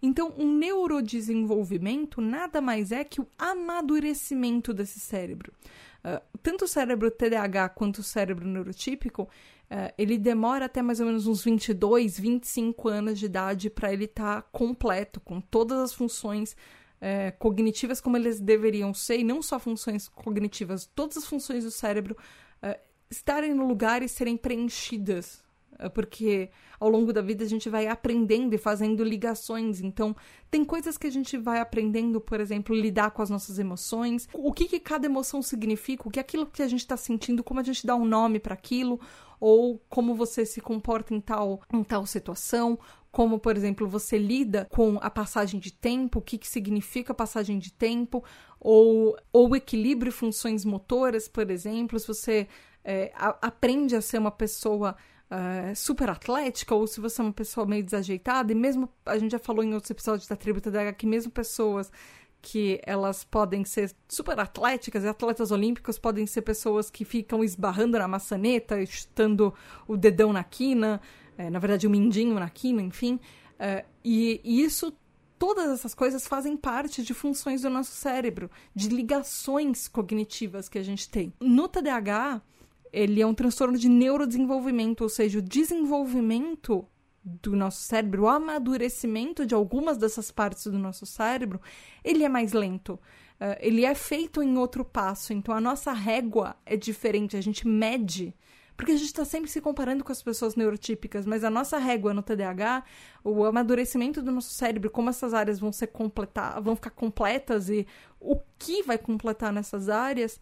Então, 0.00 0.32
um 0.38 0.50
neurodesenvolvimento 0.56 2.22
nada 2.22 2.58
mais 2.58 2.90
é 2.90 3.04
que 3.04 3.20
o 3.20 3.28
amadurecimento 3.36 4.72
desse 4.72 4.98
cérebro. 4.98 5.52
Uh, 5.98 6.38
tanto 6.42 6.64
o 6.64 6.68
cérebro 6.68 7.10
TDAH 7.10 7.68
quanto 7.70 7.98
o 7.98 8.02
cérebro 8.02 8.46
neurotípico, 8.46 9.28
Uh, 9.70 9.92
ele 9.98 10.16
demora 10.16 10.64
até 10.64 10.80
mais 10.80 10.98
ou 10.98 11.04
menos 11.04 11.26
uns 11.26 11.44
22, 11.44 12.18
25 12.18 12.88
anos 12.88 13.18
de 13.18 13.26
idade 13.26 13.68
para 13.68 13.92
ele 13.92 14.06
estar 14.06 14.40
tá 14.40 14.48
completo, 14.50 15.20
com 15.20 15.42
todas 15.42 15.78
as 15.78 15.92
funções 15.92 16.52
uh, 16.52 17.36
cognitivas 17.38 18.00
como 18.00 18.16
eles 18.16 18.40
deveriam 18.40 18.94
ser, 18.94 19.18
e 19.18 19.24
não 19.24 19.42
só 19.42 19.58
funções 19.58 20.08
cognitivas, 20.08 20.88
todas 20.94 21.18
as 21.18 21.26
funções 21.26 21.64
do 21.64 21.70
cérebro 21.70 22.16
uh, 22.62 22.80
estarem 23.10 23.52
no 23.52 23.66
lugar 23.66 24.02
e 24.02 24.08
serem 24.08 24.38
preenchidas. 24.38 25.46
Porque 25.94 26.50
ao 26.80 26.88
longo 26.88 27.12
da 27.12 27.22
vida 27.22 27.44
a 27.44 27.46
gente 27.46 27.68
vai 27.68 27.86
aprendendo 27.86 28.52
e 28.52 28.58
fazendo 28.58 29.04
ligações. 29.04 29.80
Então, 29.80 30.16
tem 30.50 30.64
coisas 30.64 30.98
que 30.98 31.06
a 31.06 31.10
gente 31.10 31.36
vai 31.36 31.60
aprendendo, 31.60 32.20
por 32.20 32.40
exemplo, 32.40 32.74
lidar 32.74 33.12
com 33.12 33.22
as 33.22 33.30
nossas 33.30 33.60
emoções, 33.60 34.28
o 34.32 34.52
que, 34.52 34.66
que 34.66 34.80
cada 34.80 35.06
emoção 35.06 35.40
significa, 35.40 36.08
o 36.08 36.10
que 36.10 36.18
é 36.18 36.22
aquilo 36.22 36.46
que 36.46 36.62
a 36.62 36.68
gente 36.68 36.80
está 36.80 36.96
sentindo, 36.96 37.44
como 37.44 37.60
a 37.60 37.62
gente 37.62 37.86
dá 37.86 37.94
um 37.94 38.04
nome 38.04 38.40
para 38.40 38.54
aquilo, 38.54 38.98
ou 39.40 39.80
como 39.88 40.14
você 40.14 40.44
se 40.44 40.60
comporta 40.60 41.14
em 41.14 41.20
tal, 41.20 41.60
em 41.72 41.82
tal 41.82 42.04
situação, 42.06 42.78
como, 43.10 43.38
por 43.38 43.56
exemplo, 43.56 43.88
você 43.88 44.18
lida 44.18 44.66
com 44.70 44.98
a 45.00 45.10
passagem 45.10 45.58
de 45.58 45.72
tempo, 45.72 46.18
o 46.18 46.22
que, 46.22 46.38
que 46.38 46.46
significa 46.46 47.14
passagem 47.14 47.58
de 47.58 47.72
tempo, 47.72 48.22
ou, 48.60 49.16
ou 49.32 49.56
equilíbrio 49.56 50.12
funções 50.12 50.64
motoras, 50.64 51.26
por 51.26 51.50
exemplo, 51.50 51.98
se 51.98 52.06
você 52.06 52.46
é, 52.84 53.10
a, 53.14 53.46
aprende 53.48 53.96
a 53.96 54.00
ser 54.00 54.18
uma 54.18 54.30
pessoa 54.30 54.96
uh, 55.30 55.74
super 55.74 56.10
atlética, 56.10 56.74
ou 56.74 56.86
se 56.86 57.00
você 57.00 57.20
é 57.20 57.24
uma 57.24 57.32
pessoa 57.32 57.66
meio 57.66 57.82
desajeitada, 57.82 58.52
e 58.52 58.54
mesmo, 58.54 58.88
a 59.06 59.18
gente 59.18 59.32
já 59.32 59.38
falou 59.38 59.64
em 59.64 59.74
outros 59.74 59.90
episódios 59.90 60.28
da 60.28 60.36
Tribo 60.36 60.60
TDAH 60.60 60.92
que 60.92 61.06
mesmo 61.06 61.30
pessoas 61.30 61.90
que 62.40 62.80
elas 62.84 63.24
podem 63.24 63.64
ser 63.64 63.94
super 64.08 64.38
atléticas 64.38 65.04
e 65.04 65.08
atletas 65.08 65.50
olímpicos 65.50 65.98
podem 65.98 66.26
ser 66.26 66.42
pessoas 66.42 66.90
que 66.90 67.04
ficam 67.04 67.42
esbarrando 67.42 67.98
na 67.98 68.08
maçaneta, 68.08 68.84
chutando 68.86 69.52
o 69.86 69.96
dedão 69.96 70.32
na 70.32 70.44
quina, 70.44 71.00
é, 71.36 71.50
na 71.50 71.58
verdade 71.58 71.86
o 71.86 71.90
mindinho 71.90 72.34
na 72.34 72.48
quina, 72.48 72.80
enfim. 72.80 73.18
É, 73.58 73.84
e, 74.04 74.40
e 74.44 74.62
isso 74.62 74.92
todas 75.38 75.70
essas 75.70 75.94
coisas 75.94 76.26
fazem 76.26 76.56
parte 76.56 77.02
de 77.02 77.14
funções 77.14 77.62
do 77.62 77.70
nosso 77.70 77.92
cérebro, 77.92 78.50
de 78.74 78.88
ligações 78.88 79.86
cognitivas 79.86 80.68
que 80.68 80.78
a 80.78 80.82
gente 80.82 81.08
tem. 81.08 81.32
No 81.40 81.68
TDAH, 81.68 82.42
ele 82.92 83.20
é 83.20 83.26
um 83.26 83.34
transtorno 83.34 83.78
de 83.78 83.88
neurodesenvolvimento, 83.88 85.02
ou 85.02 85.08
seja, 85.08 85.38
o 85.38 85.42
desenvolvimento 85.42 86.86
do 87.42 87.54
nosso 87.54 87.82
cérebro, 87.82 88.24
o 88.24 88.28
amadurecimento 88.28 89.44
de 89.44 89.54
algumas 89.54 89.98
dessas 89.98 90.30
partes 90.30 90.64
do 90.64 90.78
nosso 90.78 91.06
cérebro, 91.06 91.60
ele 92.02 92.24
é 92.24 92.28
mais 92.28 92.52
lento. 92.52 92.94
Uh, 93.40 93.54
ele 93.60 93.84
é 93.84 93.94
feito 93.94 94.42
em 94.42 94.56
outro 94.56 94.84
passo, 94.84 95.32
então 95.32 95.54
a 95.54 95.60
nossa 95.60 95.92
régua 95.92 96.56
é 96.66 96.76
diferente, 96.76 97.36
a 97.36 97.40
gente 97.40 97.68
mede, 97.68 98.34
porque 98.76 98.92
a 98.92 98.96
gente 98.96 99.06
está 99.06 99.24
sempre 99.24 99.48
se 99.48 99.60
comparando 99.60 100.02
com 100.02 100.10
as 100.10 100.22
pessoas 100.22 100.56
neurotípicas, 100.56 101.24
mas 101.24 101.44
a 101.44 101.50
nossa 101.50 101.78
régua 101.78 102.12
no 102.12 102.22
TDAH, 102.22 102.82
o 103.22 103.44
amadurecimento 103.44 104.20
do 104.22 104.32
nosso 104.32 104.52
cérebro, 104.54 104.90
como 104.90 105.10
essas 105.10 105.34
áreas 105.34 105.60
vão 105.60 105.72
ser 105.72 105.88
completar, 105.88 106.60
vão 106.60 106.74
ficar 106.74 106.90
completas 106.90 107.68
e 107.68 107.86
o 108.20 108.40
que 108.58 108.82
vai 108.82 108.98
completar 108.98 109.52
nessas 109.52 109.88
áreas, 109.88 110.40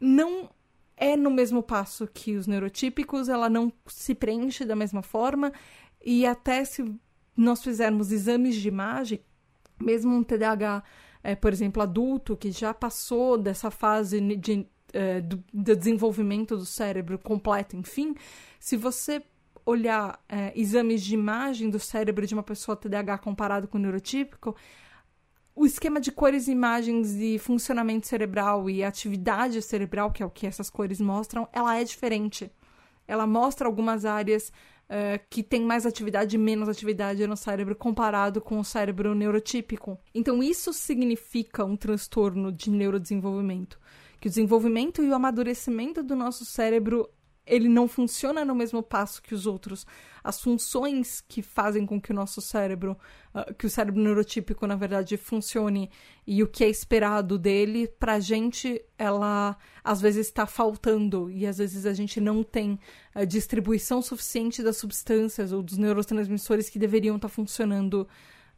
não 0.00 0.50
é 0.96 1.16
no 1.16 1.30
mesmo 1.30 1.62
passo 1.62 2.06
que 2.06 2.36
os 2.36 2.46
neurotípicos, 2.46 3.28
ela 3.28 3.48
não 3.48 3.72
se 3.86 4.14
preenche 4.14 4.64
da 4.64 4.76
mesma 4.76 5.02
forma, 5.02 5.52
e 6.04 6.26
até 6.26 6.64
se 6.64 6.84
nós 7.36 7.62
fizermos 7.62 8.12
exames 8.12 8.56
de 8.56 8.68
imagem, 8.68 9.20
mesmo 9.80 10.14
um 10.14 10.22
TDAH, 10.22 10.82
é, 11.22 11.34
por 11.34 11.52
exemplo, 11.52 11.82
adulto, 11.82 12.36
que 12.36 12.50
já 12.50 12.74
passou 12.74 13.38
dessa 13.38 13.70
fase 13.70 14.20
de, 14.36 14.66
é, 14.92 15.20
do, 15.20 15.42
do, 15.52 15.76
desenvolvimento 15.76 16.56
do 16.56 16.66
cérebro 16.66 17.18
completo, 17.18 17.76
enfim, 17.76 18.14
se 18.60 18.76
você 18.76 19.22
olhar 19.66 20.22
é, 20.28 20.52
exames 20.54 21.02
de 21.02 21.14
imagem 21.14 21.70
do 21.70 21.80
cérebro 21.80 22.26
de 22.26 22.34
uma 22.34 22.42
pessoa 22.42 22.76
TDAH 22.76 23.18
comparado 23.18 23.66
com 23.66 23.78
o 23.78 23.80
neurotípico, 23.80 24.54
o 25.56 25.64
esquema 25.64 26.00
de 26.00 26.12
cores, 26.12 26.48
imagens 26.48 27.14
e 27.14 27.38
funcionamento 27.38 28.06
cerebral 28.06 28.68
e 28.68 28.84
atividade 28.84 29.62
cerebral, 29.62 30.10
que 30.10 30.22
é 30.22 30.26
o 30.26 30.30
que 30.30 30.46
essas 30.46 30.68
cores 30.68 31.00
mostram, 31.00 31.48
ela 31.52 31.76
é 31.78 31.84
diferente. 31.84 32.50
Ela 33.06 33.26
mostra 33.26 33.66
algumas 33.66 34.04
áreas 34.04 34.52
uh, 34.94 35.20
que 35.28 35.42
tem 35.42 35.62
mais 35.62 35.84
atividade 35.84 36.36
e 36.36 36.38
menos 36.38 36.68
atividade 36.68 37.26
no 37.26 37.36
cérebro 37.36 37.74
comparado 37.74 38.40
com 38.40 38.60
o 38.60 38.64
cérebro 38.64 39.14
neurotípico. 39.14 39.98
Então, 40.14 40.42
isso 40.42 40.72
significa 40.72 41.64
um 41.64 41.76
transtorno 41.76 42.52
de 42.52 42.70
neurodesenvolvimento. 42.70 43.78
Que 44.20 44.28
o 44.28 44.30
desenvolvimento 44.30 45.02
e 45.02 45.08
o 45.08 45.14
amadurecimento 45.14 46.02
do 46.02 46.14
nosso 46.14 46.44
cérebro 46.44 47.08
ele 47.46 47.68
não 47.68 47.86
funciona 47.86 48.44
no 48.44 48.54
mesmo 48.54 48.82
passo 48.82 49.22
que 49.22 49.34
os 49.34 49.46
outros. 49.46 49.86
As 50.22 50.40
funções 50.40 51.20
que 51.20 51.42
fazem 51.42 51.84
com 51.84 52.00
que 52.00 52.10
o 52.10 52.14
nosso 52.14 52.40
cérebro, 52.40 52.96
uh, 53.34 53.52
que 53.54 53.66
o 53.66 53.70
cérebro 53.70 54.00
neurotípico, 54.00 54.66
na 54.66 54.76
verdade, 54.76 55.16
funcione 55.16 55.90
e 56.26 56.42
o 56.42 56.46
que 56.46 56.64
é 56.64 56.68
esperado 56.68 57.38
dele, 57.38 57.86
pra 57.86 58.18
gente, 58.18 58.82
ela 58.96 59.56
às 59.82 60.00
vezes 60.00 60.26
está 60.26 60.46
faltando 60.46 61.30
e 61.30 61.46
às 61.46 61.58
vezes 61.58 61.84
a 61.84 61.92
gente 61.92 62.20
não 62.20 62.42
tem 62.42 62.78
a 63.14 63.24
distribuição 63.24 64.00
suficiente 64.00 64.62
das 64.62 64.78
substâncias 64.78 65.52
ou 65.52 65.62
dos 65.62 65.76
neurotransmissores 65.76 66.70
que 66.70 66.78
deveriam 66.78 67.16
estar 67.16 67.28
tá 67.28 67.34
funcionando 67.34 68.08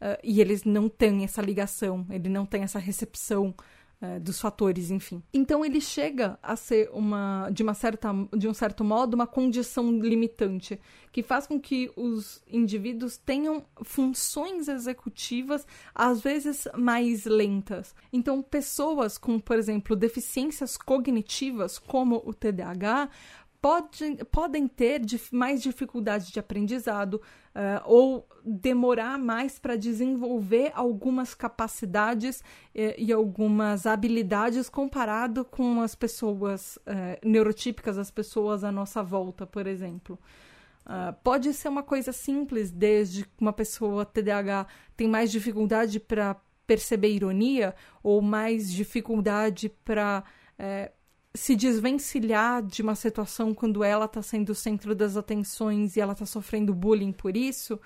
uh, 0.00 0.18
e 0.22 0.40
eles 0.40 0.62
não 0.62 0.88
têm 0.88 1.24
essa 1.24 1.42
ligação, 1.42 2.06
ele 2.08 2.28
não 2.28 2.46
tem 2.46 2.62
essa 2.62 2.78
recepção 2.78 3.52
é, 4.00 4.18
dos 4.18 4.40
fatores, 4.40 4.90
enfim. 4.90 5.22
Então 5.32 5.64
ele 5.64 5.80
chega 5.80 6.38
a 6.42 6.54
ser 6.54 6.90
uma, 6.92 7.48
de 7.50 7.62
uma 7.62 7.74
certa, 7.74 8.10
de 8.36 8.46
um 8.46 8.52
certo 8.52 8.84
modo, 8.84 9.14
uma 9.14 9.26
condição 9.26 9.90
limitante 10.00 10.78
que 11.10 11.22
faz 11.22 11.46
com 11.46 11.58
que 11.58 11.90
os 11.96 12.42
indivíduos 12.46 13.16
tenham 13.16 13.64
funções 13.82 14.68
executivas 14.68 15.66
às 15.94 16.20
vezes 16.20 16.68
mais 16.76 17.24
lentas. 17.24 17.94
Então 18.12 18.42
pessoas 18.42 19.16
com, 19.16 19.40
por 19.40 19.56
exemplo, 19.56 19.96
deficiências 19.96 20.76
cognitivas 20.76 21.78
como 21.78 22.22
o 22.24 22.34
TDAH 22.34 23.08
pode, 23.66 24.24
podem 24.30 24.68
ter 24.68 25.02
mais 25.32 25.60
dificuldade 25.60 26.32
de 26.32 26.38
aprendizado 26.38 27.14
uh, 27.14 27.82
ou 27.84 28.28
demorar 28.44 29.18
mais 29.18 29.58
para 29.58 29.74
desenvolver 29.74 30.70
algumas 30.72 31.34
capacidades 31.34 32.38
uh, 32.38 32.94
e 32.96 33.12
algumas 33.12 33.84
habilidades 33.84 34.68
comparado 34.68 35.44
com 35.44 35.80
as 35.80 35.96
pessoas 35.96 36.76
uh, 36.76 37.26
neurotípicas, 37.28 37.98
as 37.98 38.08
pessoas 38.08 38.62
à 38.62 38.70
nossa 38.70 39.02
volta, 39.02 39.44
por 39.44 39.66
exemplo. 39.66 40.16
Uh, 40.84 41.12
pode 41.24 41.52
ser 41.52 41.68
uma 41.68 41.82
coisa 41.82 42.12
simples, 42.12 42.70
desde 42.70 43.26
uma 43.40 43.52
pessoa 43.52 44.06
TDAH 44.06 44.68
tem 44.96 45.08
mais 45.08 45.28
dificuldade 45.32 45.98
para 45.98 46.36
perceber 46.68 47.08
ironia 47.08 47.74
ou 48.00 48.22
mais 48.22 48.72
dificuldade 48.72 49.68
para 49.68 50.22
se 51.36 51.54
desvencilhar 51.54 52.62
de 52.62 52.82
uma 52.82 52.94
situação 52.94 53.54
quando 53.54 53.84
ela 53.84 54.06
está 54.06 54.22
sendo 54.22 54.50
o 54.50 54.54
centro 54.54 54.94
das 54.94 55.16
atenções 55.16 55.96
e 55.96 56.00
ela 56.00 56.14
está 56.14 56.26
sofrendo 56.26 56.74
bullying 56.74 57.12
por 57.12 57.36
isso, 57.36 57.78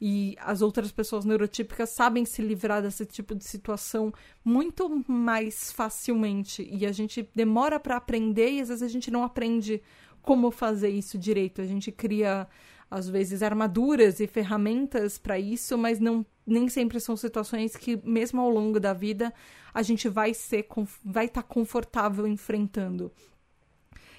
e 0.00 0.36
as 0.40 0.62
outras 0.62 0.92
pessoas 0.92 1.24
neurotípicas 1.24 1.90
sabem 1.90 2.24
se 2.24 2.40
livrar 2.40 2.82
desse 2.82 3.04
tipo 3.04 3.34
de 3.34 3.44
situação 3.44 4.12
muito 4.44 5.04
mais 5.08 5.72
facilmente. 5.72 6.68
E 6.70 6.86
a 6.86 6.92
gente 6.92 7.28
demora 7.34 7.80
para 7.80 7.96
aprender 7.96 8.52
e 8.52 8.60
às 8.60 8.68
vezes 8.68 8.82
a 8.82 8.88
gente 8.88 9.10
não 9.10 9.24
aprende 9.24 9.82
como 10.22 10.50
fazer 10.52 10.90
isso 10.90 11.18
direito. 11.18 11.60
A 11.60 11.66
gente 11.66 11.90
cria 11.90 12.46
às 12.90 13.08
vezes 13.08 13.42
armaduras 13.42 14.20
e 14.20 14.26
ferramentas 14.26 15.18
para 15.18 15.38
isso, 15.38 15.76
mas 15.76 15.98
não 16.00 16.24
nem 16.46 16.68
sempre 16.68 16.98
são 16.98 17.16
situações 17.16 17.76
que 17.76 17.96
mesmo 18.02 18.40
ao 18.40 18.48
longo 18.48 18.80
da 18.80 18.94
vida 18.94 19.32
a 19.74 19.82
gente 19.82 20.08
vai 20.08 20.32
ser 20.32 20.66
vai 21.04 21.26
estar 21.26 21.42
tá 21.42 21.48
confortável 21.48 22.26
enfrentando. 22.26 23.12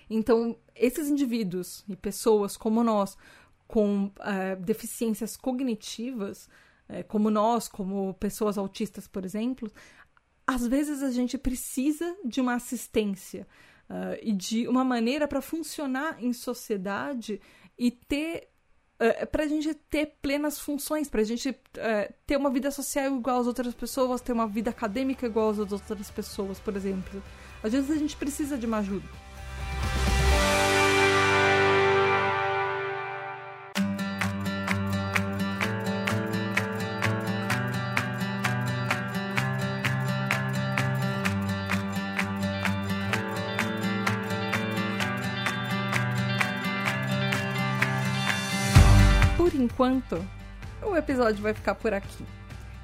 Então, 0.09 0.57
esses 0.75 1.07
indivíduos 1.07 1.83
e 1.87 1.95
pessoas 1.95 2.55
como 2.55 2.83
nós 2.83 3.17
com 3.67 4.05
uh, 4.05 4.59
deficiências 4.59 5.37
cognitivas, 5.37 6.49
uh, 6.89 7.03
como 7.07 7.29
nós, 7.29 7.67
como 7.67 8.13
pessoas 8.15 8.57
autistas, 8.57 9.07
por 9.07 9.23
exemplo, 9.23 9.71
às 10.47 10.65
vezes 10.65 11.03
a 11.03 11.11
gente 11.11 11.37
precisa 11.37 12.15
de 12.25 12.41
uma 12.41 12.55
assistência 12.55 13.47
uh, 13.87 14.17
e 14.23 14.33
de 14.33 14.67
uma 14.67 14.83
maneira 14.83 15.27
para 15.27 15.41
funcionar 15.41 16.23
em 16.23 16.33
sociedade 16.33 17.39
e 17.77 17.91
ter 17.91 18.48
Uh, 18.99 19.25
para 19.27 19.43
a 19.43 19.47
gente 19.47 19.73
ter 19.73 20.17
plenas 20.21 20.59
funções, 20.59 21.09
para 21.09 21.21
a 21.21 21.23
gente 21.23 21.49
uh, 21.51 22.13
ter 22.27 22.35
uma 22.35 22.49
vida 22.49 22.69
social 22.69 23.15
igual 23.15 23.39
às 23.39 23.47
outras 23.47 23.73
pessoas, 23.73 24.19
ter 24.19 24.33
uma 24.33 24.45
vida 24.45 24.71
acadêmica 24.71 25.25
igual 25.25 25.51
às 25.51 25.59
outras 25.59 26.11
pessoas, 26.11 26.59
por 26.59 26.75
exemplo. 26.75 27.23
Às 27.63 27.71
vezes 27.71 27.89
a 27.89 27.95
gente 27.95 28.17
precisa 28.17 28.57
de 28.57 28.65
uma 28.65 28.79
ajuda. 28.79 29.07
O 50.83 50.95
episódio 50.95 51.41
vai 51.41 51.53
ficar 51.53 51.75
por 51.75 51.93
aqui. 51.93 52.25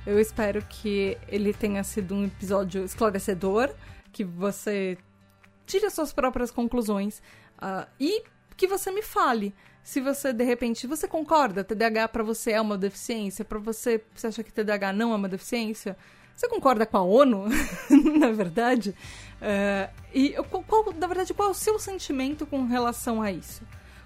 Eu 0.05 0.19
espero 0.19 0.61
que 0.61 1.17
ele 1.27 1.53
tenha 1.53 1.83
sido 1.83 2.13
um 2.13 2.25
episódio 2.25 2.83
esclarecedor, 2.83 3.73
que 4.11 4.23
você 4.23 4.97
tire 5.65 5.85
as 5.85 5.93
suas 5.93 6.13
próprias 6.13 6.51
conclusões 6.51 7.21
uh, 7.57 7.87
e 7.99 8.23
que 8.55 8.67
você 8.67 8.91
me 8.91 9.01
fale 9.01 9.53
se 9.83 9.99
você 10.01 10.31
de 10.31 10.43
repente 10.43 10.87
você 10.87 11.07
concorda? 11.07 11.63
TDAH 11.63 12.07
para 12.09 12.23
você 12.23 12.51
é 12.51 12.61
uma 12.61 12.77
deficiência? 12.77 13.43
Para 13.43 13.59
você 13.59 14.03
você 14.15 14.27
acha 14.27 14.43
que 14.43 14.51
TDAH 14.51 14.93
não 14.93 15.11
é 15.11 15.15
uma 15.15 15.29
deficiência? 15.29 15.97
Você 16.35 16.47
concorda 16.49 16.85
com 16.85 16.97
a 16.97 17.01
ONU? 17.01 17.45
Na 18.19 18.31
verdade? 18.31 18.95
Uh, 19.41 19.93
e 20.13 20.33
qual, 20.67 20.93
na 20.93 21.07
verdade 21.07 21.33
qual 21.33 21.49
é 21.49 21.51
o 21.51 21.55
seu 21.55 21.79
sentimento 21.79 22.45
com 22.45 22.65
relação 22.65 23.21
a 23.21 23.31
isso 23.31 23.63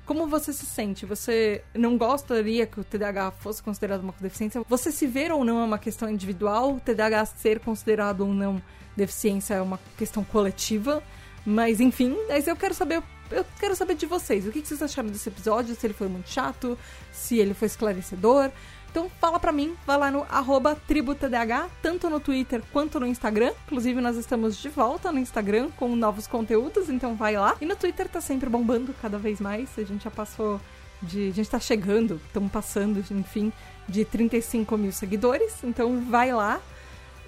como 0.09 0.25
você 0.25 0.51
se 0.51 0.65
sente? 0.65 1.05
Você 1.05 1.63
não 1.71 1.95
gostaria 1.95 2.65
que 2.65 2.79
o 2.79 2.83
TDAH 2.83 3.29
fosse 3.29 3.61
considerado 3.61 4.01
uma 4.01 4.11
deficiência? 4.19 4.59
Você 4.67 4.91
se 4.91 5.05
ver 5.05 5.31
ou 5.31 5.45
não 5.45 5.59
é 5.59 5.63
uma 5.63 5.77
questão 5.77 6.09
individual? 6.09 6.77
O 6.77 6.79
TDAH 6.79 7.27
ser 7.27 7.59
considerado 7.59 8.21
ou 8.21 8.33
não 8.33 8.59
deficiência 8.97 9.53
é 9.53 9.61
uma 9.61 9.79
questão 9.99 10.23
coletiva? 10.23 11.03
Mas 11.45 11.79
enfim, 11.79 12.17
mas 12.27 12.47
eu 12.47 12.55
quero 12.55 12.73
saber 12.73 13.03
eu 13.29 13.45
quero 13.59 13.75
saber 13.75 13.93
de 13.93 14.07
vocês. 14.07 14.47
O 14.47 14.51
que 14.51 14.65
vocês 14.65 14.81
acharam 14.81 15.09
desse 15.09 15.29
episódio? 15.29 15.75
Se 15.75 15.85
ele 15.85 15.93
foi 15.93 16.07
muito 16.07 16.27
chato, 16.27 16.75
se 17.11 17.37
ele 17.37 17.53
foi 17.53 17.67
esclarecedor. 17.67 18.49
Então 18.89 19.09
fala 19.19 19.39
pra 19.39 19.51
mim, 19.51 19.75
vai 19.85 19.97
lá 19.97 20.09
no 20.09 20.25
arroba 20.29 20.75
tributadh, 20.75 21.69
tanto 21.81 22.09
no 22.09 22.19
Twitter 22.19 22.61
quanto 22.73 22.99
no 22.99 23.05
Instagram. 23.05 23.51
Inclusive, 23.65 24.01
nós 24.01 24.17
estamos 24.17 24.57
de 24.57 24.69
volta 24.69 25.11
no 25.11 25.19
Instagram 25.19 25.69
com 25.77 25.95
novos 25.95 26.25
conteúdos, 26.25 26.89
então 26.89 27.15
vai 27.15 27.37
lá. 27.37 27.55
E 27.61 27.65
no 27.65 27.75
Twitter 27.75 28.09
tá 28.09 28.19
sempre 28.19 28.49
bombando 28.49 28.93
cada 29.01 29.17
vez 29.17 29.39
mais. 29.39 29.69
A 29.77 29.83
gente 29.83 30.03
já 30.03 30.11
passou 30.11 30.59
de. 31.01 31.29
A 31.29 31.31
gente 31.31 31.49
tá 31.49 31.59
chegando, 31.59 32.19
estamos 32.25 32.51
passando, 32.51 33.03
enfim, 33.11 33.53
de 33.87 34.03
35 34.03 34.77
mil 34.77 34.91
seguidores. 34.91 35.63
Então 35.63 36.01
vai 36.01 36.33
lá. 36.33 36.59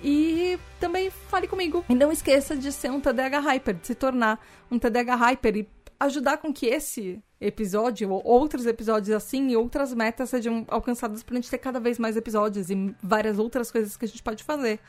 E 0.03 0.57
também 0.79 1.11
fale 1.11 1.47
comigo. 1.47 1.85
E 1.87 1.93
não 1.93 2.11
esqueça 2.11 2.55
de 2.55 2.71
ser 2.71 2.89
um 2.89 2.99
TDH 2.99 3.39
Hyper, 3.39 3.75
de 3.75 3.85
se 3.85 3.93
tornar 3.93 4.39
um 4.69 4.79
TDH 4.79 5.15
Hyper 5.15 5.57
e 5.57 5.69
ajudar 6.01 6.37
com 6.37 6.51
que 6.51 6.65
esse 6.65 7.21
episódio, 7.39 8.11
ou 8.11 8.21
outros 8.25 8.65
episódios 8.65 9.15
assim, 9.15 9.49
e 9.49 9.55
outras 9.55 9.93
metas 9.93 10.29
sejam 10.29 10.65
alcançadas 10.67 11.23
pra 11.23 11.35
gente 11.35 11.49
ter 11.49 11.59
cada 11.59 11.79
vez 11.79 11.99
mais 11.99 12.17
episódios 12.17 12.69
e 12.69 12.95
várias 13.01 13.37
outras 13.37 13.71
coisas 13.71 13.95
que 13.95 14.05
a 14.05 14.07
gente 14.07 14.23
pode 14.23 14.43
fazer. 14.43 14.79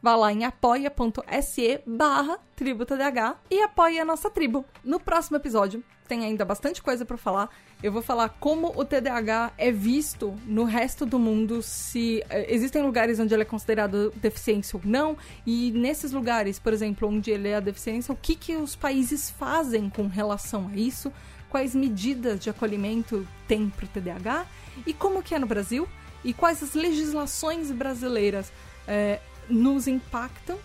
Vá 0.00 0.16
lá 0.16 0.32
em 0.32 0.44
apoia.se 0.44 1.80
barra 1.86 2.38
tributadh 2.56 3.36
e 3.50 3.62
apoie 3.62 4.00
a 4.00 4.04
nossa 4.04 4.28
tribo. 4.30 4.64
No 4.84 4.98
próximo 4.98 5.36
episódio, 5.36 5.82
tem 6.12 6.26
ainda 6.26 6.44
bastante 6.44 6.82
coisa 6.82 7.06
para 7.06 7.16
falar. 7.16 7.48
Eu 7.82 7.90
vou 7.90 8.02
falar 8.02 8.28
como 8.38 8.70
o 8.78 8.84
TDAH 8.84 9.54
é 9.56 9.72
visto 9.72 10.38
no 10.46 10.64
resto 10.64 11.06
do 11.06 11.18
mundo, 11.18 11.62
se 11.62 12.22
eh, 12.28 12.54
existem 12.54 12.82
lugares 12.82 13.18
onde 13.18 13.32
ele 13.32 13.44
é 13.44 13.46
considerado 13.46 14.12
deficiência 14.16 14.76
ou 14.76 14.82
não, 14.84 15.16
e 15.46 15.70
nesses 15.70 16.12
lugares, 16.12 16.58
por 16.58 16.74
exemplo, 16.74 17.08
onde 17.08 17.30
ele 17.30 17.48
é 17.48 17.56
a 17.56 17.60
deficiência, 17.60 18.12
o 18.12 18.16
que, 18.16 18.36
que 18.36 18.54
os 18.54 18.76
países 18.76 19.30
fazem 19.30 19.88
com 19.88 20.06
relação 20.06 20.68
a 20.70 20.76
isso? 20.76 21.10
Quais 21.48 21.74
medidas 21.74 22.38
de 22.40 22.50
acolhimento 22.50 23.26
tem 23.48 23.70
para 23.70 23.86
o 23.86 23.88
TDAH 23.88 24.46
e 24.86 24.92
como 24.92 25.22
que 25.22 25.34
é 25.34 25.38
no 25.38 25.46
Brasil? 25.46 25.88
E 26.22 26.34
quais 26.34 26.62
as 26.62 26.74
legislações 26.74 27.70
brasileiras 27.72 28.52
é, 28.86 29.18
nos 29.48 29.88
impactam, 29.88 30.58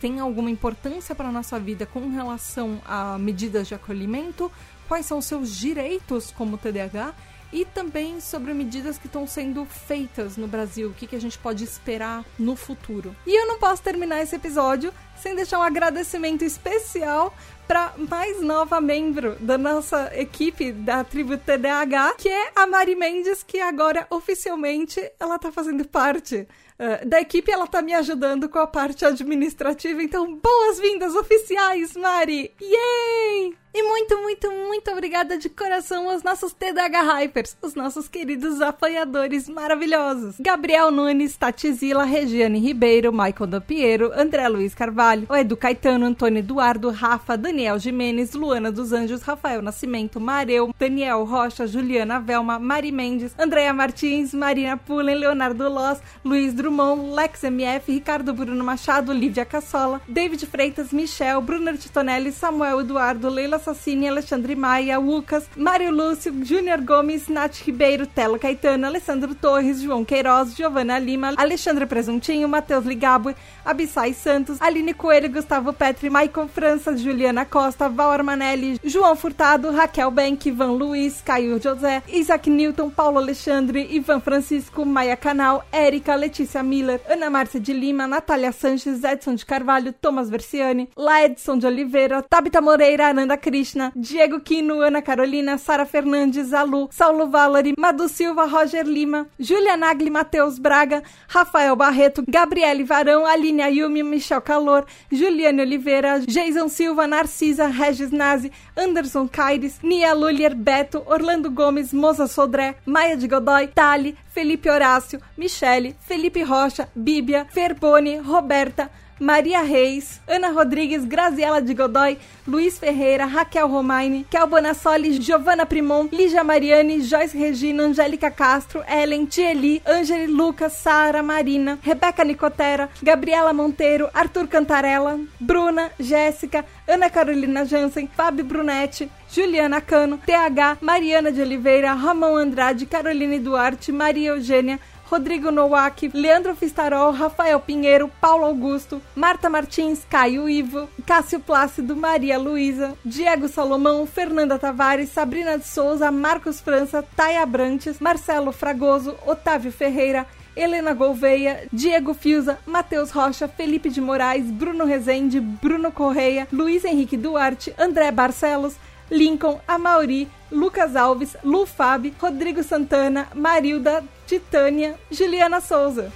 tem 0.00 0.20
alguma 0.20 0.50
importância 0.50 1.14
para 1.14 1.28
a 1.28 1.32
nossa 1.32 1.58
vida 1.58 1.86
com 1.86 2.08
relação 2.08 2.80
a 2.84 3.18
medidas 3.18 3.68
de 3.68 3.74
acolhimento, 3.74 4.50
quais 4.88 5.06
são 5.06 5.18
os 5.18 5.26
seus 5.26 5.56
direitos 5.56 6.30
como 6.30 6.58
TDAH 6.58 7.14
e 7.52 7.64
também 7.64 8.20
sobre 8.20 8.54
medidas 8.54 8.96
que 8.96 9.06
estão 9.06 9.26
sendo 9.26 9.64
feitas 9.64 10.36
no 10.36 10.46
Brasil, 10.46 10.88
o 10.90 10.94
que, 10.94 11.06
que 11.06 11.16
a 11.16 11.20
gente 11.20 11.38
pode 11.38 11.64
esperar 11.64 12.24
no 12.38 12.54
futuro. 12.54 13.14
E 13.26 13.36
eu 13.36 13.46
não 13.46 13.58
posso 13.58 13.82
terminar 13.82 14.22
esse 14.22 14.36
episódio 14.36 14.92
sem 15.16 15.34
deixar 15.34 15.58
um 15.58 15.62
agradecimento 15.62 16.44
especial 16.44 17.34
para 17.66 17.92
mais 17.96 18.40
nova 18.42 18.80
membro 18.80 19.36
da 19.40 19.58
nossa 19.58 20.10
equipe 20.14 20.72
da 20.72 21.04
tribo 21.04 21.36
TDAH, 21.36 22.14
que 22.18 22.28
é 22.28 22.52
a 22.56 22.66
Mari 22.66 22.96
Mendes, 22.96 23.42
que 23.42 23.60
agora 23.60 24.06
oficialmente 24.10 25.00
ela 25.18 25.38
tá 25.38 25.52
fazendo 25.52 25.86
parte 25.86 26.48
uh, 26.80 27.06
da 27.06 27.20
equipe, 27.20 27.50
ela 27.50 27.66
tá 27.66 27.82
me 27.82 27.92
ajudando 27.92 28.48
com 28.48 28.58
a 28.58 28.66
parte 28.66 29.04
administrativa. 29.04 30.02
Então, 30.02 30.34
boas-vindas 30.36 31.14
oficiais, 31.14 31.94
Mari! 31.94 32.54
Yay! 32.60 33.54
E 33.72 33.84
muito, 33.84 34.18
muito, 34.20 34.50
muito 34.50 34.90
obrigada 34.90 35.38
de 35.38 35.48
coração 35.48 36.10
aos 36.10 36.24
nossos 36.24 36.52
TDH 36.52 37.02
Hypers, 37.04 37.56
os 37.62 37.76
nossos 37.76 38.08
queridos 38.08 38.60
apoiadores 38.60 39.48
maravilhosos. 39.48 40.34
Gabriel 40.40 40.90
Nunes, 40.90 41.36
Tati 41.36 41.72
Zila, 41.72 42.02
Regiane 42.02 42.58
Ribeiro, 42.58 43.12
Michael 43.12 43.46
Dampiero, 43.46 44.10
André 44.12 44.48
Luiz 44.48 44.74
Carvalho, 44.74 45.24
o 45.28 45.36
Edu 45.36 45.56
Caetano, 45.56 46.04
Antônio 46.04 46.40
Eduardo, 46.40 46.90
Rafa, 46.90 47.36
Daniel 47.36 47.78
Jimenez, 47.78 48.32
Luana 48.32 48.72
dos 48.72 48.92
Anjos, 48.92 49.22
Rafael 49.22 49.62
Nascimento, 49.62 50.18
Mareu, 50.18 50.74
Daniel 50.76 51.22
Rocha, 51.22 51.64
Juliana 51.64 52.18
Velma, 52.18 52.58
Mari 52.58 52.90
Mendes, 52.90 53.36
Andréa 53.38 53.72
Martins, 53.72 54.34
Marina 54.34 54.76
Pullen, 54.76 55.14
Leonardo 55.14 55.68
Loss, 55.68 56.00
Luiz 56.24 56.52
Drummond, 56.52 57.14
Lex 57.14 57.44
MF, 57.44 57.92
Ricardo 57.92 58.34
Bruno 58.34 58.64
Machado, 58.64 59.12
Lívia 59.12 59.44
Cassola, 59.44 60.00
David 60.08 60.44
Freitas, 60.46 60.92
Michel, 60.92 61.40
Brunner 61.40 61.78
Titonelli, 61.78 62.32
Samuel 62.32 62.80
Eduardo, 62.80 63.30
Leila 63.30 63.59
Sassini, 63.60 64.08
Alexandre 64.08 64.54
Maia, 64.56 64.98
Lucas, 64.98 65.48
Mário 65.56 65.90
Lúcio, 65.90 66.32
Júnior 66.44 66.80
Gomes, 66.80 67.28
Nath 67.28 67.62
Ribeiro, 67.64 68.06
Telo 68.06 68.38
Caetano, 68.38 68.86
Alessandro 68.86 69.34
Torres, 69.34 69.80
João 69.80 70.04
Queiroz, 70.04 70.56
Giovana 70.56 70.98
Lima, 70.98 71.34
Alexandre 71.36 71.86
Presuntinho, 71.86 72.48
Matheus 72.48 72.84
Ligabo, 72.84 73.34
Abissai 73.64 74.14
Santos, 74.14 74.60
Aline 74.60 74.94
Coelho, 74.94 75.28
Gustavo 75.30 75.72
Petri, 75.72 76.10
Maicon 76.10 76.48
França, 76.48 76.96
Juliana 76.96 77.44
Costa, 77.44 77.88
Val 77.88 78.10
Armanelli, 78.10 78.80
João 78.82 79.14
Furtado, 79.14 79.70
Raquel 79.70 80.10
Benck, 80.10 80.48
Ivan 80.48 80.72
Luiz, 80.72 81.20
Caio 81.22 81.60
José, 81.60 82.02
Isaac 82.08 82.48
Newton, 82.48 82.90
Paulo 82.90 83.18
Alexandre, 83.18 83.86
Ivan 83.90 84.20
Francisco, 84.20 84.84
Maia 84.84 85.16
Canal, 85.16 85.64
Érica, 85.70 86.14
Letícia 86.14 86.62
Miller, 86.62 87.00
Ana 87.08 87.30
Márcia 87.30 87.60
de 87.60 87.72
Lima, 87.72 88.06
Natália 88.06 88.52
Sanches, 88.52 89.04
Edson 89.04 89.34
de 89.34 89.44
Carvalho, 89.44 89.92
Thomas 89.92 90.30
Versiani, 90.30 90.88
Laedson 90.96 91.58
de 91.58 91.66
Oliveira, 91.66 92.22
Tabita 92.22 92.60
Moreira, 92.60 93.08
Ananda 93.08 93.36
Krishna, 93.50 93.92
Diego 93.96 94.38
Quino, 94.38 94.80
Ana 94.86 95.02
Carolina, 95.02 95.58
Sara 95.58 95.84
Fernandes, 95.84 96.52
Alu, 96.52 96.88
Saulo 96.90 97.26
Valori, 97.28 97.74
Madu 97.76 98.08
Silva, 98.08 98.46
Roger 98.46 98.84
Lima, 98.84 99.26
Julia 99.38 99.76
Nagli, 99.76 100.08
Matheus 100.08 100.58
Braga, 100.60 101.02
Rafael 101.28 101.74
Barreto, 101.74 102.22
Gabriele 102.28 102.84
Varão, 102.84 103.26
Aline 103.26 103.62
Ayumi, 103.62 104.04
Michel 104.04 104.40
Calor, 104.40 104.86
Juliane 105.10 105.62
Oliveira, 105.62 106.20
Jason 106.20 106.68
Silva, 106.68 107.06
Narcisa, 107.08 107.66
Regis 107.68 108.12
Nazi, 108.12 108.52
Anderson 108.76 109.26
Caires, 109.26 109.80
Nia 109.82 110.14
Lulier, 110.14 110.54
Beto, 110.54 111.02
Orlando 111.06 111.50
Gomes, 111.50 111.92
Moza 111.92 112.28
Sodré, 112.28 112.76
Maia 112.86 113.16
de 113.16 113.26
Godoy, 113.26 113.66
Tali, 113.66 114.16
Felipe 114.32 114.70
Horácio, 114.70 115.20
Michele, 115.36 115.96
Felipe 116.06 116.44
Rocha, 116.44 116.88
Bíblia, 116.94 117.46
Ferboni, 117.52 118.18
Roberta, 118.20 118.88
Maria 119.20 119.60
Reis, 119.60 120.18
Ana 120.26 120.48
Rodrigues, 120.50 121.04
Graziela 121.04 121.60
de 121.60 121.74
Godoy, 121.74 122.16
Luiz 122.46 122.78
Ferreira, 122.78 123.26
Raquel 123.26 123.68
Romaine, 123.68 124.24
Kel 124.30 124.46
Bonassoli, 124.46 125.18
Giovanna 125.18 125.66
Primon, 125.66 126.08
Lígia 126.10 126.42
Mariani, 126.42 127.02
Joyce 127.02 127.36
Regina, 127.36 127.84
Angélica 127.84 128.30
Castro, 128.30 128.82
Ellen, 128.88 129.26
Tieli, 129.26 129.82
Angeli 129.84 130.26
Lucas, 130.26 130.72
Sara 130.72 131.22
Marina, 131.22 131.78
Rebeca 131.82 132.24
Nicotera, 132.24 132.88
Gabriela 133.02 133.52
Monteiro, 133.52 134.08
Arthur 134.14 134.48
Cantarella, 134.48 135.18
Bruna, 135.38 135.90
Jéssica, 136.00 136.64
Ana 136.88 137.10
Carolina 137.10 137.66
Jansen, 137.66 138.08
Fábio 138.08 138.44
Brunetti, 138.44 139.10
Juliana 139.30 139.82
Cano, 139.82 140.18
TH, 140.18 140.78
Mariana 140.80 141.30
de 141.30 141.42
Oliveira, 141.42 141.92
Ramon 141.92 142.38
Andrade, 142.38 142.86
Caroline 142.86 143.38
Duarte, 143.38 143.92
Maria 143.92 144.30
Eugênia, 144.30 144.80
Rodrigo 145.10 145.50
Nowak, 145.50 146.08
Leandro 146.14 146.54
Fistarol, 146.54 147.12
Rafael 147.12 147.58
Pinheiro, 147.58 148.08
Paulo 148.20 148.44
Augusto, 148.44 149.02
Marta 149.16 149.50
Martins, 149.50 150.06
Caio 150.08 150.48
Ivo, 150.48 150.88
Cássio 151.04 151.40
Plácido, 151.40 151.96
Maria 151.96 152.38
Luísa, 152.38 152.96
Diego 153.04 153.48
Salomão, 153.48 154.06
Fernanda 154.06 154.56
Tavares, 154.56 155.08
Sabrina 155.08 155.58
de 155.58 155.66
Souza, 155.66 156.12
Marcos 156.12 156.60
França, 156.60 157.04
Taia 157.16 157.44
Brantes, 157.44 157.98
Marcelo 157.98 158.52
Fragoso, 158.52 159.16
Otávio 159.26 159.72
Ferreira, 159.72 160.24
Helena 160.54 160.94
Gouveia, 160.94 161.66
Diego 161.72 162.14
Fiuza, 162.14 162.60
Matheus 162.64 163.10
Rocha, 163.10 163.48
Felipe 163.48 163.88
de 163.88 164.00
Moraes, 164.00 164.44
Bruno 164.44 164.84
Rezende, 164.84 165.40
Bruno 165.40 165.90
Correia, 165.90 166.46
Luiz 166.52 166.84
Henrique 166.84 167.16
Duarte, 167.16 167.74
André 167.76 168.12
Barcelos, 168.12 168.76
Lincoln, 169.10 169.58
Amauri, 169.66 170.28
Lucas 170.52 170.94
Alves, 170.94 171.36
Lu 171.42 171.66
Fab, 171.66 172.12
Rodrigo 172.20 172.62
Santana, 172.62 173.26
Marilda, 173.34 174.04
Titânia, 174.30 174.94
Juliana 175.10 175.60
Souza. 175.60 176.12